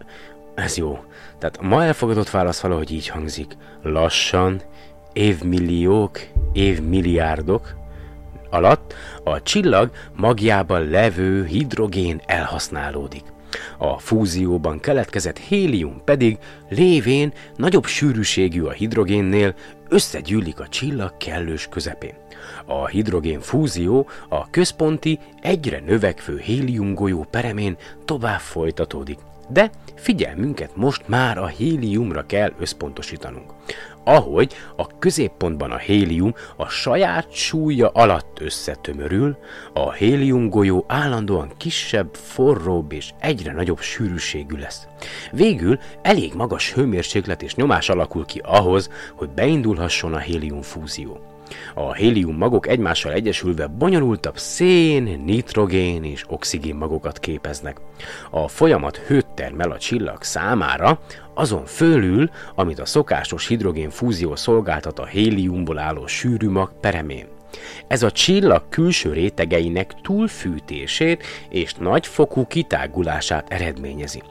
ez 0.56 0.78
jó. 0.78 1.00
Tehát 1.40 1.62
ma 1.62 1.84
elfogadott 1.84 2.30
válasz 2.30 2.62
valahogy 2.62 2.92
így 2.92 3.08
hangzik. 3.08 3.58
Lassan, 3.82 4.62
évmilliók, 5.14 6.20
évmilliárdok 6.54 7.80
alatt 8.52 8.94
a 9.24 9.42
csillag 9.44 9.92
magjában 10.16 10.90
levő 10.90 11.46
hidrogén 11.46 12.22
elhasználódik. 12.26 13.24
A 13.78 14.00
fúzióban 14.00 14.80
keletkezett 14.80 15.38
hélium 15.38 16.02
pedig 16.04 16.38
lévén 16.70 17.34
nagyobb 17.56 17.86
sűrűségű 17.86 18.64
a 18.64 18.72
hidrogénnél 18.72 19.56
összegyűlik 19.90 20.60
a 20.60 20.68
csillag 20.68 21.18
kellős 21.18 21.68
közepén. 21.68 22.14
A 22.66 22.88
hidrogén 22.88 23.40
fúzió 23.40 24.10
a 24.30 24.50
központi, 24.50 25.20
egyre 25.42 25.80
növekvő 25.86 26.38
hélium 26.38 26.94
golyó 26.94 27.28
peremén 27.30 27.78
tovább 28.06 28.40
folytatódik. 28.40 29.20
De 29.50 29.70
figyelmünket 29.96 30.76
most 30.76 31.08
már 31.08 31.38
a 31.38 31.48
héliumra 31.48 32.26
kell 32.26 32.54
összpontosítanunk 32.60 33.52
ahogy 34.04 34.54
a 34.76 34.98
középpontban 35.00 35.72
a 35.72 35.78
hélium 35.78 36.34
a 36.56 36.68
saját 36.68 37.28
súlya 37.34 37.90
alatt 37.90 38.40
összetömörül, 38.40 39.38
a 39.74 39.92
hélium 39.92 40.50
golyó 40.50 40.86
állandóan 40.88 41.52
kisebb, 41.58 42.14
forróbb 42.14 42.92
és 42.92 43.14
egyre 43.20 43.54
nagyobb 43.54 43.80
sűrűségű 43.80 44.56
lesz. 44.58 44.88
Végül 45.32 45.80
elég 46.02 46.34
magas 46.34 46.74
hőmérséklet 46.74 47.42
és 47.42 47.56
nyomás 47.56 47.90
alakul 47.90 48.26
ki 48.26 48.42
ahhoz, 48.44 48.90
hogy 49.16 49.30
beindulhasson 49.30 50.14
a 50.14 50.20
hélium 50.20 50.62
fúzió. 50.62 51.31
A 51.74 51.94
hélium 51.94 52.38
magok 52.38 52.68
egymással 52.68 53.12
egyesülve 53.12 53.68
bonyolultabb 53.68 54.38
szén, 54.38 55.22
nitrogén 55.26 56.04
és 56.04 56.26
oxigén 56.28 56.76
magokat 56.76 57.20
képeznek. 57.20 57.78
A 58.30 58.48
folyamat 58.48 58.98
hőt 58.98 59.28
termel 59.28 59.72
a 59.72 59.78
csillag 59.78 60.24
számára, 60.24 61.00
azon 61.34 61.66
fölül, 61.66 62.30
amit 62.56 62.80
a 62.80 62.86
szokásos 62.86 63.48
hidrogén 63.48 63.90
fúzió 63.90 64.36
szolgáltat 64.36 65.00
a 65.00 65.06
héliumból 65.06 65.78
álló 65.78 66.08
sűrű 66.08 66.50
mag 66.50 66.72
peremén. 66.80 67.28
Ez 67.88 68.04
a 68.04 68.12
csillag 68.12 68.64
külső 68.70 69.14
rétegeinek 69.14 69.94
túlfűtését 70.02 71.24
és 71.50 71.74
nagyfokú 71.74 72.46
kitágulását 72.46 73.52
eredményezi. 73.52 74.22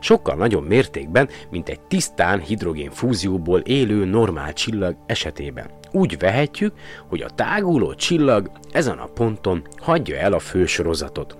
Sokkal 0.00 0.34
nagyobb 0.36 0.66
mértékben, 0.66 1.28
mint 1.50 1.68
egy 1.68 1.80
tisztán 1.80 2.40
hidrogén 2.40 2.90
fúzióból 2.90 3.60
élő 3.60 4.04
normál 4.04 4.52
csillag 4.52 4.96
esetében. 5.06 5.70
Úgy 5.92 6.18
vehetjük, 6.18 6.74
hogy 7.08 7.20
a 7.20 7.30
táguló 7.30 7.94
csillag 7.94 8.50
ezen 8.72 8.98
a 8.98 9.06
ponton 9.06 9.66
hagyja 9.76 10.16
el 10.16 10.32
a 10.32 10.38
fősorozatot. 10.38 11.36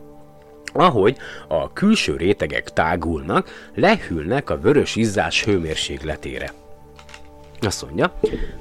Ahogy 0.73 1.17
a 1.49 1.73
külső 1.73 2.17
rétegek 2.17 2.73
tágulnak, 2.73 3.71
lehűlnek 3.75 4.51
a 4.51 4.59
vörös 4.59 4.97
izzás 4.97 5.45
hőmérsékletére. 5.45 6.53
Azt 7.61 7.85
mondja, 7.85 8.13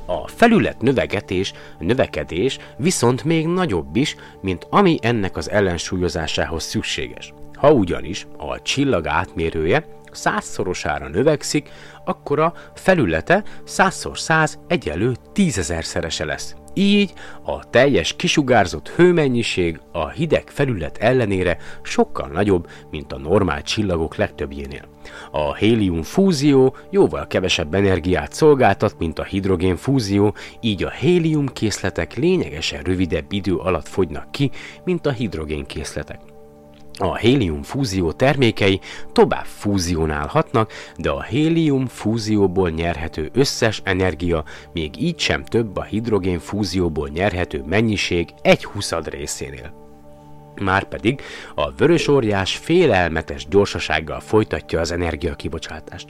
a 0.05 0.27
felület 0.27 0.81
növegetés, 0.81 1.53
növekedés 1.79 2.57
viszont 2.77 3.23
még 3.23 3.47
nagyobb 3.47 3.95
is, 3.95 4.15
mint 4.41 4.67
ami 4.69 4.97
ennek 5.01 5.37
az 5.37 5.49
ellensúlyozásához 5.49 6.63
szükséges. 6.63 7.33
Ha 7.59 7.71
ugyanis 7.71 8.27
a 8.37 8.61
csillag 8.61 9.07
átmérője 9.07 9.85
százszorosára 10.11 11.07
növekszik, 11.07 11.69
akkor 12.05 12.39
a 12.39 12.53
felülete 12.75 13.43
100x100 13.67 14.53
egyenlő 14.67 15.13
tízezerszerese 15.33 16.25
lesz. 16.25 16.55
Így 16.73 17.13
a 17.43 17.69
teljes 17.69 18.15
kisugárzott 18.15 18.89
hőmennyiség 18.89 19.79
a 19.91 20.09
hideg 20.09 20.43
felület 20.49 20.97
ellenére 20.97 21.57
sokkal 21.81 22.27
nagyobb, 22.27 22.69
mint 22.91 23.13
a 23.13 23.17
normál 23.17 23.61
csillagok 23.61 24.15
legtöbbjénél. 24.15 24.87
A 25.31 25.55
hélium 25.55 26.01
fúzió 26.01 26.75
jóval 26.89 27.27
kevesebb 27.27 27.73
energiát 27.73 28.33
szolgáltat, 28.33 28.95
mint 28.99 29.19
a 29.19 29.23
hidrogén 29.23 29.75
fúzió, 29.75 30.35
így 30.61 30.83
a 30.83 30.89
hélium 30.89 31.47
készletek 31.47 32.15
lényegesen 32.15 32.81
rövidebb 32.81 33.31
idő 33.31 33.55
alatt 33.55 33.87
fogynak 33.87 34.31
ki, 34.31 34.51
mint 34.83 35.05
a 35.05 35.11
hidrogén 35.11 35.65
készletek. 35.65 36.19
A 37.01 37.15
hélium 37.15 37.63
fúzió 37.63 38.11
termékei 38.11 38.79
tovább 39.11 39.45
fúzionálhatnak, 39.45 40.71
de 40.97 41.09
a 41.09 41.21
hélium 41.21 41.87
fúzióból 41.87 42.69
nyerhető 42.69 43.29
összes 43.33 43.81
energia 43.83 44.43
még 44.73 45.01
így 45.01 45.19
sem 45.19 45.43
több 45.43 45.77
a 45.77 45.83
hidrogén 45.83 46.39
fúzióból 46.39 47.07
nyerhető 47.07 47.63
mennyiség 47.67 48.29
egy 48.41 48.65
huszad 48.65 49.07
részénél. 49.07 49.73
Márpedig 50.61 51.21
a 51.55 51.71
vörös 51.71 52.07
óriás 52.07 52.55
félelmetes 52.57 53.47
gyorsasággal 53.47 54.19
folytatja 54.19 54.79
az 54.79 54.91
energiakibocsátást. 54.91 56.07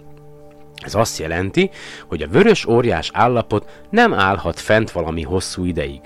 Ez 0.76 0.96
azt 0.96 1.20
jelenti, 1.20 1.70
hogy 2.08 2.22
a 2.22 2.28
vörös 2.28 2.66
óriás 2.66 3.10
állapot 3.14 3.86
nem 3.90 4.14
állhat 4.14 4.60
fent 4.60 4.92
valami 4.92 5.24
hosszú 5.24 5.66
ideig 5.66 6.02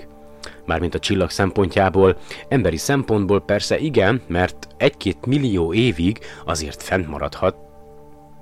mármint 0.66 0.94
a 0.94 0.98
csillag 0.98 1.30
szempontjából, 1.30 2.16
emberi 2.48 2.76
szempontból 2.76 3.40
persze 3.40 3.78
igen, 3.78 4.22
mert 4.26 4.68
egy-két 4.76 5.26
millió 5.26 5.72
évig 5.72 6.18
azért 6.44 6.82
fent 6.82 7.08
maradhat, 7.08 7.56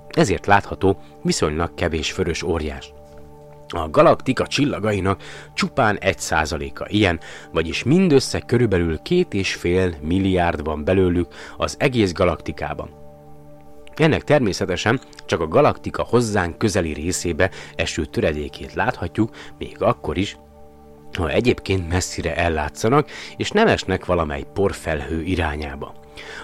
ezért 0.08 0.46
látható 0.46 1.00
viszonylag 1.22 1.74
kevés 1.74 2.14
vörös 2.14 2.42
óriás. 2.42 2.92
A 3.74 3.90
galaktika 3.90 4.46
csillagainak 4.46 5.22
csupán 5.54 5.98
egy 5.98 6.18
százaléka 6.18 6.86
ilyen, 6.88 7.20
vagyis 7.52 7.82
mindössze 7.82 8.40
körülbelül 8.40 8.98
két 8.98 9.34
és 9.34 9.54
fél 9.54 9.94
milliárd 10.00 10.64
van 10.64 10.84
belőlük 10.84 11.34
az 11.56 11.76
egész 11.78 12.12
galaktikában. 12.12 12.90
Ennek 13.94 14.24
természetesen 14.24 15.00
csak 15.26 15.40
a 15.40 15.48
galaktika 15.48 16.02
hozzánk 16.02 16.58
közeli 16.58 16.92
részébe 16.92 17.50
eső 17.74 18.04
töredékét 18.04 18.74
láthatjuk, 18.74 19.30
még 19.58 19.76
akkor 19.78 20.16
is, 20.16 20.36
ha 21.16 21.30
egyébként 21.30 21.88
messzire 21.88 22.36
ellátszanak, 22.36 23.10
és 23.36 23.50
nem 23.50 23.66
esnek 23.66 24.04
valamely 24.04 24.44
porfelhő 24.54 25.22
irányába. 25.22 25.94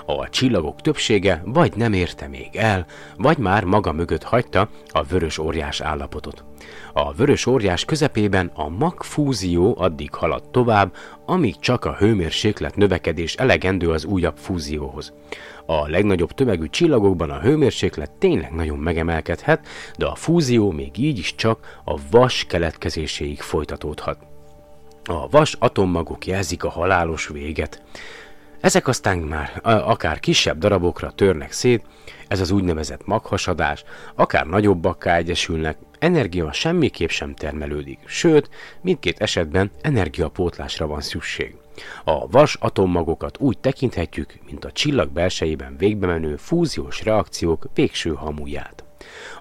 A 0.06 0.28
csillagok 0.28 0.80
többsége 0.80 1.42
vagy 1.44 1.76
nem 1.76 1.92
érte 1.92 2.28
még 2.28 2.48
el, 2.52 2.86
vagy 3.16 3.38
már 3.38 3.64
maga 3.64 3.92
mögött 3.92 4.22
hagyta 4.22 4.68
a 4.88 5.02
vörös 5.02 5.38
óriás 5.38 5.80
állapotot. 5.80 6.44
A 6.92 7.12
vörös 7.12 7.46
óriás 7.46 7.84
közepében 7.84 8.50
a 8.54 8.68
magfúzió 8.68 9.74
addig 9.78 10.14
halad 10.14 10.50
tovább, 10.50 10.94
amíg 11.26 11.58
csak 11.58 11.84
a 11.84 11.94
hőmérséklet 11.94 12.76
növekedés 12.76 13.34
elegendő 13.34 13.90
az 13.90 14.04
újabb 14.04 14.36
fúzióhoz. 14.36 15.12
A 15.66 15.88
legnagyobb 15.88 16.32
tömegű 16.32 16.66
csillagokban 16.66 17.30
a 17.30 17.40
hőmérséklet 17.40 18.10
tényleg 18.10 18.52
nagyon 18.52 18.78
megemelkedhet, 18.78 19.66
de 19.96 20.06
a 20.06 20.14
fúzió 20.14 20.70
még 20.70 20.98
így 20.98 21.18
is 21.18 21.34
csak 21.34 21.80
a 21.84 21.98
vas 22.10 22.44
keletkezéséig 22.48 23.40
folytatódhat. 23.40 24.27
A 25.10 25.28
vas 25.28 25.56
atommagok 25.58 26.26
jelzik 26.26 26.64
a 26.64 26.68
halálos 26.68 27.26
véget. 27.28 27.82
Ezek 28.60 28.88
aztán 28.88 29.18
már 29.18 29.60
akár 29.62 30.20
kisebb 30.20 30.58
darabokra 30.58 31.10
törnek 31.10 31.52
szét, 31.52 31.84
ez 32.26 32.40
az 32.40 32.50
úgynevezett 32.50 33.06
maghasadás, 33.06 33.84
akár 34.14 34.46
nagyobbakká 34.46 35.16
egyesülnek, 35.16 35.78
energia 35.98 36.52
semmiképp 36.52 37.08
sem 37.08 37.34
termelődik, 37.34 37.98
sőt, 38.06 38.50
mindkét 38.80 39.20
esetben 39.20 39.70
energiapótlásra 39.80 40.86
van 40.86 41.00
szükség. 41.00 41.56
A 42.04 42.28
vas 42.28 42.54
atommagokat 42.54 43.38
úgy 43.38 43.58
tekinthetjük, 43.58 44.38
mint 44.46 44.64
a 44.64 44.72
csillag 44.72 45.10
belsejében 45.10 45.76
végbe 45.76 46.06
menő 46.06 46.36
fúziós 46.36 47.04
reakciók 47.04 47.66
végső 47.74 48.14
hamuját. 48.14 48.87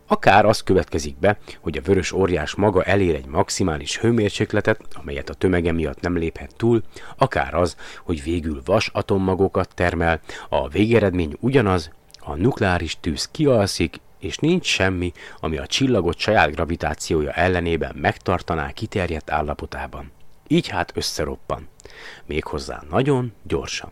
Akár 0.07 0.45
az 0.45 0.63
következik 0.63 1.19
be, 1.19 1.37
hogy 1.61 1.77
a 1.77 1.81
vörös 1.81 2.11
óriás 2.11 2.55
maga 2.55 2.83
elér 2.83 3.15
egy 3.15 3.25
maximális 3.25 3.97
hőmérsékletet, 3.97 4.81
amelyet 4.93 5.29
a 5.29 5.33
tömege 5.33 5.71
miatt 5.71 6.01
nem 6.01 6.17
léphet 6.17 6.55
túl, 6.55 6.83
akár 7.17 7.53
az, 7.53 7.75
hogy 8.03 8.23
végül 8.23 8.61
vas 8.65 8.89
atommagokat 8.93 9.69
termel, 9.75 10.19
a 10.49 10.67
végeredmény 10.67 11.37
ugyanaz, 11.39 11.91
a 12.19 12.35
nukleáris 12.35 12.97
tűz 12.99 13.27
kialszik, 13.31 13.99
és 14.19 14.37
nincs 14.37 14.65
semmi, 14.65 15.11
ami 15.39 15.57
a 15.57 15.67
csillagot 15.67 16.17
saját 16.17 16.51
gravitációja 16.51 17.31
ellenében 17.31 17.95
megtartaná 17.95 18.71
kiterjedt 18.71 19.31
állapotában. 19.31 20.11
Így 20.47 20.67
hát 20.67 20.91
összeroppan. 20.95 21.67
Méghozzá 22.25 22.83
nagyon 22.89 23.33
gyorsan. 23.43 23.89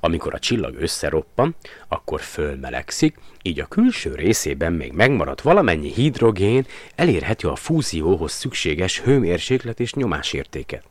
Amikor 0.00 0.34
a 0.34 0.38
csillag 0.38 0.74
összeroppan, 0.74 1.56
akkor 1.88 2.20
fölmelegszik, 2.20 3.18
így 3.42 3.60
a 3.60 3.66
külső 3.66 4.14
részében 4.14 4.72
még 4.72 4.92
megmaradt 4.92 5.40
valamennyi 5.40 5.92
hidrogén 5.92 6.66
elérheti 6.94 7.46
a 7.46 7.56
fúzióhoz 7.56 8.32
szükséges 8.32 9.00
hőmérséklet 9.00 9.80
és 9.80 9.94
nyomásértéket. 9.94 10.84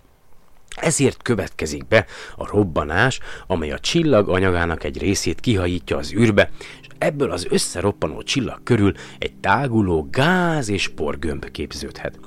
Ezért 0.76 1.22
következik 1.22 1.88
be 1.88 2.06
a 2.36 2.48
robbanás, 2.48 3.20
amely 3.48 3.72
a 3.72 3.80
csillag 3.80 4.30
anyagának 4.30 4.84
egy 4.84 4.98
részét 4.98 5.40
kihajítja 5.40 5.98
az 5.98 6.14
űrbe, 6.14 6.50
és 6.82 6.88
ebből 6.98 7.32
az 7.32 7.48
összeroppanó 7.50 8.22
csillag 8.22 8.64
körül 8.64 8.94
egy 9.18 9.34
táguló 9.34 10.08
gáz 10.12 10.70
és 10.70 10.88
porgömb 10.88 11.52
képződhet. 11.52 12.20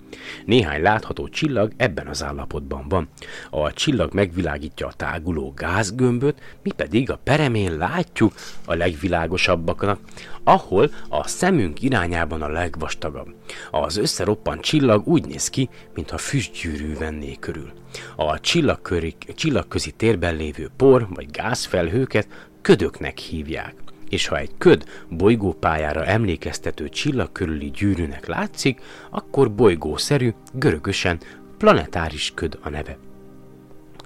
Néhány 0.45 0.83
látható 0.83 1.29
csillag 1.29 1.73
ebben 1.77 2.07
az 2.07 2.23
állapotban 2.23 2.89
van. 2.89 3.09
A 3.51 3.73
csillag 3.73 4.15
megvilágítja 4.15 4.87
a 4.87 4.93
táguló 4.93 5.53
gázgömböt, 5.57 6.41
mi 6.63 6.71
pedig 6.71 7.11
a 7.11 7.21
peremén 7.25 7.77
látjuk 7.77 8.33
a 8.65 8.75
legvilágosabbaknak, 8.75 10.01
ahol 10.45 10.91
a 11.09 11.29
szemünk 11.29 11.83
irányában 11.83 12.43
a 12.43 12.49
legvastagabb. 12.49 13.38
Az 13.71 13.97
összeroppant 13.97 14.61
csillag 14.61 15.07
úgy 15.07 15.27
néz 15.27 15.49
ki, 15.49 15.69
mintha 15.95 16.19
füstgyűrű 16.19 16.97
venné 16.97 17.37
körül. 17.41 17.73
A 18.17 18.41
csillagköri, 18.41 19.17
csillagközi 19.35 19.91
térben 19.91 20.37
lévő 20.37 20.71
por 20.77 21.09
vagy 21.15 21.31
gázfelhőket 21.31 22.29
ködöknek 22.61 23.19
hívják 23.19 23.75
és 24.09 24.27
ha 24.27 24.39
egy 24.39 24.51
köd 24.59 24.85
bolygópályára 25.09 26.05
emlékeztető 26.05 26.89
csillag 26.89 27.33
körüli 27.33 27.71
gyűrűnek 27.71 28.27
látszik, 28.27 28.81
akkor 29.11 29.53
bolygószerű, 29.55 30.35
görögösen 30.53 31.19
planetáris 31.59 32.33
köd 32.35 32.59
a 32.63 32.69
neve. 32.69 32.99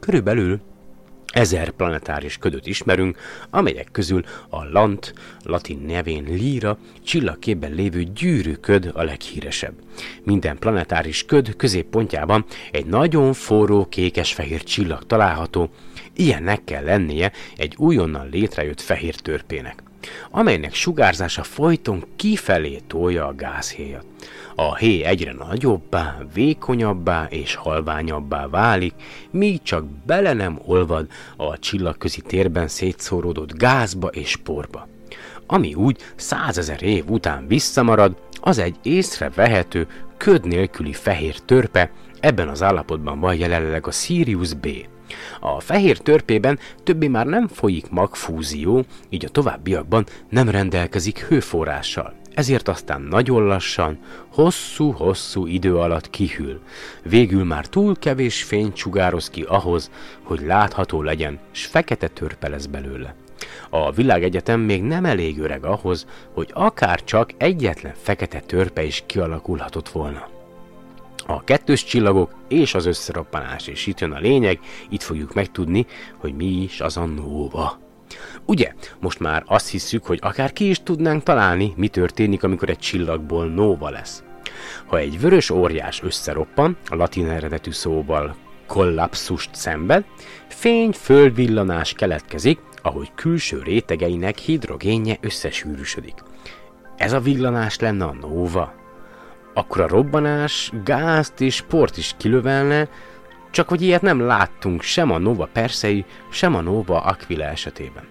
Körülbelül 0.00 0.60
ezer 1.32 1.70
planetáris 1.70 2.38
ködöt 2.38 2.66
ismerünk, 2.66 3.18
amelyek 3.50 3.88
közül 3.92 4.24
a 4.48 4.64
Lant, 4.64 5.14
latin 5.42 5.78
nevén 5.86 6.24
Líra, 6.24 6.78
csillagképben 7.04 7.72
lévő 7.72 8.02
gyűrűköd 8.02 8.90
a 8.94 9.02
leghíresebb. 9.02 9.74
Minden 10.22 10.58
planetáris 10.58 11.24
köd 11.24 11.56
középpontjában 11.56 12.44
egy 12.70 12.86
nagyon 12.86 13.32
forró 13.32 13.86
kékes-fehér 13.86 14.62
csillag 14.62 15.06
található, 15.06 15.70
ilyennek 16.16 16.64
kell 16.64 16.84
lennie 16.84 17.32
egy 17.56 17.74
újonnan 17.76 18.28
létrejött 18.30 18.80
fehér 18.80 19.14
törpének 19.14 19.82
amelynek 20.30 20.74
sugárzása 20.74 21.42
folyton 21.42 22.04
kifelé 22.16 22.80
tolja 22.86 23.26
a 23.26 23.34
gázhéjat. 23.34 24.04
A 24.54 24.76
héj 24.76 25.04
egyre 25.04 25.32
nagyobbá, 25.32 26.18
vékonyabbá 26.34 27.26
és 27.30 27.54
halványabbá 27.54 28.46
válik, 28.46 28.94
míg 29.30 29.62
csak 29.62 29.84
bele 29.84 30.32
nem 30.32 30.60
olvad 30.64 31.06
a 31.36 31.58
csillagközi 31.58 32.20
térben 32.20 32.68
szétszóródott 32.68 33.56
gázba 33.56 34.08
és 34.08 34.36
porba. 34.36 34.88
Ami 35.46 35.74
úgy 35.74 35.98
százezer 36.16 36.82
év 36.82 37.10
után 37.10 37.46
visszamarad, 37.46 38.16
az 38.40 38.58
egy 38.58 38.76
észrevehető, 38.82 39.86
köd 40.16 40.46
nélküli 40.46 40.92
fehér 40.92 41.38
törpe, 41.38 41.90
ebben 42.20 42.48
az 42.48 42.62
állapotban 42.62 43.20
van 43.20 43.34
jelenleg 43.34 43.86
a 43.86 43.90
Sirius 43.90 44.54
B. 44.54 44.66
A 45.40 45.60
fehér 45.60 45.98
törpében 45.98 46.58
többé 46.82 47.08
már 47.08 47.26
nem 47.26 47.48
folyik 47.48 47.90
magfúzió, 47.90 48.84
így 49.08 49.24
a 49.24 49.28
továbbiakban 49.28 50.06
nem 50.28 50.48
rendelkezik 50.48 51.18
hőforrással. 51.18 52.14
Ezért 52.34 52.68
aztán 52.68 53.00
nagyon 53.00 53.44
lassan, 53.44 53.98
hosszú-hosszú 54.28 55.46
idő 55.46 55.76
alatt 55.76 56.10
kihűl. 56.10 56.60
Végül 57.02 57.44
már 57.44 57.66
túl 57.66 57.96
kevés 57.98 58.42
fény 58.42 58.72
sugároz 58.74 59.30
ki 59.30 59.42
ahhoz, 59.42 59.90
hogy 60.22 60.40
látható 60.40 61.02
legyen, 61.02 61.38
s 61.50 61.66
fekete 61.66 62.08
törpe 62.08 62.48
lesz 62.48 62.66
belőle. 62.66 63.14
A 63.70 63.92
világegyetem 63.92 64.60
még 64.60 64.82
nem 64.82 65.04
elég 65.04 65.40
öreg 65.40 65.64
ahhoz, 65.64 66.06
hogy 66.32 66.50
akár 66.52 67.04
csak 67.04 67.30
egyetlen 67.36 67.94
fekete 68.02 68.40
törpe 68.40 68.84
is 68.84 69.02
kialakulhatott 69.06 69.88
volna. 69.88 70.31
A 71.26 71.44
kettős 71.44 71.84
csillagok 71.84 72.34
és 72.48 72.74
az 72.74 72.86
összeroppanás, 72.86 73.66
és 73.66 73.86
itt 73.86 74.00
jön 74.00 74.12
a 74.12 74.18
lényeg, 74.18 74.60
itt 74.88 75.02
fogjuk 75.02 75.34
megtudni, 75.34 75.86
hogy 76.16 76.34
mi 76.34 76.44
is 76.44 76.80
az 76.80 76.96
a 76.96 77.04
nóva. 77.04 77.80
Ugye, 78.46 78.72
most 79.00 79.20
már 79.20 79.42
azt 79.46 79.70
hiszük, 79.70 80.06
hogy 80.06 80.18
akár 80.22 80.52
ki 80.52 80.68
is 80.68 80.82
tudnánk 80.82 81.22
találni, 81.22 81.72
mi 81.76 81.88
történik, 81.88 82.42
amikor 82.42 82.70
egy 82.70 82.78
csillagból 82.78 83.46
nóva 83.46 83.90
lesz. 83.90 84.22
Ha 84.86 84.98
egy 84.98 85.20
vörös 85.20 85.50
óriás 85.50 86.02
összeroppan, 86.02 86.76
a 86.88 86.94
latin 86.94 87.28
eredetű 87.28 87.70
szóval 87.70 88.36
kollapszust 88.66 89.54
szenved, 89.54 90.04
fény-földvillanás 90.48 91.92
keletkezik, 91.92 92.58
ahogy 92.82 93.14
külső 93.14 93.62
rétegeinek 93.62 94.38
hidrogénje 94.38 95.18
összesűrűsödik. 95.20 96.14
Ez 96.96 97.12
a 97.12 97.20
villanás 97.20 97.78
lenne 97.78 98.04
a 98.04 98.16
nóva 98.20 98.81
akkor 99.54 99.80
a 99.80 99.88
robbanás 99.88 100.72
gázt 100.84 101.40
és 101.40 101.60
port 101.60 101.96
is 101.96 102.14
kilövelne, 102.16 102.88
csak 103.50 103.68
hogy 103.68 103.82
ilyet 103.82 104.02
nem 104.02 104.20
láttunk 104.20 104.82
sem 104.82 105.10
a 105.10 105.18
Nova 105.18 105.48
Persei, 105.52 106.04
sem 106.28 106.54
a 106.54 106.60
Nova 106.60 107.00
Aquila 107.00 107.44
esetében. 107.44 108.04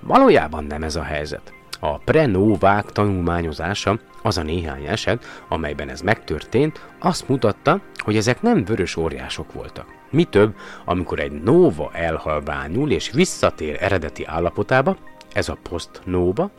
Valójában 0.00 0.64
nem 0.64 0.82
ez 0.82 0.96
a 0.96 1.02
helyzet. 1.02 1.52
A 1.80 1.98
prenovák 1.98 2.84
tanulmányozása, 2.84 3.98
az 4.22 4.38
a 4.38 4.42
néhány 4.42 4.84
eset, 4.84 5.24
amelyben 5.48 5.88
ez 5.88 6.00
megtörtént, 6.00 6.80
azt 6.98 7.28
mutatta, 7.28 7.80
hogy 7.96 8.16
ezek 8.16 8.42
nem 8.42 8.64
vörös 8.64 8.96
óriások 8.96 9.52
voltak. 9.52 9.86
Mi 10.10 10.24
több, 10.24 10.56
amikor 10.84 11.20
egy 11.20 11.42
nova 11.42 11.90
elhalványul 11.92 12.90
és 12.90 13.10
visszatér 13.10 13.76
eredeti 13.80 14.24
állapotába, 14.24 14.96
ez 15.32 15.48
a 15.48 15.58
post-nova, 15.62 16.50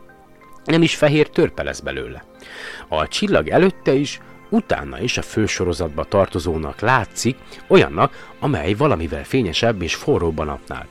nem 0.65 0.81
is 0.81 0.95
fehér 0.95 1.29
törpe 1.29 1.63
lesz 1.63 1.79
belőle. 1.79 2.23
A 2.87 3.07
csillag 3.07 3.47
előtte 3.47 3.93
is, 3.93 4.19
utána 4.49 4.99
is 4.99 5.17
a 5.17 5.21
fősorozatba 5.21 6.03
tartozónak 6.03 6.79
látszik, 6.79 7.37
olyannak, 7.67 8.29
amely 8.39 8.73
valamivel 8.73 9.23
fényesebb 9.23 9.81
és 9.81 9.95
forróbb 9.95 10.39
a 10.39 10.43
napnál. 10.43 10.87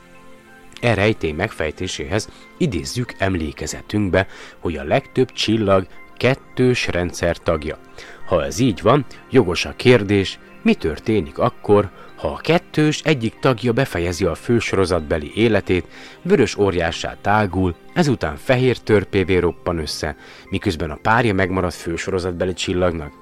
E 0.81 0.95
rejtély 0.95 1.33
megfejtéséhez 1.33 2.29
idézzük 2.59 3.15
emlékezetünkbe, 3.19 4.27
hogy 4.59 4.77
a 4.77 4.85
legtöbb 4.85 5.33
csillag 5.33 5.87
kettős 6.17 6.87
rendszer 6.87 7.37
tagja. 7.37 7.79
Ha 8.27 8.45
ez 8.45 8.59
így 8.59 8.83
van, 8.83 9.05
jogos 9.31 9.65
a 9.65 9.75
kérdés, 9.77 10.39
mi 10.63 10.75
történik 10.75 11.39
akkor, 11.39 11.91
ha 12.25 12.31
a 12.31 12.37
kettős 12.37 13.01
egyik 13.01 13.39
tagja 13.41 13.72
befejezi 13.72 14.25
a 14.25 14.35
fősorozatbeli 14.35 15.33
életét, 15.35 15.87
vörös 16.22 16.57
óriássá 16.57 17.16
tágul, 17.20 17.75
ezután 17.95 18.37
fehér 18.37 18.79
törpévé 18.79 19.37
roppan 19.37 19.79
össze, 19.79 20.16
miközben 20.51 20.91
a 20.91 20.99
párja 21.03 21.35
megmarad 21.35 21.72
fősorozatbeli 21.72 22.53
csillagnak? 22.53 23.12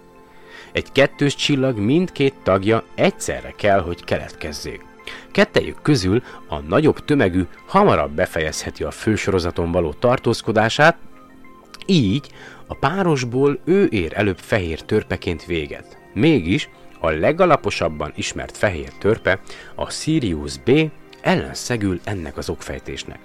Egy 0.72 0.92
kettős 0.92 1.34
csillag 1.34 1.78
mindkét 1.78 2.34
tagja 2.42 2.84
egyszerre 2.94 3.54
kell, 3.56 3.80
hogy 3.80 4.04
keletkezzék. 4.04 4.84
Kettejük 5.30 5.82
közül 5.82 6.22
a 6.48 6.58
nagyobb 6.58 7.04
tömegű 7.04 7.46
hamarabb 7.66 8.10
befejezheti 8.10 8.82
a 8.82 8.90
fősorozaton 8.90 9.72
való 9.72 9.92
tartózkodását, 9.92 10.96
így 11.86 12.28
a 12.66 12.74
párosból 12.74 13.58
ő 13.64 13.86
ér 13.90 14.12
előbb 14.14 14.38
fehér 14.38 14.80
törpeként 14.80 15.44
véget. 15.44 15.98
Mégis 16.14 16.68
a 17.02 17.10
legalaposabban 17.10 18.12
ismert 18.16 18.56
fehér 18.56 18.92
törpe, 18.98 19.40
a 19.74 19.90
Sirius 19.90 20.58
B 20.58 20.90
ellenszegül 21.20 22.00
ennek 22.04 22.36
az 22.36 22.48
okfejtésnek. 22.48 23.18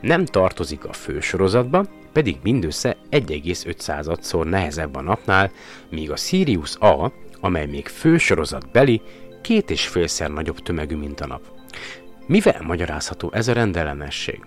Nem 0.00 0.24
tartozik 0.24 0.84
a 0.84 0.92
fősorozatba, 0.92 1.84
pedig 2.12 2.36
mindössze 2.42 2.96
1,5-szor 3.10 4.44
nehezebb 4.44 4.96
a 4.96 5.00
napnál, 5.00 5.50
míg 5.90 6.10
a 6.10 6.16
Sirius 6.16 6.76
A, 6.76 7.12
amely 7.40 7.66
még 7.66 7.86
fősorozat 7.86 8.70
beli, 8.70 9.02
két 9.42 9.70
és 9.70 9.86
félszer 9.86 10.30
nagyobb 10.30 10.58
tömegű, 10.58 10.96
mint 10.96 11.20
a 11.20 11.26
nap. 11.26 11.42
Mivel 12.26 12.62
magyarázható 12.62 13.30
ez 13.32 13.48
a 13.48 13.52
rendellenesség? 13.52 14.40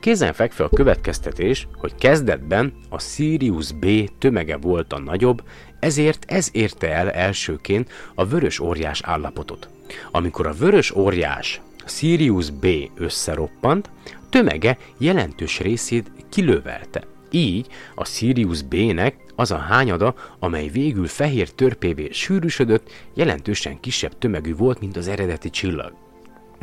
Kézen 0.00 0.32
fekve 0.32 0.64
a 0.64 0.68
következtetés, 0.68 1.68
hogy 1.74 1.94
kezdetben 1.94 2.72
a 2.88 3.00
Sirius 3.00 3.72
B 3.72 3.86
tömege 4.18 4.56
volt 4.56 4.92
a 4.92 4.98
nagyobb, 4.98 5.42
ezért 5.82 6.24
ez 6.28 6.48
érte 6.52 6.92
el 6.92 7.10
elsőként 7.10 7.90
a 8.14 8.26
vörös 8.26 8.58
óriás 8.58 9.00
állapotot. 9.04 9.68
Amikor 10.10 10.46
a 10.46 10.52
vörös 10.52 10.90
óriás 10.90 11.60
Sirius 11.86 12.50
B 12.50 12.66
összeroppant, 12.94 13.90
tömege 14.30 14.78
jelentős 14.98 15.60
részét 15.60 16.10
kilövelte. 16.28 17.04
Így 17.30 17.66
a 17.94 18.04
Sirius 18.04 18.62
B-nek 18.62 19.16
az 19.36 19.50
a 19.50 19.56
hányada, 19.56 20.14
amely 20.38 20.68
végül 20.68 21.06
fehér 21.06 21.50
törpévé 21.50 22.08
sűrűsödött, 22.10 22.90
jelentősen 23.14 23.80
kisebb 23.80 24.18
tömegű 24.18 24.54
volt, 24.54 24.80
mint 24.80 24.96
az 24.96 25.08
eredeti 25.08 25.50
csillag. 25.50 25.92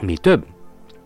Mi 0.01 0.17
több, 0.17 0.45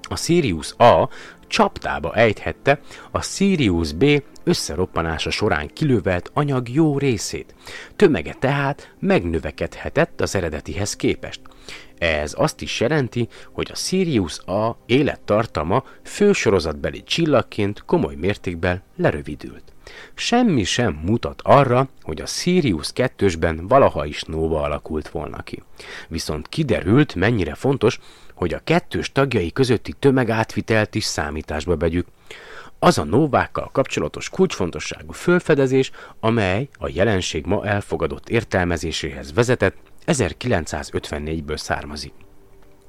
a 0.02 0.16
Sirius 0.16 0.74
A 0.78 1.10
csaptába 1.54 2.14
ejthette 2.14 2.80
a 3.12 3.22
Sirius 3.22 3.92
B 3.92 4.24
összeroppanása 4.44 5.30
során 5.30 5.68
kilövelt 5.68 6.32
anyag 6.34 6.70
jó 6.70 6.98
részét. 6.98 7.56
Tömege 7.96 8.34
tehát 8.40 8.94
megnövekedhetett 9.00 10.22
az 10.22 10.36
eredetihez 10.36 10.96
képest. 10.96 11.40
Ez 11.98 12.34
azt 12.38 12.62
is 12.62 12.80
jelenti, 12.80 13.28
hogy 13.52 13.70
a 13.72 13.76
Sirius 13.76 14.40
A 14.40 14.78
élettartama 14.86 15.84
fősorozatbeli 16.04 17.04
csillagként 17.04 17.84
komoly 17.86 18.16
mértékben 18.16 18.84
lerövidült. 18.98 19.64
Semmi 20.14 20.64
sem 20.64 21.02
mutat 21.06 21.42
arra, 21.44 21.90
hogy 22.02 22.22
a 22.22 22.26
Sirius 22.26 22.92
2-ben 22.96 23.68
valaha 23.68 24.06
is 24.06 24.24
Nova 24.24 24.62
alakult 24.62 25.10
volna 25.10 25.44
ki. 25.44 25.64
Viszont 26.08 26.48
kiderült, 26.48 27.16
mennyire 27.16 27.56
fontos, 27.56 28.00
hogy 28.34 28.54
a 28.54 28.62
kettős 28.64 29.12
tagjai 29.12 29.52
közötti 29.52 29.94
tömegátvitelt 30.00 30.96
is 30.96 31.04
számításba 31.04 31.78
vegyük. 31.78 32.08
Az 32.80 32.98
a 32.98 33.04
novákkal 33.04 33.70
kapcsolatos 33.72 34.30
kulcsfontosságú 34.30 35.12
fölfedezés, 35.12 35.92
amely 36.20 36.70
a 36.78 36.90
jelenség 36.90 37.46
ma 37.46 37.66
elfogadott 37.66 38.30
értelmezéséhez 38.30 39.34
vezetett, 39.34 39.76
1954-ből 40.06 41.58
származik. 41.58 42.14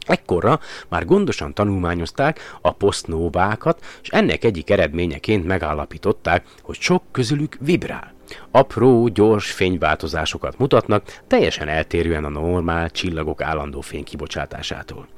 Ekkorra 0.06 0.60
már 0.88 1.04
gondosan 1.04 1.54
tanulmányozták 1.54 2.40
a 2.60 2.72
posztnóvákat, 2.72 3.84
és 4.02 4.08
ennek 4.08 4.44
egyik 4.44 4.70
eredményeként 4.70 5.44
megállapították, 5.46 6.46
hogy 6.62 6.76
sok 6.80 7.02
közülük 7.10 7.56
vibrál. 7.60 8.13
Apró, 8.50 9.08
gyors 9.08 9.50
fényváltozásokat 9.50 10.58
mutatnak, 10.58 11.20
teljesen 11.26 11.68
eltérően 11.68 12.24
a 12.24 12.28
normál 12.28 12.90
csillagok 12.90 13.42
állandó 13.42 13.80
fénykibocsátásától. 13.80 15.08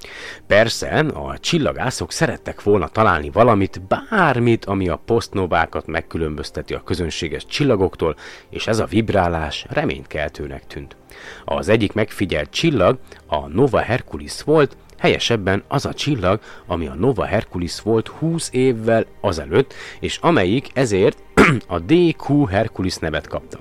Persze, 0.46 0.98
a 0.98 1.38
csillagászok 1.38 2.12
szerettek 2.12 2.62
volna 2.62 2.88
találni 2.88 3.30
valamit, 3.30 3.80
bármit, 3.88 4.64
ami 4.64 4.88
a 4.88 5.00
posztnovákat 5.04 5.86
megkülönbözteti 5.86 6.74
a 6.74 6.82
közönséges 6.82 7.46
csillagoktól, 7.46 8.16
és 8.50 8.66
ez 8.66 8.78
a 8.78 8.86
vibrálás 8.86 9.66
reménykeltőnek 9.68 10.66
tűnt. 10.66 10.96
Az 11.44 11.68
egyik 11.68 11.92
megfigyelt 11.92 12.50
csillag 12.50 12.98
a 13.26 13.48
Nova 13.48 13.80
Herculis 13.80 14.42
volt, 14.42 14.76
helyesebben 14.98 15.62
az 15.68 15.86
a 15.86 15.94
csillag, 15.94 16.40
ami 16.66 16.86
a 16.86 16.94
Nova 16.94 17.24
Herculis 17.24 17.80
volt 17.80 18.08
20 18.08 18.48
évvel 18.52 19.04
azelőtt, 19.20 19.74
és 20.00 20.18
amelyik 20.20 20.68
ezért 20.74 21.18
a 21.66 21.78
DQ 21.78 22.44
Hercules 22.44 22.96
nevet 22.96 23.26
kapta. 23.26 23.60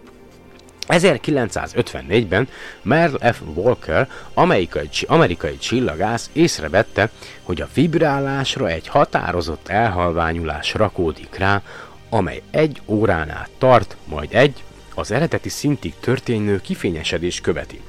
1954-ben 0.88 2.48
Merle 2.82 3.34
F. 3.34 3.42
Walker, 3.54 4.10
amerikai, 4.34 4.90
amerikai 5.08 5.58
csillagász 5.58 6.30
észrevette, 6.34 7.10
hogy 7.44 7.62
a 7.62 7.70
vibrálásra 7.74 8.68
egy 8.70 8.88
határozott 8.88 9.68
elhalványulás 9.68 10.74
rakódik 10.74 11.36
rá, 11.38 11.62
amely 12.10 12.42
egy 12.52 12.82
órán 12.86 13.30
át 13.30 13.50
tart, 13.58 13.98
majd 14.06 14.30
egy, 14.32 14.64
az 14.96 15.12
eredeti 15.12 15.50
szintig 15.50 15.94
történő 16.00 16.62
kifényesedés 16.62 17.42
követi. 17.42 17.82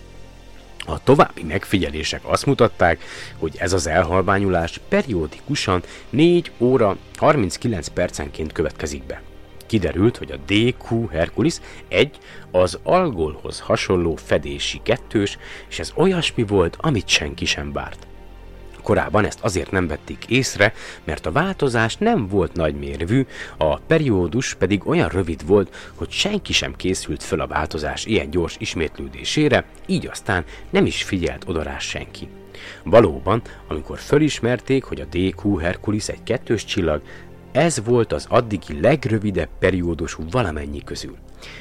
A 0.88 1.02
további 1.02 1.42
megfigyelések 1.42 2.20
azt 2.24 2.46
mutatták, 2.46 3.02
hogy 3.38 3.54
ez 3.58 3.72
az 3.72 3.86
elhalványulás 3.86 4.80
periódikusan 4.88 5.82
4 6.10 6.50
óra 6.58 6.96
39 7.16 7.88
percenként 7.88 8.52
következik 8.52 9.04
be. 9.04 9.22
Kiderült, 9.66 10.16
hogy 10.16 10.30
a 10.32 10.52
DQ 10.52 11.08
Hercules 11.08 11.60
egy 11.88 12.18
az 12.50 12.78
algolhoz 12.82 13.60
hasonló 13.60 14.16
fedési 14.16 14.80
kettős, 14.82 15.38
és 15.68 15.78
ez 15.78 15.92
olyasmi 15.96 16.42
volt, 16.42 16.76
amit 16.80 17.08
senki 17.08 17.44
sem 17.44 17.72
várt. 17.72 18.06
Korábban 18.86 19.24
ezt 19.24 19.38
azért 19.42 19.70
nem 19.70 19.86
vették 19.86 20.24
észre, 20.28 20.72
mert 21.04 21.26
a 21.26 21.32
változás 21.32 21.96
nem 21.96 22.28
volt 22.28 22.52
nagymérvű, 22.52 23.26
a 23.56 23.78
periódus 23.78 24.54
pedig 24.54 24.86
olyan 24.86 25.08
rövid 25.08 25.46
volt, 25.46 25.74
hogy 25.94 26.10
senki 26.10 26.52
sem 26.52 26.76
készült 26.76 27.22
föl 27.22 27.40
a 27.40 27.46
változás 27.46 28.04
ilyen 28.04 28.30
gyors 28.30 28.56
ismétlődésére, 28.58 29.64
így 29.86 30.06
aztán 30.06 30.44
nem 30.70 30.86
is 30.86 31.02
figyelt 31.02 31.44
oda 31.48 31.62
rá 31.62 31.78
senki. 31.78 32.28
Valóban, 32.82 33.42
amikor 33.68 33.98
fölismerték, 33.98 34.84
hogy 34.84 35.00
a 35.00 35.16
DQ 35.16 35.56
Hercules 35.56 36.08
egy 36.08 36.22
kettős 36.22 36.64
csillag, 36.64 37.02
ez 37.52 37.84
volt 37.84 38.12
az 38.12 38.26
addigi 38.28 38.80
legrövidebb 38.80 39.50
periódusú 39.58 40.22
valamennyi 40.30 40.84
közül. 40.84 41.16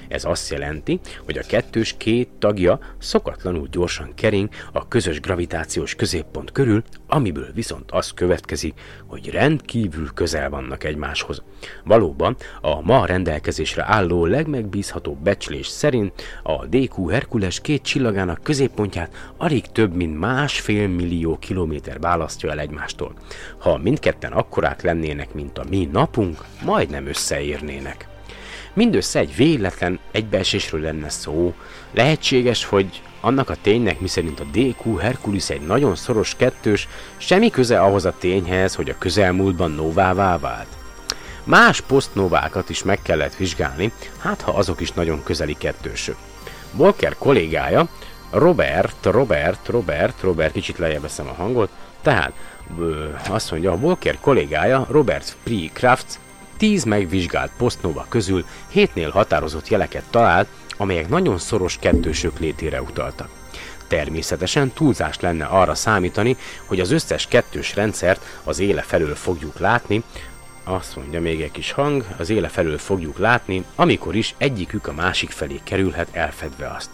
Ez 0.07 0.25
azt 0.25 0.49
jelenti, 0.49 0.99
hogy 1.25 1.37
a 1.37 1.45
kettős 1.47 1.95
két 1.97 2.29
tagja 2.39 2.79
szokatlanul 2.97 3.67
gyorsan 3.71 4.11
kering 4.15 4.49
a 4.71 4.87
közös 4.87 5.19
gravitációs 5.19 5.95
középpont 5.95 6.51
körül, 6.51 6.83
amiből 7.07 7.51
viszont 7.53 7.91
az 7.91 8.11
következik, 8.11 8.73
hogy 9.05 9.29
rendkívül 9.29 10.13
közel 10.13 10.49
vannak 10.49 10.83
egymáshoz. 10.83 11.43
Valóban 11.83 12.35
a 12.61 12.81
ma 12.81 13.05
rendelkezésre 13.05 13.83
álló 13.87 14.25
legmegbízhatóbb 14.25 15.17
becslés 15.17 15.67
szerint 15.67 16.21
a 16.43 16.65
DQ 16.65 17.07
Herkules 17.07 17.61
két 17.61 17.81
csillagának 17.81 18.43
középpontját 18.43 19.33
alig 19.37 19.65
több 19.65 19.95
mint 19.95 20.19
másfél 20.19 20.87
millió 20.87 21.37
kilométer 21.37 21.99
választja 21.99 22.51
el 22.51 22.59
egymástól. 22.59 23.13
Ha 23.57 23.77
mindketten 23.77 24.31
akkorák 24.31 24.81
lennének, 24.81 25.33
mint 25.33 25.57
a 25.57 25.65
mi 25.69 25.89
napunk, 25.91 26.43
majdnem 26.63 27.07
összeérnének 27.07 28.07
mindössze 28.75 29.19
egy 29.19 29.35
véletlen 29.35 29.99
egybeesésről 30.11 30.81
lenne 30.81 31.09
szó. 31.09 31.53
Lehetséges, 31.91 32.65
hogy 32.65 33.01
annak 33.21 33.49
a 33.49 33.55
ténynek, 33.61 33.99
miszerint 33.99 34.39
a 34.39 34.45
DQ 34.51 34.95
Hercules 34.95 35.49
egy 35.49 35.61
nagyon 35.61 35.95
szoros 35.95 36.35
kettős, 36.35 36.87
semmi 37.17 37.49
köze 37.49 37.81
ahhoz 37.81 38.05
a 38.05 38.15
tényhez, 38.19 38.75
hogy 38.75 38.89
a 38.89 38.97
közelmúltban 38.97 39.71
novává 39.71 40.37
vált. 40.37 40.67
Más 41.43 41.81
posztnovákat 41.81 42.69
is 42.69 42.83
meg 42.83 42.99
kellett 43.01 43.35
vizsgálni, 43.35 43.91
hát 44.19 44.41
ha 44.41 44.51
azok 44.51 44.81
is 44.81 44.91
nagyon 44.91 45.23
közeli 45.23 45.55
kettősök. 45.57 46.15
Walker 46.75 47.15
kollégája, 47.17 47.87
Robert, 48.31 49.05
Robert, 49.05 49.67
Robert, 49.67 50.21
Robert, 50.21 50.53
kicsit 50.53 50.77
lejjebb 50.77 51.01
veszem 51.01 51.27
a 51.27 51.33
hangot, 51.33 51.69
tehát 52.01 52.33
ö, 52.79 53.07
azt 53.29 53.51
mondja, 53.51 53.71
a 53.71 53.75
Walker 53.75 54.17
kollégája, 54.19 54.87
Robert 54.89 55.35
Pre 55.43 55.69
Crafts 55.73 56.13
10 56.57 56.83
megvizsgált 56.83 57.51
posztnova 57.57 58.05
közül 58.09 58.45
7-nél 58.75 59.09
határozott 59.11 59.67
jeleket 59.67 60.03
talált, 60.09 60.47
amelyek 60.77 61.09
nagyon 61.09 61.37
szoros 61.37 61.77
kettősök 61.79 62.39
létére 62.39 62.81
utaltak. 62.81 63.29
Természetesen 63.87 64.71
túlzás 64.71 65.19
lenne 65.19 65.45
arra 65.45 65.75
számítani, 65.75 66.37
hogy 66.65 66.79
az 66.79 66.91
összes 66.91 67.27
kettős 67.27 67.75
rendszert 67.75 68.25
az 68.43 68.59
éle 68.59 68.81
felől 68.81 69.15
fogjuk 69.15 69.59
látni, 69.59 70.03
azt 70.67 70.95
mondja 70.95 71.21
még 71.21 71.41
egy 71.41 71.51
kis 71.51 71.71
hang, 71.71 72.05
az 72.17 72.29
éle 72.29 72.47
felől 72.47 72.77
fogjuk 72.77 73.17
látni, 73.17 73.65
amikor 73.75 74.15
is 74.15 74.35
egyikük 74.37 74.87
a 74.87 74.93
másik 74.93 75.29
felé 75.29 75.59
kerülhet 75.63 76.07
elfedve 76.11 76.73
azt. 76.77 76.89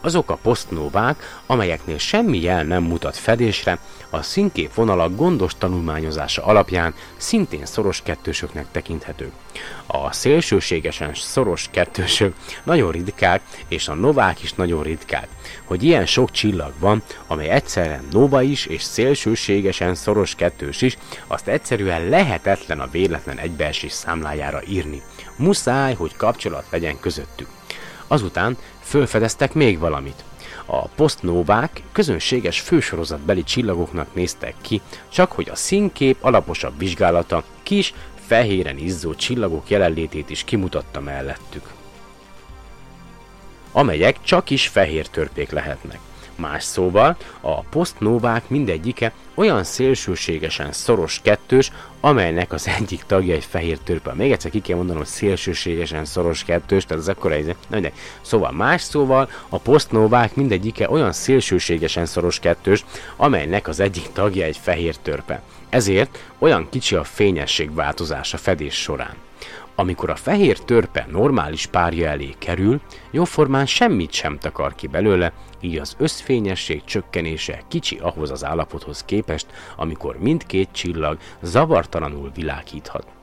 Azok 0.00 0.30
a 0.30 0.38
posztnóvák, 0.42 1.40
amelyeknél 1.46 1.98
semmi 1.98 2.42
jel 2.42 2.64
nem 2.64 2.82
mutat 2.82 3.16
fedésre, 3.16 3.78
a 4.10 4.22
színkép 4.22 4.74
vonalak 4.74 5.16
gondos 5.16 5.52
tanulmányozása 5.58 6.44
alapján 6.44 6.94
szintén 7.16 7.66
szoros 7.66 8.02
kettősöknek 8.02 8.66
tekinthetők. 8.70 9.32
A 9.86 10.12
szélsőségesen 10.12 11.10
szoros 11.14 11.68
kettősök 11.70 12.34
nagyon 12.62 12.90
ritkák, 12.92 13.42
és 13.68 13.88
a 13.88 13.94
novák 13.94 14.42
is 14.42 14.52
nagyon 14.52 14.82
ritkák. 14.82 15.28
Hogy 15.64 15.82
ilyen 15.82 16.06
sok 16.06 16.30
csillag 16.30 16.72
van, 16.78 17.02
amely 17.26 17.48
egyszerűen 17.48 18.06
nova 18.10 18.42
is 18.42 18.66
és 18.66 18.82
szélsőségesen 18.82 19.94
szoros 19.94 20.34
kettős 20.34 20.82
is, 20.82 20.98
azt 21.26 21.48
egyszerűen 21.48 22.08
lehetetlen 22.08 22.80
a 22.80 22.90
véletlen 22.90 23.38
egybeesés 23.38 23.92
számlájára 23.92 24.62
írni. 24.68 25.02
Muszáj, 25.36 25.94
hogy 25.94 26.16
kapcsolat 26.16 26.64
legyen 26.70 27.00
közöttük. 27.00 27.48
Azután 28.06 28.56
fölfedeztek 28.88 29.54
még 29.54 29.78
valamit. 29.78 30.24
A 30.66 30.88
posztnóvák 30.88 31.82
közönséges 31.92 32.60
fősorozatbeli 32.60 33.42
csillagoknak 33.42 34.14
néztek 34.14 34.54
ki, 34.60 34.80
csak 35.08 35.32
hogy 35.32 35.48
a 35.48 35.56
színkép 35.56 36.16
alaposabb 36.20 36.78
vizsgálata 36.78 37.44
kis, 37.62 37.94
fehéren 38.26 38.78
izzó 38.78 39.14
csillagok 39.14 39.70
jelenlétét 39.70 40.30
is 40.30 40.44
kimutatta 40.44 41.00
mellettük 41.00 41.76
amelyek 43.72 44.16
csak 44.22 44.50
is 44.50 44.68
fehér 44.68 45.06
törpék 45.06 45.50
lehetnek. 45.50 45.98
Más 46.36 46.64
szóval, 46.64 47.16
a 47.40 47.60
posztnóvák 47.60 48.48
mindegyike 48.48 49.12
olyan 49.34 49.64
szélsőségesen 49.64 50.72
szoros 50.72 51.20
kettős, 51.22 51.72
amelynek 52.00 52.52
az 52.52 52.68
egyik 52.78 53.02
tagja 53.06 53.34
egy 53.34 53.44
fehér 53.44 53.78
törpe. 53.78 54.14
Még 54.14 54.32
egyszer 54.32 54.50
ki 54.50 54.60
kell 54.60 54.76
mondanom, 54.76 55.02
hogy 55.02 55.10
szélsőségesen 55.10 56.04
szoros 56.04 56.44
kettős, 56.44 56.84
tehát 56.84 57.02
az 57.02 57.08
akkor 57.08 57.32
egy... 57.32 57.56
Na, 57.68 57.78
Szóval 58.20 58.52
más 58.52 58.82
szóval, 58.82 59.30
a 59.48 59.58
posztnóvák 59.58 60.34
mindegyike 60.34 60.90
olyan 60.90 61.12
szélsőségesen 61.12 62.06
szoros 62.06 62.38
kettős, 62.38 62.84
amelynek 63.16 63.68
az 63.68 63.80
egyik 63.80 64.12
tagja 64.12 64.44
egy 64.44 64.56
fehér 64.56 64.96
törpe. 64.96 65.42
Ezért 65.70 66.18
olyan 66.38 66.68
kicsi 66.70 66.94
a 66.94 67.04
fényesség 67.04 67.74
változása 67.74 68.36
fedés 68.36 68.74
során. 68.74 69.14
Amikor 69.74 70.10
a 70.10 70.16
fehér 70.16 70.58
törpe 70.58 71.06
normális 71.10 71.66
párja 71.66 72.08
elé 72.08 72.34
kerül, 72.38 72.80
jóformán 73.10 73.66
semmit 73.66 74.12
sem 74.12 74.38
takar 74.38 74.74
ki 74.74 74.86
belőle, 74.86 75.32
így 75.60 75.78
az 75.78 75.94
összfényesség 75.98 76.84
csökkenése 76.84 77.62
kicsi 77.68 77.98
ahhoz 77.98 78.30
az 78.30 78.44
állapothoz 78.44 79.04
képest, 79.04 79.46
amikor 79.76 80.18
mindkét 80.18 80.68
csillag 80.72 81.18
zavartalanul 81.42 82.30
világíthat. 82.34 83.17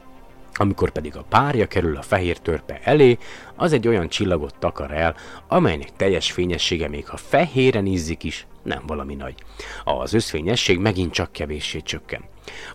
Amikor 0.58 0.91
pedig 0.91 1.16
a 1.16 1.26
párja 1.30 1.68
kerül 1.68 1.97
a 1.97 2.01
fehér 2.01 2.38
törpe 2.38 2.80
elé, 2.84 3.18
az 3.56 3.74
egy 3.74 3.88
olyan 3.88 4.10
csillagot 4.10 4.56
takar 4.60 4.91
el, 4.91 5.16
amelynek 5.47 5.95
teljes 5.95 6.32
fényessége 6.32 6.88
még 6.88 7.08
ha 7.08 7.18
fehéren 7.18 7.86
ízzik 7.86 8.24
is, 8.24 8.47
nem 8.64 8.84
valami 8.88 9.16
nagy. 9.16 9.36
Az 9.84 10.14
összfényesség 10.14 10.80
megint 10.80 11.14
csak 11.14 11.32
kevéssé 11.32 11.80
csökken. 11.80 12.24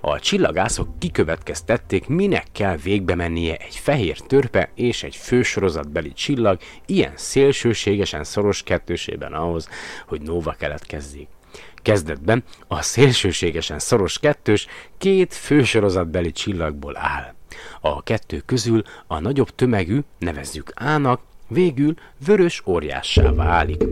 A 0.01 0.19
csillagászok 0.19 0.99
kikövetkeztették, 0.99 2.09
minek 2.09 2.47
kell 2.53 2.77
végbe 2.77 3.15
mennie 3.15 3.57
egy 3.57 3.77
fehér 3.77 4.19
törpe 4.19 4.71
és 4.75 5.03
egy 5.03 5.17
fősorozatbeli 5.17 6.13
csillag 6.13 6.61
ilyen 6.87 7.13
szélsőségesen 7.15 8.25
szoros 8.25 8.63
kettősében 8.63 9.33
ahhoz, 9.33 9.69
hogy 10.07 10.21
Nova 10.23 10.53
keletkezzék. 10.59 11.29
Kezdetben 11.75 12.45
a 12.69 12.83
szélsőségesen 12.83 13.79
szoros 13.79 14.19
kettős 14.19 14.67
két 14.99 15.35
fősorozatbeli 15.35 16.33
csillagból 16.33 16.97
áll. 16.97 17.35
A 17.81 18.03
kettő 18.03 18.43
közül 18.47 18.83
a 19.07 19.21
nagyobb 19.21 19.51
tömegű, 19.55 20.01
nevezzük 20.19 20.73
A-nak, 20.75 21.21
végül 21.49 21.95
vörös 22.27 22.63
óriássá 22.67 23.33
válik. 23.33 23.85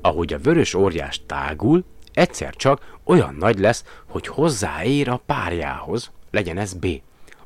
Ahogy 0.00 0.32
a 0.32 0.38
vörös 0.38 0.74
óriás 0.74 1.20
tágul, 1.26 1.84
egyszer 2.12 2.56
csak 2.56 2.98
olyan 3.04 3.34
nagy 3.38 3.58
lesz, 3.58 3.84
hogy 4.06 4.26
hozzáér 4.26 5.08
a 5.08 5.22
párjához, 5.26 6.10
legyen 6.30 6.58
ez 6.58 6.74
B, 6.74 6.86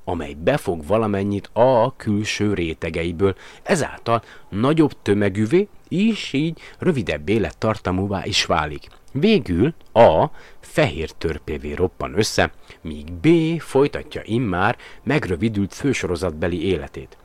amely 0.04 0.34
befog 0.34 0.86
valamennyit 0.86 1.50
A 1.52 1.96
külső 1.96 2.54
rétegeiből, 2.54 3.34
ezáltal 3.62 4.22
nagyobb 4.48 5.02
tömegűvé, 5.02 5.68
és 5.88 6.32
így 6.32 6.60
rövidebb 6.78 7.28
élettartamúvá 7.28 8.24
is 8.24 8.44
válik. 8.44 8.88
Végül 9.18 9.74
A 9.92 10.30
fehér 10.60 11.10
törpévé 11.10 11.72
roppan 11.72 12.18
össze, 12.18 12.52
míg 12.80 13.12
B 13.12 13.28
folytatja 13.60 14.22
immár 14.24 14.76
megrövidült 15.02 15.74
fősorozatbeli 15.74 16.66
életét. 16.66 17.16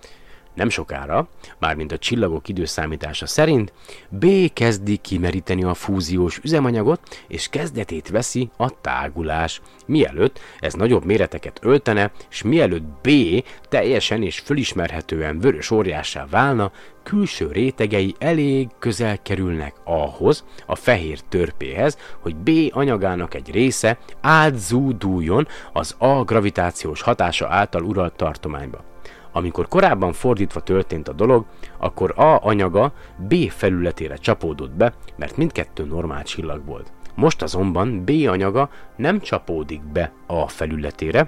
Nem 0.54 0.70
sokára, 0.70 1.30
mármint 1.60 1.92
a 1.92 1.98
csillagok 1.98 2.48
időszámítása 2.48 3.26
szerint, 3.26 3.74
B 4.10 4.26
kezdi 4.54 4.98
kimeríteni 4.98 5.64
a 5.64 5.74
fúziós 5.74 6.40
üzemanyagot, 6.44 7.24
és 7.28 7.50
kezdetét 7.50 8.10
veszi 8.10 8.50
a 8.58 8.82
tágulás. 8.82 9.62
Mielőtt 9.86 10.40
ez 10.60 10.74
nagyobb 10.74 11.06
méreteket 11.06 11.60
öltene, 11.62 12.12
és 12.30 12.42
mielőtt 12.42 12.86
B 13.02 13.10
teljesen 13.70 14.24
és 14.24 14.40
fölismerhetően 14.40 15.40
vörös 15.40 15.72
óriássá 15.72 16.28
válna, 16.30 16.72
külső 17.10 17.52
rétegei 17.52 18.16
elég 18.20 18.70
közel 18.80 19.22
kerülnek 19.22 19.76
ahhoz, 19.84 20.46
a 20.66 20.76
fehér 20.76 21.20
törpéhez, 21.20 21.98
hogy 22.20 22.36
B 22.36 22.50
anyagának 22.72 23.34
egy 23.34 23.52
része 23.52 23.98
átzúduljon 24.22 25.48
az 25.74 25.96
A 25.98 26.24
gravitációs 26.24 27.02
hatása 27.02 27.48
által 27.48 27.84
uralt 27.84 28.14
tartományba. 28.14 28.84
Amikor 29.32 29.68
korábban 29.68 30.14
fordítva 30.14 30.60
történt 30.60 31.08
a 31.08 31.14
dolog, 31.14 31.46
akkor 31.78 32.14
A 32.16 32.46
anyaga 32.46 32.94
B 33.18 33.36
felületére 33.50 34.16
csapódott 34.16 34.72
be, 34.72 34.94
mert 35.16 35.38
mindkettő 35.38 35.86
normál 35.86 36.24
csillag 36.24 36.66
volt. 36.66 36.92
Most 37.16 37.42
azonban 37.42 38.04
B 38.06 38.10
anyaga 38.28 38.70
nem 38.96 39.20
csapódik 39.20 39.82
be 39.82 40.12
A 40.28 40.48
felületére, 40.48 41.28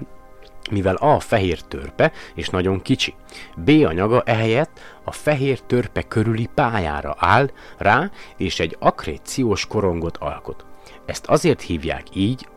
mivel 0.70 0.94
A 0.94 1.20
fehér 1.20 1.60
törpe 1.60 2.12
és 2.34 2.48
nagyon 2.48 2.82
kicsi. 2.82 3.14
B 3.56 3.68
anyaga 3.68 4.22
ehelyett 4.26 4.80
a 5.04 5.12
fehér 5.12 5.60
törpe 5.60 6.02
körüli 6.02 6.48
pályára 6.54 7.16
áll 7.18 7.50
rá, 7.78 8.10
és 8.36 8.60
egy 8.60 8.76
akréciós 8.80 9.66
korongot 9.66 10.16
alkot. 10.16 10.64
Ezt 11.06 11.26
azért 11.26 11.60
hívják 11.60 12.02
így, 12.14 12.48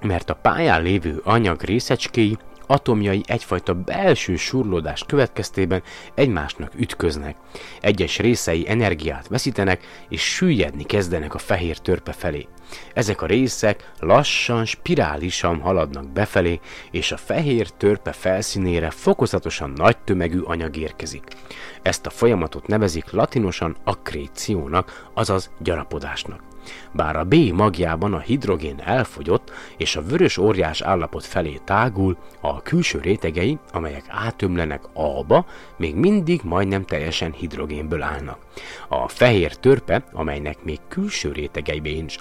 mert 0.00 0.30
a 0.30 0.34
pályán 0.34 0.82
lévő 0.82 1.20
anyag 1.24 1.62
részecskéi 1.62 2.38
atomjai 2.66 3.22
egyfajta 3.26 3.74
belső 3.74 4.36
surlódás 4.36 5.04
következtében 5.06 5.82
egymásnak 6.14 6.72
ütköznek. 6.76 7.36
Egyes 7.80 8.18
részei 8.18 8.68
energiát 8.68 9.28
veszítenek, 9.28 9.84
és 10.08 10.34
süllyedni 10.34 10.82
kezdenek 10.82 11.34
a 11.34 11.38
fehér 11.38 11.78
törpe 11.78 12.12
felé. 12.12 12.46
Ezek 12.94 13.22
a 13.22 13.26
részek 13.26 13.92
lassan, 14.00 14.64
spirálisan 14.64 15.60
haladnak 15.60 16.08
befelé, 16.08 16.60
és 16.90 17.12
a 17.12 17.16
fehér 17.16 17.70
törpe 17.70 18.12
felszínére 18.12 18.90
fokozatosan 18.90 19.70
nagy 19.70 19.98
tömegű 19.98 20.40
anyag 20.40 20.76
érkezik. 20.76 21.24
Ezt 21.82 22.06
a 22.06 22.10
folyamatot 22.10 22.66
nevezik 22.66 23.10
latinosan 23.10 23.76
akkréciónak, 23.84 25.08
azaz 25.14 25.50
gyarapodásnak. 25.58 26.53
Bár 26.92 27.16
a 27.16 27.24
B 27.24 27.34
magjában 27.34 28.14
a 28.14 28.18
hidrogén 28.18 28.80
elfogyott, 28.84 29.52
és 29.76 29.96
a 29.96 30.02
vörös 30.02 30.38
óriás 30.38 30.80
állapot 30.80 31.24
felé 31.24 31.60
tágul, 31.64 32.16
a 32.40 32.62
külső 32.62 33.00
rétegei, 33.00 33.58
amelyek 33.72 34.04
átömlenek 34.08 34.82
A-ba, 34.92 35.46
még 35.76 35.94
mindig 35.94 36.40
majdnem 36.44 36.84
teljesen 36.84 37.32
hidrogénből 37.32 38.02
állnak. 38.02 38.38
A 38.88 39.08
fehér 39.08 39.56
törpe, 39.56 40.04
amelynek 40.12 40.64
még 40.64 40.78
külső 40.88 41.32
rétegeiben 41.32 42.04
is, 42.04 42.18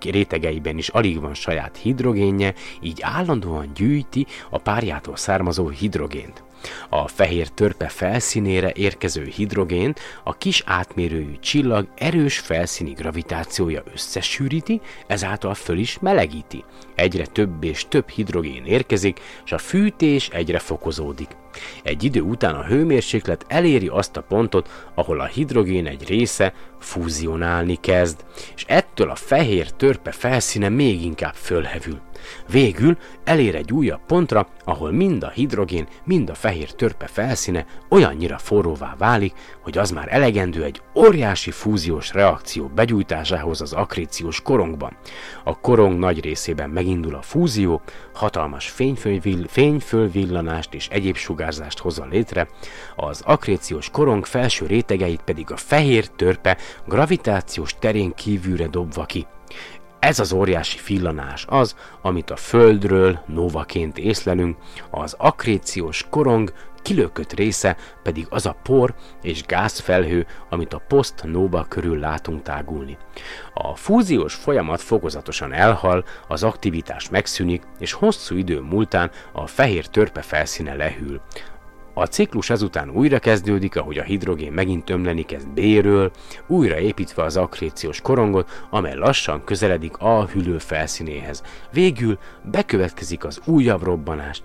rétegeiben 0.00 0.78
is 0.78 0.88
alig 0.88 1.20
van 1.20 1.34
saját 1.34 1.76
hidrogénje, 1.76 2.54
így 2.80 2.98
állandóan 3.02 3.70
gyűjti 3.74 4.26
a 4.50 4.58
párjától 4.58 5.16
származó 5.16 5.68
hidrogént. 5.68 6.42
A 6.88 7.08
fehér 7.08 7.48
törpe 7.48 7.88
felszínére 7.88 8.72
érkező 8.74 9.24
hidrogént 9.24 10.00
a 10.24 10.36
kis 10.36 10.62
átmérőjű 10.66 11.38
csillag 11.40 11.86
erős 11.96 12.38
felszíni 12.38 12.92
gravitációja 12.92 13.82
összesűríti, 13.92 14.80
ezáltal 15.06 15.54
föl 15.54 15.78
is 15.78 15.98
melegíti. 16.00 16.64
Egyre 17.02 17.26
több 17.26 17.64
és 17.64 17.88
több 17.88 18.08
hidrogén 18.08 18.64
érkezik, 18.64 19.20
és 19.44 19.52
a 19.52 19.58
fűtés 19.58 20.28
egyre 20.28 20.58
fokozódik. 20.58 21.36
Egy 21.82 22.04
idő 22.04 22.20
után 22.20 22.54
a 22.54 22.64
hőmérséklet 22.64 23.44
eléri 23.48 23.88
azt 23.88 24.16
a 24.16 24.22
pontot, 24.22 24.90
ahol 24.94 25.20
a 25.20 25.24
hidrogén 25.24 25.86
egy 25.86 26.06
része 26.08 26.52
fúzionálni 26.78 27.74
kezd, 27.80 28.24
és 28.54 28.64
ettől 28.68 29.10
a 29.10 29.14
fehér 29.14 29.70
törpe 29.70 30.12
felszíne 30.12 30.68
még 30.68 31.04
inkább 31.04 31.34
fölhevül. 31.34 32.00
Végül 32.48 32.96
elér 33.24 33.54
egy 33.54 33.72
újabb 33.72 34.00
pontra, 34.06 34.48
ahol 34.64 34.92
mind 34.92 35.22
a 35.22 35.28
hidrogén, 35.28 35.86
mind 36.04 36.30
a 36.30 36.34
fehér 36.34 36.72
törpe 36.72 37.06
felszíne 37.06 37.66
olyannyira 37.88 38.38
forróvá 38.38 38.94
válik, 38.98 39.32
hogy 39.62 39.78
az 39.78 39.90
már 39.90 40.08
elegendő 40.10 40.64
egy 40.64 40.80
óriási 40.94 41.50
fúziós 41.50 42.12
reakció 42.12 42.70
begyújtásához 42.74 43.60
az 43.60 43.72
akréciós 43.72 44.42
korongban. 44.42 44.96
A 45.44 45.60
korong 45.60 45.98
nagy 45.98 46.20
részében 46.20 46.70
megindul 46.92 47.18
a 47.18 47.22
fúzió, 47.22 47.80
hatalmas 48.14 48.74
fényfölvillanást 49.48 50.74
és 50.74 50.88
egyéb 50.88 51.16
sugárzást 51.16 51.78
hozza 51.78 52.06
létre, 52.10 52.48
az 52.96 53.22
akréciós 53.24 53.90
korong 53.90 54.24
felső 54.26 54.66
rétegeit 54.66 55.22
pedig 55.22 55.50
a 55.50 55.56
fehér 55.56 56.08
törpe 56.08 56.56
gravitációs 56.86 57.74
terén 57.78 58.14
kívülre 58.14 58.66
dobva 58.66 59.04
ki. 59.04 59.26
Ez 59.98 60.18
az 60.18 60.32
óriási 60.32 60.78
fillanás 60.78 61.46
az, 61.48 61.76
amit 62.02 62.30
a 62.30 62.36
Földről 62.36 63.18
novaként 63.26 63.98
észlelünk, 63.98 64.56
az 64.90 65.14
akréciós 65.18 66.06
korong 66.10 66.52
kilökött 66.82 67.32
része 67.32 67.76
pedig 68.02 68.26
az 68.30 68.46
a 68.46 68.56
por 68.62 68.94
és 69.22 69.42
gázfelhő, 69.42 70.26
amit 70.48 70.72
a 70.72 70.82
post-nova 70.88 71.66
körül 71.68 71.98
látunk 71.98 72.42
tágulni. 72.42 72.96
A 73.54 73.74
fúziós 73.74 74.34
folyamat 74.34 74.80
fokozatosan 74.80 75.52
elhal, 75.52 76.04
az 76.28 76.42
aktivitás 76.42 77.08
megszűnik, 77.08 77.62
és 77.78 77.92
hosszú 77.92 78.36
idő 78.36 78.60
múltán 78.60 79.10
a 79.32 79.46
fehér 79.46 79.86
törpe 79.86 80.22
felszíne 80.22 80.74
lehűl. 80.74 81.20
A 81.94 82.06
ciklus 82.06 82.50
ezután 82.50 82.90
újra 82.90 83.18
kezdődik, 83.18 83.76
ahogy 83.76 83.98
a 83.98 84.02
hidrogén 84.02 84.52
megint 84.52 84.90
ömleni 84.90 85.22
kezd 85.22 85.48
B-ről, 85.48 86.10
újra 86.46 86.78
építve 86.78 87.22
az 87.22 87.36
akréciós 87.36 88.00
korongot, 88.00 88.66
amely 88.70 88.94
lassan 88.94 89.44
közeledik 89.44 89.96
A 89.96 90.26
hűlő 90.26 90.58
felszínéhez. 90.58 91.42
Végül 91.72 92.18
bekövetkezik 92.42 93.24
az 93.24 93.40
újabb 93.44 93.82
robbanás, 93.82 94.42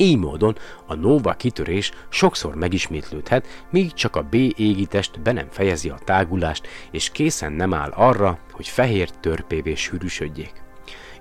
így 0.00 0.18
módon 0.18 0.56
a 0.86 0.94
nova 0.94 1.32
kitörés 1.32 1.90
sokszor 2.08 2.54
megismétlődhet, 2.54 3.46
míg 3.70 3.92
csak 3.92 4.16
a 4.16 4.22
B 4.22 4.34
égitest 4.34 5.20
be 5.20 5.32
nem 5.32 5.46
fejezi 5.50 5.88
a 5.88 5.98
tágulást, 6.04 6.68
és 6.90 7.10
készen 7.10 7.52
nem 7.52 7.74
áll 7.74 7.90
arra, 7.90 8.38
hogy 8.52 8.68
fehér 8.68 9.10
törpévé 9.10 9.74
sűrűsödjék. 9.74 10.69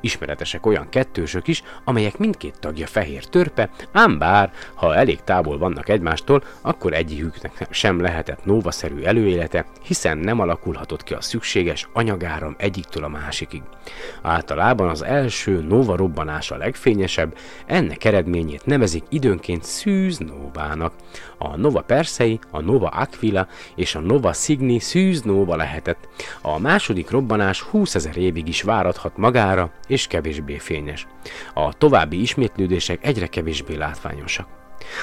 Ismeretesek 0.02 0.66
olyan 0.66 0.90
kettősök 0.90 1.48
is, 1.48 1.64
amelyek 1.84 2.18
mindkét 2.18 2.60
tagja 2.60 2.88
fehér 2.88 3.26
törpe, 3.26 3.70
ám 3.92 4.18
bár, 4.18 4.52
ha 4.74 4.96
elég 4.96 5.20
távol 5.24 5.58
vannak 5.58 5.90
egymástól, 5.90 6.44
akkor 6.62 6.94
egyiküknek 6.94 7.68
sem 7.70 8.02
lehetett 8.02 8.46
nóvaszerű 8.46 9.02
előélete, 9.02 9.66
hiszen 9.84 10.18
nem 10.18 10.40
alakulhatott 10.40 11.04
ki 11.04 11.14
a 11.14 11.22
szükséges 11.22 11.88
anyagáram 11.94 12.56
egyiktől 12.58 13.04
a 13.04 13.08
másikig. 13.08 13.62
Általában 14.22 14.90
az 14.90 15.04
első 15.04 15.62
nóva 15.62 15.96
robbanás 15.96 16.52
a 16.52 16.58
legfényesebb, 16.58 17.38
ennek 17.66 18.04
eredményét 18.04 18.66
nevezik 18.66 19.04
időnként 19.10 19.64
szűz 19.64 20.18
nóvának. 20.18 20.94
A 21.42 21.58
Nova 21.58 21.82
Persei, 21.82 22.40
a 22.52 22.62
Nova 22.62 22.88
Aquila 22.88 23.48
és 23.76 23.96
a 23.96 24.00
Nova 24.00 24.34
Signi 24.34 24.80
szűz 24.80 25.22
nóva 25.22 25.56
lehetett. 25.56 26.08
A 26.42 26.60
második 26.60 27.10
robbanás 27.10 27.62
20 27.62 27.96
ezer 27.96 28.18
évig 28.18 28.48
is 28.48 28.62
várathat 28.62 29.18
magára, 29.18 29.72
és 29.88 30.08
kevésbé 30.08 30.58
fényes. 30.58 31.08
A 31.54 31.74
további 31.74 32.22
ismétlődések 32.22 33.06
egyre 33.06 33.28
kevésbé 33.28 33.76
látványosak. 33.76 34.48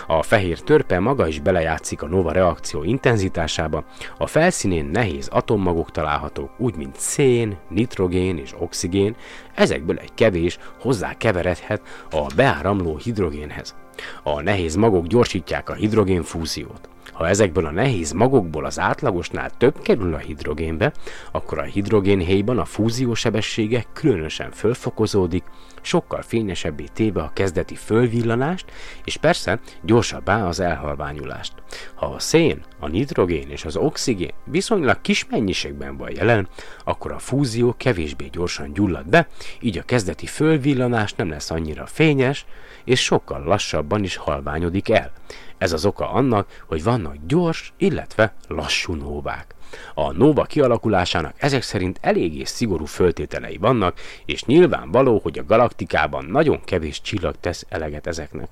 A 0.06 0.22
fehér 0.22 0.60
törpe 0.60 0.98
maga 0.98 1.26
is 1.26 1.40
belejátszik 1.40 2.02
a 2.02 2.06
nova 2.06 2.32
reakció 2.32 2.82
intenzitásába, 2.82 3.84
a 4.18 4.26
felszínén 4.26 4.84
nehéz 4.84 5.28
atommagok 5.28 5.90
találhatók, 5.90 6.50
úgy 6.58 6.76
mint 6.76 6.96
szén, 6.96 7.56
nitrogén 7.68 8.38
és 8.38 8.54
oxigén, 8.58 9.16
ezekből 9.54 9.98
egy 9.98 10.14
kevés 10.14 10.58
hozzá 10.80 11.16
keveredhet 11.16 11.82
a 12.10 12.26
beáramló 12.36 12.96
hidrogénhez. 12.96 13.74
A 14.22 14.40
nehéz 14.40 14.74
magok 14.74 15.06
gyorsítják 15.06 15.70
a 15.70 15.74
hidrogénfúziót. 15.74 16.88
Ha 17.16 17.28
ezekből 17.28 17.66
a 17.66 17.70
nehéz 17.70 18.12
magokból 18.12 18.64
az 18.64 18.78
átlagosnál 18.78 19.50
több 19.50 19.80
kerül 19.82 20.14
a 20.14 20.18
hidrogénbe, 20.18 20.92
akkor 21.30 21.58
a 21.58 21.62
hidrogén 21.62 22.18
héjban 22.18 22.58
a 22.58 22.64
fúzió 22.64 23.14
sebessége 23.14 23.84
különösen 23.92 24.50
fölfokozódik, 24.50 25.44
sokkal 25.80 26.22
fényesebbé 26.22 26.84
téve 26.92 27.22
a 27.22 27.30
kezdeti 27.34 27.74
fölvillanást, 27.74 28.64
és 29.04 29.16
persze 29.16 29.60
gyorsabbá 29.82 30.46
az 30.46 30.60
elhalványulást. 30.60 31.52
Ha 31.94 32.06
a 32.06 32.18
szén, 32.18 32.64
a 32.78 32.88
nitrogén 32.88 33.50
és 33.50 33.64
az 33.64 33.76
oxigén 33.76 34.32
viszonylag 34.44 35.00
kis 35.00 35.26
mennyiségben 35.30 35.96
van 35.96 36.10
jelen, 36.14 36.48
akkor 36.84 37.12
a 37.12 37.18
fúzió 37.18 37.74
kevésbé 37.76 38.28
gyorsan 38.32 38.72
gyullad 38.72 39.08
be, 39.08 39.28
így 39.60 39.78
a 39.78 39.82
kezdeti 39.82 40.26
fölvillanás 40.26 41.14
nem 41.14 41.28
lesz 41.28 41.50
annyira 41.50 41.86
fényes, 41.86 42.46
és 42.86 43.02
sokkal 43.02 43.42
lassabban 43.44 44.04
is 44.04 44.16
halványodik 44.16 44.90
el. 44.90 45.12
Ez 45.58 45.72
az 45.72 45.84
oka 45.86 46.10
annak, 46.10 46.62
hogy 46.66 46.82
vannak 46.82 47.16
gyors, 47.26 47.72
illetve 47.76 48.34
lassú 48.48 48.94
nóvák. 48.94 49.54
A 49.94 50.12
nóva 50.12 50.42
kialakulásának 50.42 51.34
ezek 51.36 51.62
szerint 51.62 51.98
eléggé 52.00 52.44
szigorú 52.44 52.84
föltételei 52.84 53.56
vannak, 53.56 54.00
és 54.24 54.44
nyilvánvaló, 54.44 55.20
hogy 55.22 55.38
a 55.38 55.44
galaktikában 55.44 56.24
nagyon 56.24 56.64
kevés 56.64 57.00
csillag 57.00 57.34
tesz 57.40 57.66
eleget 57.68 58.06
ezeknek. 58.06 58.48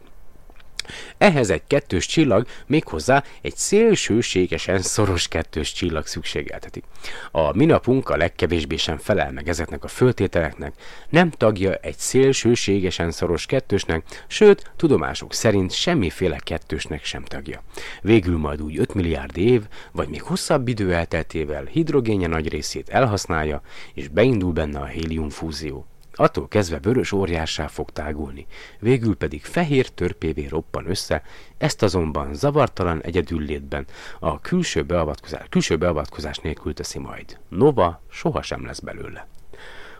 Ehhez 1.19 1.51
egy 1.51 1.63
kettős 1.67 2.07
csillag, 2.07 2.47
méghozzá 2.67 3.25
egy 3.43 3.57
szélsőségesen 3.57 4.79
szoros 4.79 5.29
kettős 5.29 5.73
csillag 5.73 6.07
szükségeltetik. 6.07 6.85
A 7.31 7.57
minapunk 7.57 8.09
a 8.09 8.17
legkevésbé 8.17 8.77
sem 8.77 8.99
felel 8.99 9.33
meg 9.33 9.49
ezeknek 9.49 9.85
a 9.85 9.89
föltételeknek, 9.89 10.73
nem 11.09 11.31
tagja 11.31 11.75
egy 11.75 11.99
szélsőségesen 11.99 13.11
szoros 13.11 13.47
kettősnek, 13.47 14.25
sőt, 14.27 14.73
tudomások 14.77 15.35
szerint 15.35 15.73
semmiféle 15.73 16.39
kettősnek 16.39 17.05
sem 17.05 17.25
tagja. 17.25 17.63
Végül 18.01 18.39
majd 18.39 18.63
úgy 18.63 18.79
5 18.79 18.95
milliárd 18.95 19.37
év, 19.37 19.63
vagy 19.93 20.09
még 20.09 20.23
hosszabb 20.23 20.69
idő 20.69 20.95
elteltével 20.95 21.65
hidrogénje 21.65 22.27
nagy 22.27 22.49
részét 22.49 22.89
elhasználja, 22.89 23.63
és 23.95 24.09
beindul 24.09 24.53
benne 24.53 24.79
a 24.79 24.85
héliumfúzió. 24.85 25.87
Attól 26.17 26.49
kezdve 26.49 26.79
vörös 26.79 27.13
óriássá 27.13 27.67
fog 27.67 27.91
tágulni, 27.91 28.47
végül 28.79 29.17
pedig 29.17 29.45
fehér 29.45 29.89
törpévé 29.89 30.47
roppan 30.47 30.89
össze, 30.91 31.23
ezt 31.59 31.83
azonban 31.83 32.35
zavartalan 32.35 33.03
egyedüllétben 33.03 33.87
a 34.19 34.41
külső 34.41 34.83
beavatkozás, 34.83 35.47
külső 35.49 35.77
beavatkozás 35.77 36.39
nélkül 36.39 36.75
teszi 36.75 36.99
majd. 36.99 37.39
Nova 37.49 38.03
sohasem 38.11 38.67
lesz 38.67 38.81
belőle. 38.81 39.27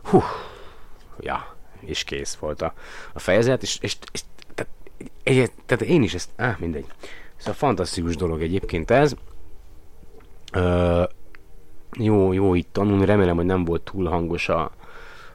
Hú, 0.03 0.23
ja, 1.21 1.57
és 1.81 2.05
kész 2.05 2.35
volt 2.35 2.63
a, 2.63 2.75
a 3.13 3.19
fejezet, 3.19 3.63
és, 3.63 3.79
és, 3.81 3.97
és 4.13 4.21
tehát, 4.55 5.53
tehát 5.67 5.85
én 5.85 6.03
is 6.03 6.15
ezt, 6.15 6.31
áh, 6.37 6.59
mindegy. 6.59 6.87
A 7.47 7.53
fantasztikus 7.53 8.17
dolog 8.17 8.43
egyébként 8.43 8.91
ez. 8.91 9.15
Ö, 10.53 11.03
jó, 11.99 12.33
jó 12.33 12.55
itt 12.55 12.73
tanulni, 12.73 13.05
remélem, 13.05 13.37
hogy 13.37 13.45
nem 13.45 13.65
volt 13.65 13.83
túl 13.83 14.09
hangos 14.09 14.49
a, 14.49 14.73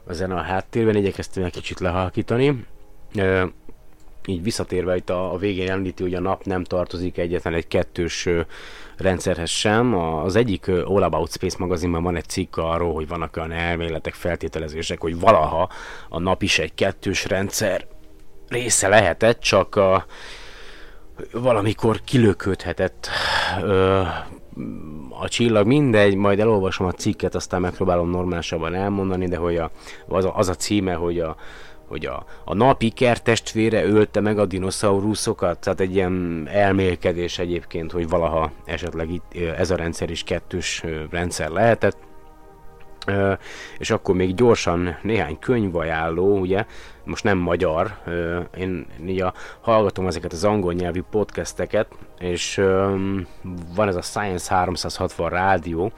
a 0.10 0.14
zene 0.14 0.36
a 0.36 0.42
háttérben, 0.42 0.96
igyekeztem 0.96 1.44
egy 1.44 1.52
kicsit 1.52 1.80
lehalkítani. 1.80 2.66
E, 3.16 3.48
így 4.26 4.44
visszatérve 4.44 4.96
itt 4.96 5.10
a, 5.10 5.34
a 5.34 5.38
végén 5.38 5.70
említi, 5.70 6.04
hogy 6.04 6.14
a 6.14 6.20
nap 6.20 6.44
nem 6.44 6.64
tartozik 6.64 7.18
egyetlen 7.18 7.54
egy 7.54 7.68
kettős 7.68 8.28
rendszerhez 8.98 9.50
sem. 9.50 9.96
Az 9.96 10.36
egyik 10.36 10.68
All 10.68 11.04
About 11.04 11.32
Space 11.32 11.56
magazinban 11.60 12.04
van 12.04 12.16
egy 12.16 12.28
cikk 12.28 12.58
arról, 12.58 12.94
hogy 12.94 13.08
vannak 13.08 13.38
olyan 13.38 13.52
elméletek, 13.52 14.14
feltételezések, 14.14 15.02
hogy 15.02 15.20
valaha 15.20 15.70
a 16.10 16.20
nap 16.20 16.42
is 16.42 16.60
egy 16.60 16.74
kettős 16.74 17.26
rendszer 17.26 17.86
része 18.48 18.88
lehetett, 18.88 19.40
csak 19.40 19.76
a, 19.76 20.06
valamikor 21.32 22.02
kilöködhetett 22.04 23.10
ö, 23.62 24.02
a 25.10 25.28
csillag, 25.28 25.68
mindegy, 25.68 26.16
majd 26.16 26.40
elolvasom 26.40 26.88
a 26.88 26.92
cikket, 26.92 27.36
aztán 27.36 27.62
megpróbálom 27.62 28.10
normálisabban 28.10 28.76
elmondani, 28.76 29.28
de 29.28 29.38
hogy 29.38 29.58
a, 29.58 29.72
az, 30.08 30.26
a, 30.26 30.36
az 30.36 30.50
a 30.50 30.56
címe, 30.56 30.94
hogy 30.94 31.20
a, 31.20 31.36
hogy 31.90 32.06
a, 32.06 32.26
a 32.46 32.54
napi 32.54 32.90
kertestvére 32.90 33.86
ölte 33.86 34.20
meg 34.20 34.40
a 34.40 34.46
dinoszauruszokat, 34.46 35.60
tehát 35.60 35.80
egy 35.80 35.96
ilyen 35.96 36.48
elmélkedés 36.52 37.40
egyébként, 37.40 37.92
hogy 37.92 38.10
valaha 38.10 38.52
esetleg 38.66 39.12
itt 39.12 39.34
ez 39.58 39.72
a 39.72 39.76
rendszer 39.76 40.10
is 40.10 40.24
kettős 40.24 40.84
rendszer 41.10 41.50
lehetett. 41.50 41.98
És 43.78 43.92
akkor 43.92 44.16
még 44.16 44.36
gyorsan 44.36 44.98
néhány 45.02 45.40
könyvajánló, 45.40 46.40
ugye, 46.40 46.66
most 47.10 47.24
nem 47.24 47.38
magyar, 47.38 47.98
én 48.58 48.86
így 49.08 49.22
a, 49.22 49.34
hallgatom 49.62 50.08
ezeket 50.08 50.34
az 50.34 50.44
angol 50.44 50.74
nyelvű 50.74 51.02
podcasteket, 51.12 51.88
és 52.20 52.56
van 53.76 53.88
ez 53.88 53.96
a 53.96 54.02
Science 54.02 54.56
360 54.56 55.30
rádió, 55.30 55.92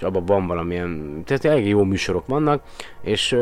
és 0.00 0.06
abban 0.06 0.24
van 0.24 0.46
valamilyen, 0.46 1.22
tehát 1.24 1.44
elég 1.44 1.66
jó 1.66 1.84
műsorok 1.84 2.26
vannak, 2.26 2.62
és 3.02 3.36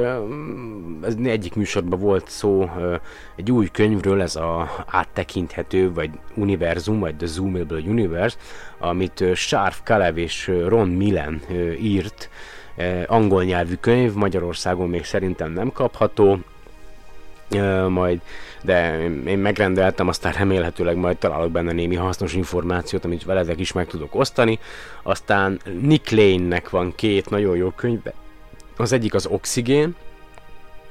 ez 1.02 1.14
egyik 1.24 1.54
műsorban 1.54 1.98
volt 1.98 2.28
szó 2.28 2.70
egy 3.36 3.52
új 3.52 3.68
könyvről, 3.72 4.22
ez 4.22 4.36
a 4.36 4.70
áttekinthető, 4.86 5.92
vagy 5.92 6.10
univerzum, 6.34 6.98
vagy 6.98 7.16
The 7.16 7.26
Zoomable 7.26 7.78
Universe, 7.78 8.36
amit 8.78 9.24
Sharf 9.34 9.80
Kalev 9.84 10.16
és 10.16 10.52
Ron 10.66 10.88
Millen 10.88 11.40
írt, 11.80 12.30
angol 13.06 13.44
nyelvű 13.44 13.74
könyv, 13.74 14.14
Magyarországon 14.14 14.88
még 14.88 15.04
szerintem 15.04 15.52
nem 15.52 15.72
kapható, 15.72 16.38
majd, 17.88 18.20
de 18.62 18.98
én 19.26 19.38
megrendeltem, 19.38 20.08
aztán 20.08 20.32
remélhetőleg 20.32 20.96
majd 20.96 21.16
találok 21.16 21.50
benne 21.50 21.72
némi 21.72 21.94
hasznos 21.94 22.34
információt, 22.34 23.04
amit 23.04 23.24
veletek 23.24 23.60
is 23.60 23.72
meg 23.72 23.86
tudok 23.86 24.14
osztani. 24.14 24.58
Aztán 25.02 25.60
Nick 25.80 26.10
Lane-nek 26.10 26.70
van 26.70 26.92
két 26.94 27.30
nagyon 27.30 27.56
jó 27.56 27.70
könyve. 27.70 28.14
Az 28.76 28.92
egyik 28.92 29.14
az 29.14 29.26
Oxigén, 29.26 29.94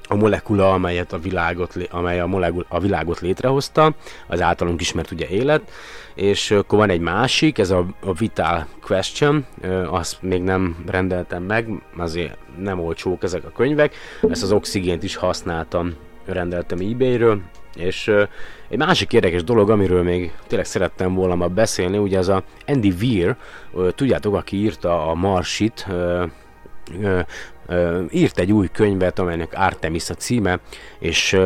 a 0.09 0.15
molekula, 0.15 0.73
amelyet 0.73 1.13
a 1.13 1.19
világot, 1.19 1.75
amely 1.89 2.19
a, 2.19 2.27
molekula, 2.27 2.65
a 2.69 2.79
világot 2.79 3.19
létrehozta, 3.19 3.95
az 4.27 4.41
általunk 4.41 4.81
ismert 4.81 5.11
ugye 5.11 5.27
élet, 5.27 5.71
és 6.15 6.51
akkor 6.51 6.79
van 6.79 6.89
egy 6.89 6.99
másik, 6.99 7.57
ez 7.57 7.69
a, 7.69 7.85
a 8.01 8.13
Vital 8.13 8.67
Question, 8.81 9.45
azt 9.89 10.21
még 10.21 10.41
nem 10.41 10.84
rendeltem 10.88 11.43
meg, 11.43 11.67
azért 11.97 12.38
nem 12.59 12.79
olcsók 12.79 13.23
ezek 13.23 13.45
a 13.45 13.51
könyvek, 13.51 13.95
ezt 14.29 14.43
az 14.43 14.51
oxigént 14.51 15.03
is 15.03 15.15
használtam 15.15 15.93
rendeltem 16.33 16.79
eBay-ről, 16.79 17.41
és 17.75 18.07
uh, 18.07 18.27
egy 18.69 18.77
másik 18.77 19.13
érdekes 19.13 19.43
dolog, 19.43 19.69
amiről 19.69 20.03
még 20.03 20.31
tényleg 20.47 20.67
szerettem 20.67 21.13
volna 21.13 21.35
ma 21.35 21.47
beszélni, 21.47 21.97
ugye 21.97 22.17
az 22.17 22.29
a 22.29 22.43
Andy 22.65 22.93
Weir, 23.01 23.35
tudjátok, 23.95 24.35
aki 24.35 24.57
írta 24.57 25.09
a 25.09 25.13
Marsit, 25.13 25.87
írt 28.09 28.39
egy 28.39 28.51
új 28.51 28.67
könyvet, 28.71 29.19
amelynek 29.19 29.53
Artemis 29.55 30.09
a 30.09 30.13
címe, 30.13 30.59
és 30.99 31.37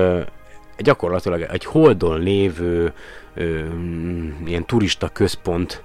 gyakorlatilag 0.77 1.41
egy 1.41 1.65
holdon 1.65 2.19
lévő 2.19 2.93
ö, 3.33 3.59
ilyen 4.45 4.65
turista 4.65 5.09
központ, 5.09 5.83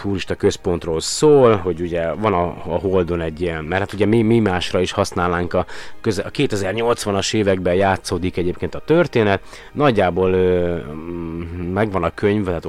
turista 0.00 0.34
központról 0.34 1.00
szól, 1.00 1.56
hogy 1.56 1.80
ugye 1.80 2.12
van 2.12 2.32
a, 2.32 2.44
a 2.44 2.78
Holdon 2.78 3.20
egy 3.20 3.40
ilyen, 3.40 3.64
mert 3.64 3.80
hát 3.80 3.92
ugye 3.92 4.06
mi, 4.06 4.22
mi 4.22 4.38
másra 4.38 4.80
is 4.80 4.92
használnánk 4.92 5.54
a, 5.54 5.66
köze, 6.00 6.22
a 6.22 6.30
2080-as 6.30 7.34
években 7.34 7.74
játszódik 7.74 8.36
egyébként 8.36 8.74
a 8.74 8.82
történet, 8.84 9.42
nagyjából 9.72 10.32
ö, 10.32 10.76
megvan 11.72 12.02
a 12.02 12.14
könyv, 12.14 12.44
tehát 12.44 12.66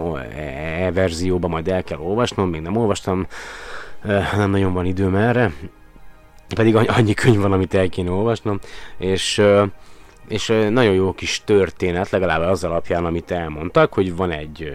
e-verzióban 0.80 1.50
majd 1.50 1.68
el 1.68 1.84
kell 1.84 2.00
olvasnom, 2.00 2.50
még 2.50 2.62
nem 2.62 2.76
olvastam, 2.76 3.28
nem 4.36 4.50
nagyon 4.50 4.74
van 4.74 4.86
időm 4.86 5.16
erre, 5.16 5.52
pedig 6.56 6.76
annyi 6.76 7.14
könyv 7.14 7.40
van, 7.40 7.52
amit 7.52 7.74
el 7.74 7.90
kéne 7.90 8.12
olvasnom, 8.12 8.60
és 8.98 9.42
és 10.34 10.48
nagyon 10.70 10.94
jó 10.94 11.14
kis 11.14 11.42
történet, 11.46 12.10
legalább 12.10 12.42
az 12.42 12.64
alapján, 12.64 13.06
amit 13.06 13.32
elmondtak, 13.32 13.94
hogy 13.94 14.16
van 14.16 14.32
egy, 14.32 14.72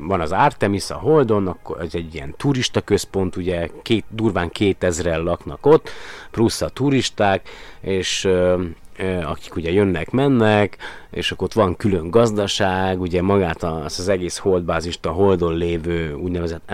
van 0.00 0.20
az 0.20 0.32
Artemis 0.32 0.90
a 0.90 0.94
Holdon, 0.94 1.46
akkor 1.46 1.80
ez 1.80 1.94
egy 1.94 2.14
ilyen 2.14 2.34
turista 2.36 2.80
központ, 2.80 3.36
ugye 3.36 3.68
két, 3.82 4.04
durván 4.08 4.50
2000 4.50 5.18
laknak 5.18 5.66
ott, 5.66 5.90
plusz 6.30 6.60
a 6.60 6.68
turisták, 6.68 7.48
és 7.80 8.28
akik 9.24 9.56
ugye 9.56 9.70
jönnek, 9.70 10.10
mennek, 10.10 10.76
és 11.10 11.30
akkor 11.30 11.46
ott 11.46 11.52
van 11.52 11.76
külön 11.76 12.10
gazdaság, 12.10 13.00
ugye 13.00 13.22
magát 13.22 13.62
az, 13.62 13.98
az 13.98 14.08
egész 14.08 14.36
holdbázist 14.36 15.06
a 15.06 15.10
holdon 15.10 15.56
lévő 15.56 16.14
úgynevezett 16.14 16.72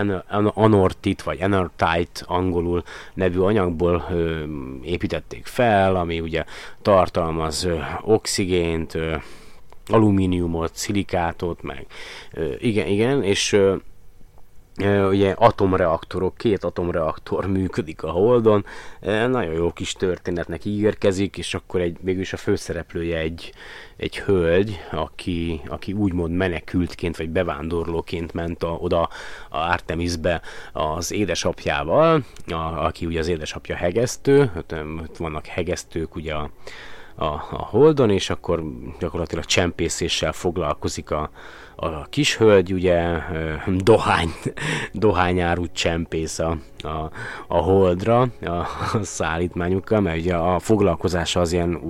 anortit, 0.53 1.21
vagy 1.21 1.41
anortite 1.41 2.25
angolul 2.25 2.83
nevű 3.13 3.39
anyagból 3.39 4.07
építették 4.83 5.45
fel, 5.45 5.95
ami 5.95 6.19
ugye 6.19 6.43
tartalmaz 6.81 7.67
oxigént, 8.01 8.97
alumíniumot, 9.87 10.71
szilikátot, 10.73 11.61
meg 11.61 11.85
igen, 12.59 12.87
igen, 12.87 13.23
és 13.23 13.59
ugye 15.09 15.31
atomreaktorok, 15.31 16.37
két 16.37 16.63
atomreaktor 16.63 17.47
működik 17.47 18.03
a 18.03 18.09
Holdon, 18.09 18.65
nagyon 19.01 19.53
jó 19.53 19.71
kis 19.71 19.93
történetnek 19.93 20.65
ígérkezik, 20.65 21.37
és 21.37 21.53
akkor 21.53 21.81
egy, 21.81 21.97
mégis 22.01 22.33
a 22.33 22.37
főszereplője 22.37 23.17
egy, 23.17 23.53
egy 23.97 24.19
hölgy, 24.19 24.79
aki, 24.91 25.61
aki 25.67 25.93
úgymond 25.93 26.33
menekültként 26.33 27.17
vagy 27.17 27.29
bevándorlóként 27.29 28.33
ment 28.33 28.63
a, 28.63 28.71
oda 28.71 29.01
a 29.49 29.57
Artemisbe 29.57 30.41
az 30.71 31.11
édesapjával, 31.11 32.23
a, 32.47 32.85
aki 32.85 33.05
ugye 33.05 33.19
az 33.19 33.27
édesapja 33.27 33.75
hegesztő, 33.75 34.51
ott, 34.57 34.75
ott 35.01 35.17
vannak 35.17 35.45
hegesztők 35.45 36.15
ugye 36.15 36.33
a, 36.33 36.49
a, 37.15 37.25
a 37.25 37.65
Holdon, 37.69 38.09
és 38.09 38.29
akkor 38.29 38.63
gyakorlatilag 38.99 39.45
csempészéssel 39.45 40.31
foglalkozik 40.31 41.11
a, 41.11 41.29
a 41.75 42.05
kis 42.09 42.37
hölgy 42.37 42.73
ugye 42.73 43.19
dohány, 43.83 44.29
dohányáru 44.91 45.65
csempész 45.71 46.39
a, 46.39 46.57
a, 46.77 47.09
a 47.47 47.57
holdra 47.57 48.21
a, 48.21 48.67
szállítmányukkal, 49.01 50.01
mert 50.01 50.17
ugye 50.17 50.35
a 50.35 50.59
foglalkozása 50.59 51.39
az 51.39 51.51
ilyen 51.51 51.81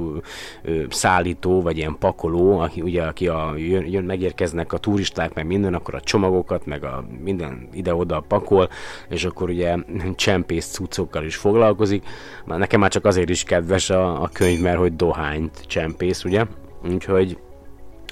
szállító, 0.89 1.61
vagy 1.61 1.77
ilyen 1.77 1.95
pakoló, 1.99 2.59
aki, 2.59 2.81
ugye, 2.81 3.03
aki 3.03 3.27
a, 3.27 3.53
jön, 3.57 3.85
jön, 3.85 4.03
megérkeznek 4.03 4.73
a 4.73 4.77
turisták, 4.77 5.33
meg 5.33 5.45
minden, 5.45 5.73
akkor 5.73 5.95
a 5.95 6.01
csomagokat, 6.01 6.65
meg 6.65 6.83
a 6.83 7.05
minden 7.23 7.67
ide-oda 7.73 8.23
pakol, 8.27 8.69
és 9.09 9.25
akkor 9.25 9.49
ugye 9.49 9.75
csempész 10.15 10.67
cuccokkal 10.67 11.23
is 11.23 11.35
foglalkozik. 11.35 12.05
Már 12.45 12.59
nekem 12.59 12.79
már 12.79 12.91
csak 12.91 13.05
azért 13.05 13.29
is 13.29 13.43
kedves 13.43 13.89
a, 13.89 14.21
a 14.21 14.29
könyv, 14.33 14.61
mert 14.61 14.77
hogy 14.77 14.95
dohányt 14.95 15.63
csempész, 15.67 16.23
ugye? 16.23 16.45
Úgyhogy 16.91 17.37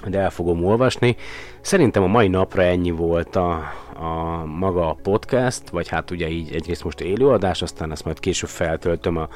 de 0.07 0.19
el 0.19 0.29
fogom 0.29 0.65
olvasni. 0.65 1.15
Szerintem 1.61 2.03
a 2.03 2.07
mai 2.07 2.27
napra 2.27 2.61
ennyi 2.61 2.91
volt 2.91 3.35
a, 3.35 3.51
a 3.93 4.45
maga 4.45 4.89
a 4.89 4.97
podcast, 5.03 5.69
vagy 5.69 5.87
hát 5.87 6.11
ugye 6.11 6.29
így 6.29 6.53
egyrészt 6.53 6.83
most 6.83 7.01
élőadás, 7.01 7.61
aztán 7.61 7.91
ezt 7.91 8.05
majd 8.05 8.19
később 8.19 8.49
feltöltöm 8.49 9.17
a, 9.17 9.27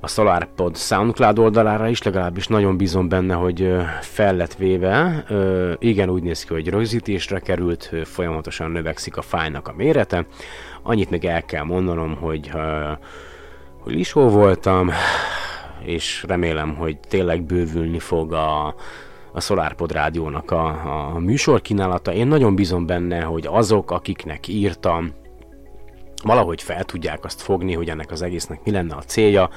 a 0.00 0.08
SolarPod 0.08 0.76
SoundCloud 0.76 1.38
oldalára 1.38 1.88
is, 1.88 2.02
legalábbis 2.02 2.46
nagyon 2.46 2.76
bízom 2.76 3.08
benne, 3.08 3.34
hogy 3.34 3.76
fel 4.00 4.36
lett 4.36 4.54
véve. 4.54 5.24
Igen, 5.78 6.08
úgy 6.08 6.22
néz 6.22 6.44
ki, 6.44 6.52
hogy 6.52 6.68
rögzítésre 6.68 7.38
került, 7.38 7.90
folyamatosan 8.04 8.70
növekszik 8.70 9.16
a 9.16 9.22
fájnak 9.22 9.68
a 9.68 9.74
mérete. 9.76 10.26
Annyit 10.82 11.10
még 11.10 11.24
el 11.24 11.44
kell 11.44 11.64
mondanom, 11.64 12.16
hogy, 12.16 12.50
hogy 13.78 13.92
lisó 13.92 14.28
voltam, 14.28 14.90
és 15.82 16.24
remélem, 16.28 16.74
hogy 16.74 16.98
tényleg 17.08 17.42
bővülni 17.42 17.98
fog 17.98 18.32
a, 18.32 18.74
a 19.32 19.40
SolarPod 19.40 19.92
rádiónak 19.92 20.50
a, 20.50 20.66
a 21.14 21.18
műsor 21.18 21.60
kínálata. 21.60 22.12
Én 22.12 22.26
nagyon 22.26 22.54
bízom 22.54 22.86
benne, 22.86 23.20
hogy 23.20 23.46
azok, 23.46 23.90
akiknek 23.90 24.48
írtam, 24.48 25.12
valahogy 26.22 26.62
fel 26.62 26.84
tudják 26.84 27.24
azt 27.24 27.40
fogni, 27.40 27.74
hogy 27.74 27.88
ennek 27.88 28.10
az 28.10 28.22
egésznek 28.22 28.64
mi 28.64 28.70
lenne 28.70 28.94
a 28.94 29.02
célja, 29.02 29.50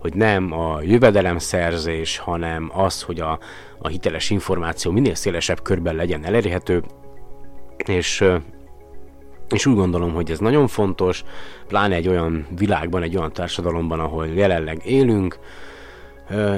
hogy 0.00 0.14
nem 0.14 0.52
a 0.52 0.82
jövedelemszerzés, 0.82 2.18
hanem 2.18 2.70
az, 2.74 3.02
hogy 3.02 3.20
a, 3.20 3.38
a 3.78 3.88
hiteles 3.88 4.30
információ 4.30 4.90
minél 4.92 5.14
szélesebb 5.14 5.62
körben 5.62 5.94
legyen 5.94 6.24
elérhető, 6.24 6.82
és 7.76 8.24
és 9.52 9.66
úgy 9.66 9.74
gondolom, 9.74 10.14
hogy 10.14 10.30
ez 10.30 10.38
nagyon 10.38 10.66
fontos, 10.66 11.24
pláne 11.68 11.94
egy 11.94 12.08
olyan 12.08 12.46
világban, 12.56 13.02
egy 13.02 13.16
olyan 13.16 13.32
társadalomban, 13.32 14.00
ahol 14.00 14.26
jelenleg 14.26 14.86
élünk, 14.86 15.38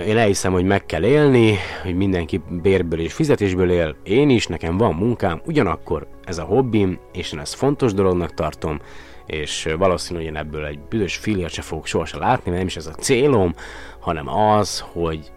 én 0.06 0.16
elhiszem, 0.16 0.52
hogy 0.52 0.64
meg 0.64 0.86
kell 0.86 1.04
élni, 1.04 1.56
hogy 1.82 1.94
mindenki 1.94 2.42
bérből 2.62 3.00
és 3.00 3.12
fizetésből 3.12 3.70
él, 3.70 3.96
én 4.02 4.30
is, 4.30 4.46
nekem 4.46 4.76
van 4.76 4.94
munkám, 4.94 5.40
ugyanakkor 5.46 6.06
ez 6.24 6.38
a 6.38 6.42
hobbim, 6.42 6.98
és 7.12 7.32
én 7.32 7.38
ezt 7.38 7.54
fontos 7.54 7.92
dolognak 7.94 8.34
tartom, 8.34 8.80
és 9.26 9.68
valószínű, 9.78 10.18
hogy 10.18 10.28
én 10.28 10.36
ebből 10.36 10.66
egy 10.66 10.78
büdös 10.78 11.16
fillért 11.16 11.52
se 11.52 11.62
fogok 11.62 11.86
sohasem 11.86 12.20
látni, 12.20 12.44
mert 12.44 12.56
nem 12.56 12.66
is 12.66 12.76
ez 12.76 12.86
a 12.86 12.92
célom, 12.92 13.54
hanem 13.98 14.28
az, 14.28 14.80
hogy 14.80 15.32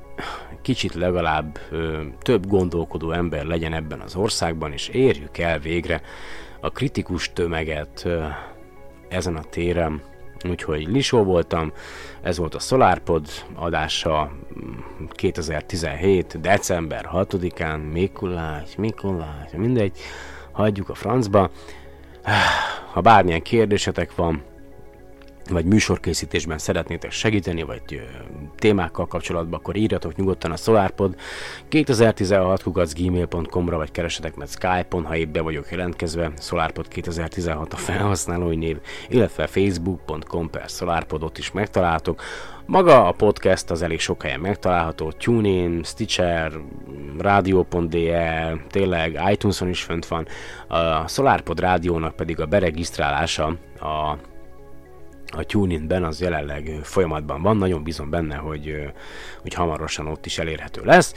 kicsit 0.62 0.94
legalább 0.94 1.60
ö, 1.72 2.02
több 2.22 2.48
gondolkodó 2.48 3.12
ember 3.12 3.46
legyen 3.46 3.74
ebben 3.74 4.00
az 4.00 4.16
országban, 4.16 4.72
és 4.72 4.88
érjük 4.88 5.38
el 5.38 5.60
végre 5.60 6.02
a 6.60 6.70
kritikus 6.70 7.34
tömeget 7.34 8.02
ö, 8.06 8.24
ezen 9.10 9.36
a 9.36 9.44
téren, 9.50 10.02
Úgyhogy 10.44 10.88
Lisó 10.88 11.24
voltam, 11.24 11.72
ez 12.22 12.38
volt 12.38 12.56
a 12.56 12.60
SolarPod 12.60 13.28
adása 13.56 14.32
2017. 15.10 16.42
december 16.42 17.10
6-án, 17.14 17.92
Mikulás, 17.92 18.76
Mikulás, 18.76 19.52
mindegy, 19.56 19.98
hagyjuk 20.52 20.90
a 20.90 20.96
francba. 20.96 21.50
Ha 22.92 23.02
bármilyen 23.02 23.42
kérdésetek 23.42 24.16
van, 24.16 24.44
vagy 25.50 25.66
műsorkészítésben 25.66 26.58
szeretnétek 26.58 27.12
segíteni, 27.12 27.64
vagy 27.64 27.82
témákkal 28.56 29.08
kapcsolatban, 29.08 29.60
akkor 29.60 29.76
írjatok 29.76 30.16
nyugodtan 30.16 30.52
a 30.52 30.56
SolarPod 30.56 31.16
2016 31.68 32.94
gmail.com-ra, 32.94 33.78
vagy 33.78 33.92
keresetek 33.92 34.36
meg 34.36 34.48
Skype-on, 34.48 35.06
ha 35.06 35.16
épp 35.16 35.38
vagyok 35.38 35.72
jelentkezve, 35.72 36.32
SolarPod 36.40 36.88
2016 36.88 37.74
a 37.74 37.78
felhasználói 37.78 38.56
név, 38.56 38.78
illetve 39.10 39.48
facebook.com 39.48 40.50
per 40.50 40.70
SolarPod, 40.70 41.24
ott 41.24 41.38
is 41.38 41.52
megtaláltok. 41.52 42.22
Maga 42.66 43.08
a 43.08 43.12
podcast 43.12 43.72
az 43.72 43.82
elég 43.82 44.00
sok 44.00 44.22
helyen 44.22 44.40
megtalálható, 44.40 45.12
TuneIn, 45.12 45.84
Stitcher, 45.84 46.52
Radio.de, 47.18 48.56
tényleg 48.70 49.20
iTunes-on 49.32 49.70
is 49.70 49.84
fönt 49.84 50.06
van. 50.06 50.28
A 50.68 51.08
SolarPod 51.08 51.60
rádiónak 51.60 52.16
pedig 52.16 52.40
a 52.40 52.46
beregisztrálása 52.46 53.46
a 53.80 54.18
a 55.36 55.44
TuneIn-ben 55.44 56.04
az 56.04 56.22
jelenleg 56.22 56.80
folyamatban 56.84 57.42
van, 57.42 57.58
nagyon 57.58 57.84
bízom 57.84 58.10
benne, 58.10 58.36
hogy, 58.36 58.92
hogy 59.42 59.54
hamarosan 59.54 60.08
ott 60.08 60.26
is 60.26 60.38
elérhető 60.38 60.82
lesz. 60.84 61.14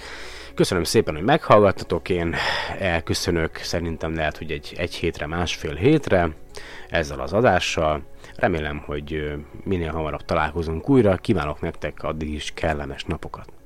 Köszönöm 0.54 0.84
szépen, 0.84 1.14
hogy 1.14 1.24
meghallgattatok, 1.24 2.08
én 2.08 2.34
elköszönök, 2.78 3.56
szerintem 3.56 4.14
lehet, 4.14 4.38
hogy 4.38 4.50
egy, 4.50 4.74
egy 4.76 4.94
hétre, 4.94 5.26
másfél 5.26 5.74
hétre 5.74 6.28
ezzel 6.88 7.20
az 7.20 7.32
adással. 7.32 8.02
Remélem, 8.36 8.82
hogy 8.86 9.34
minél 9.64 9.92
hamarabb 9.92 10.24
találkozunk 10.24 10.88
újra, 10.88 11.16
kívánok 11.16 11.60
nektek 11.60 12.02
addig 12.02 12.32
is 12.32 12.52
kellemes 12.54 13.04
napokat. 13.04 13.59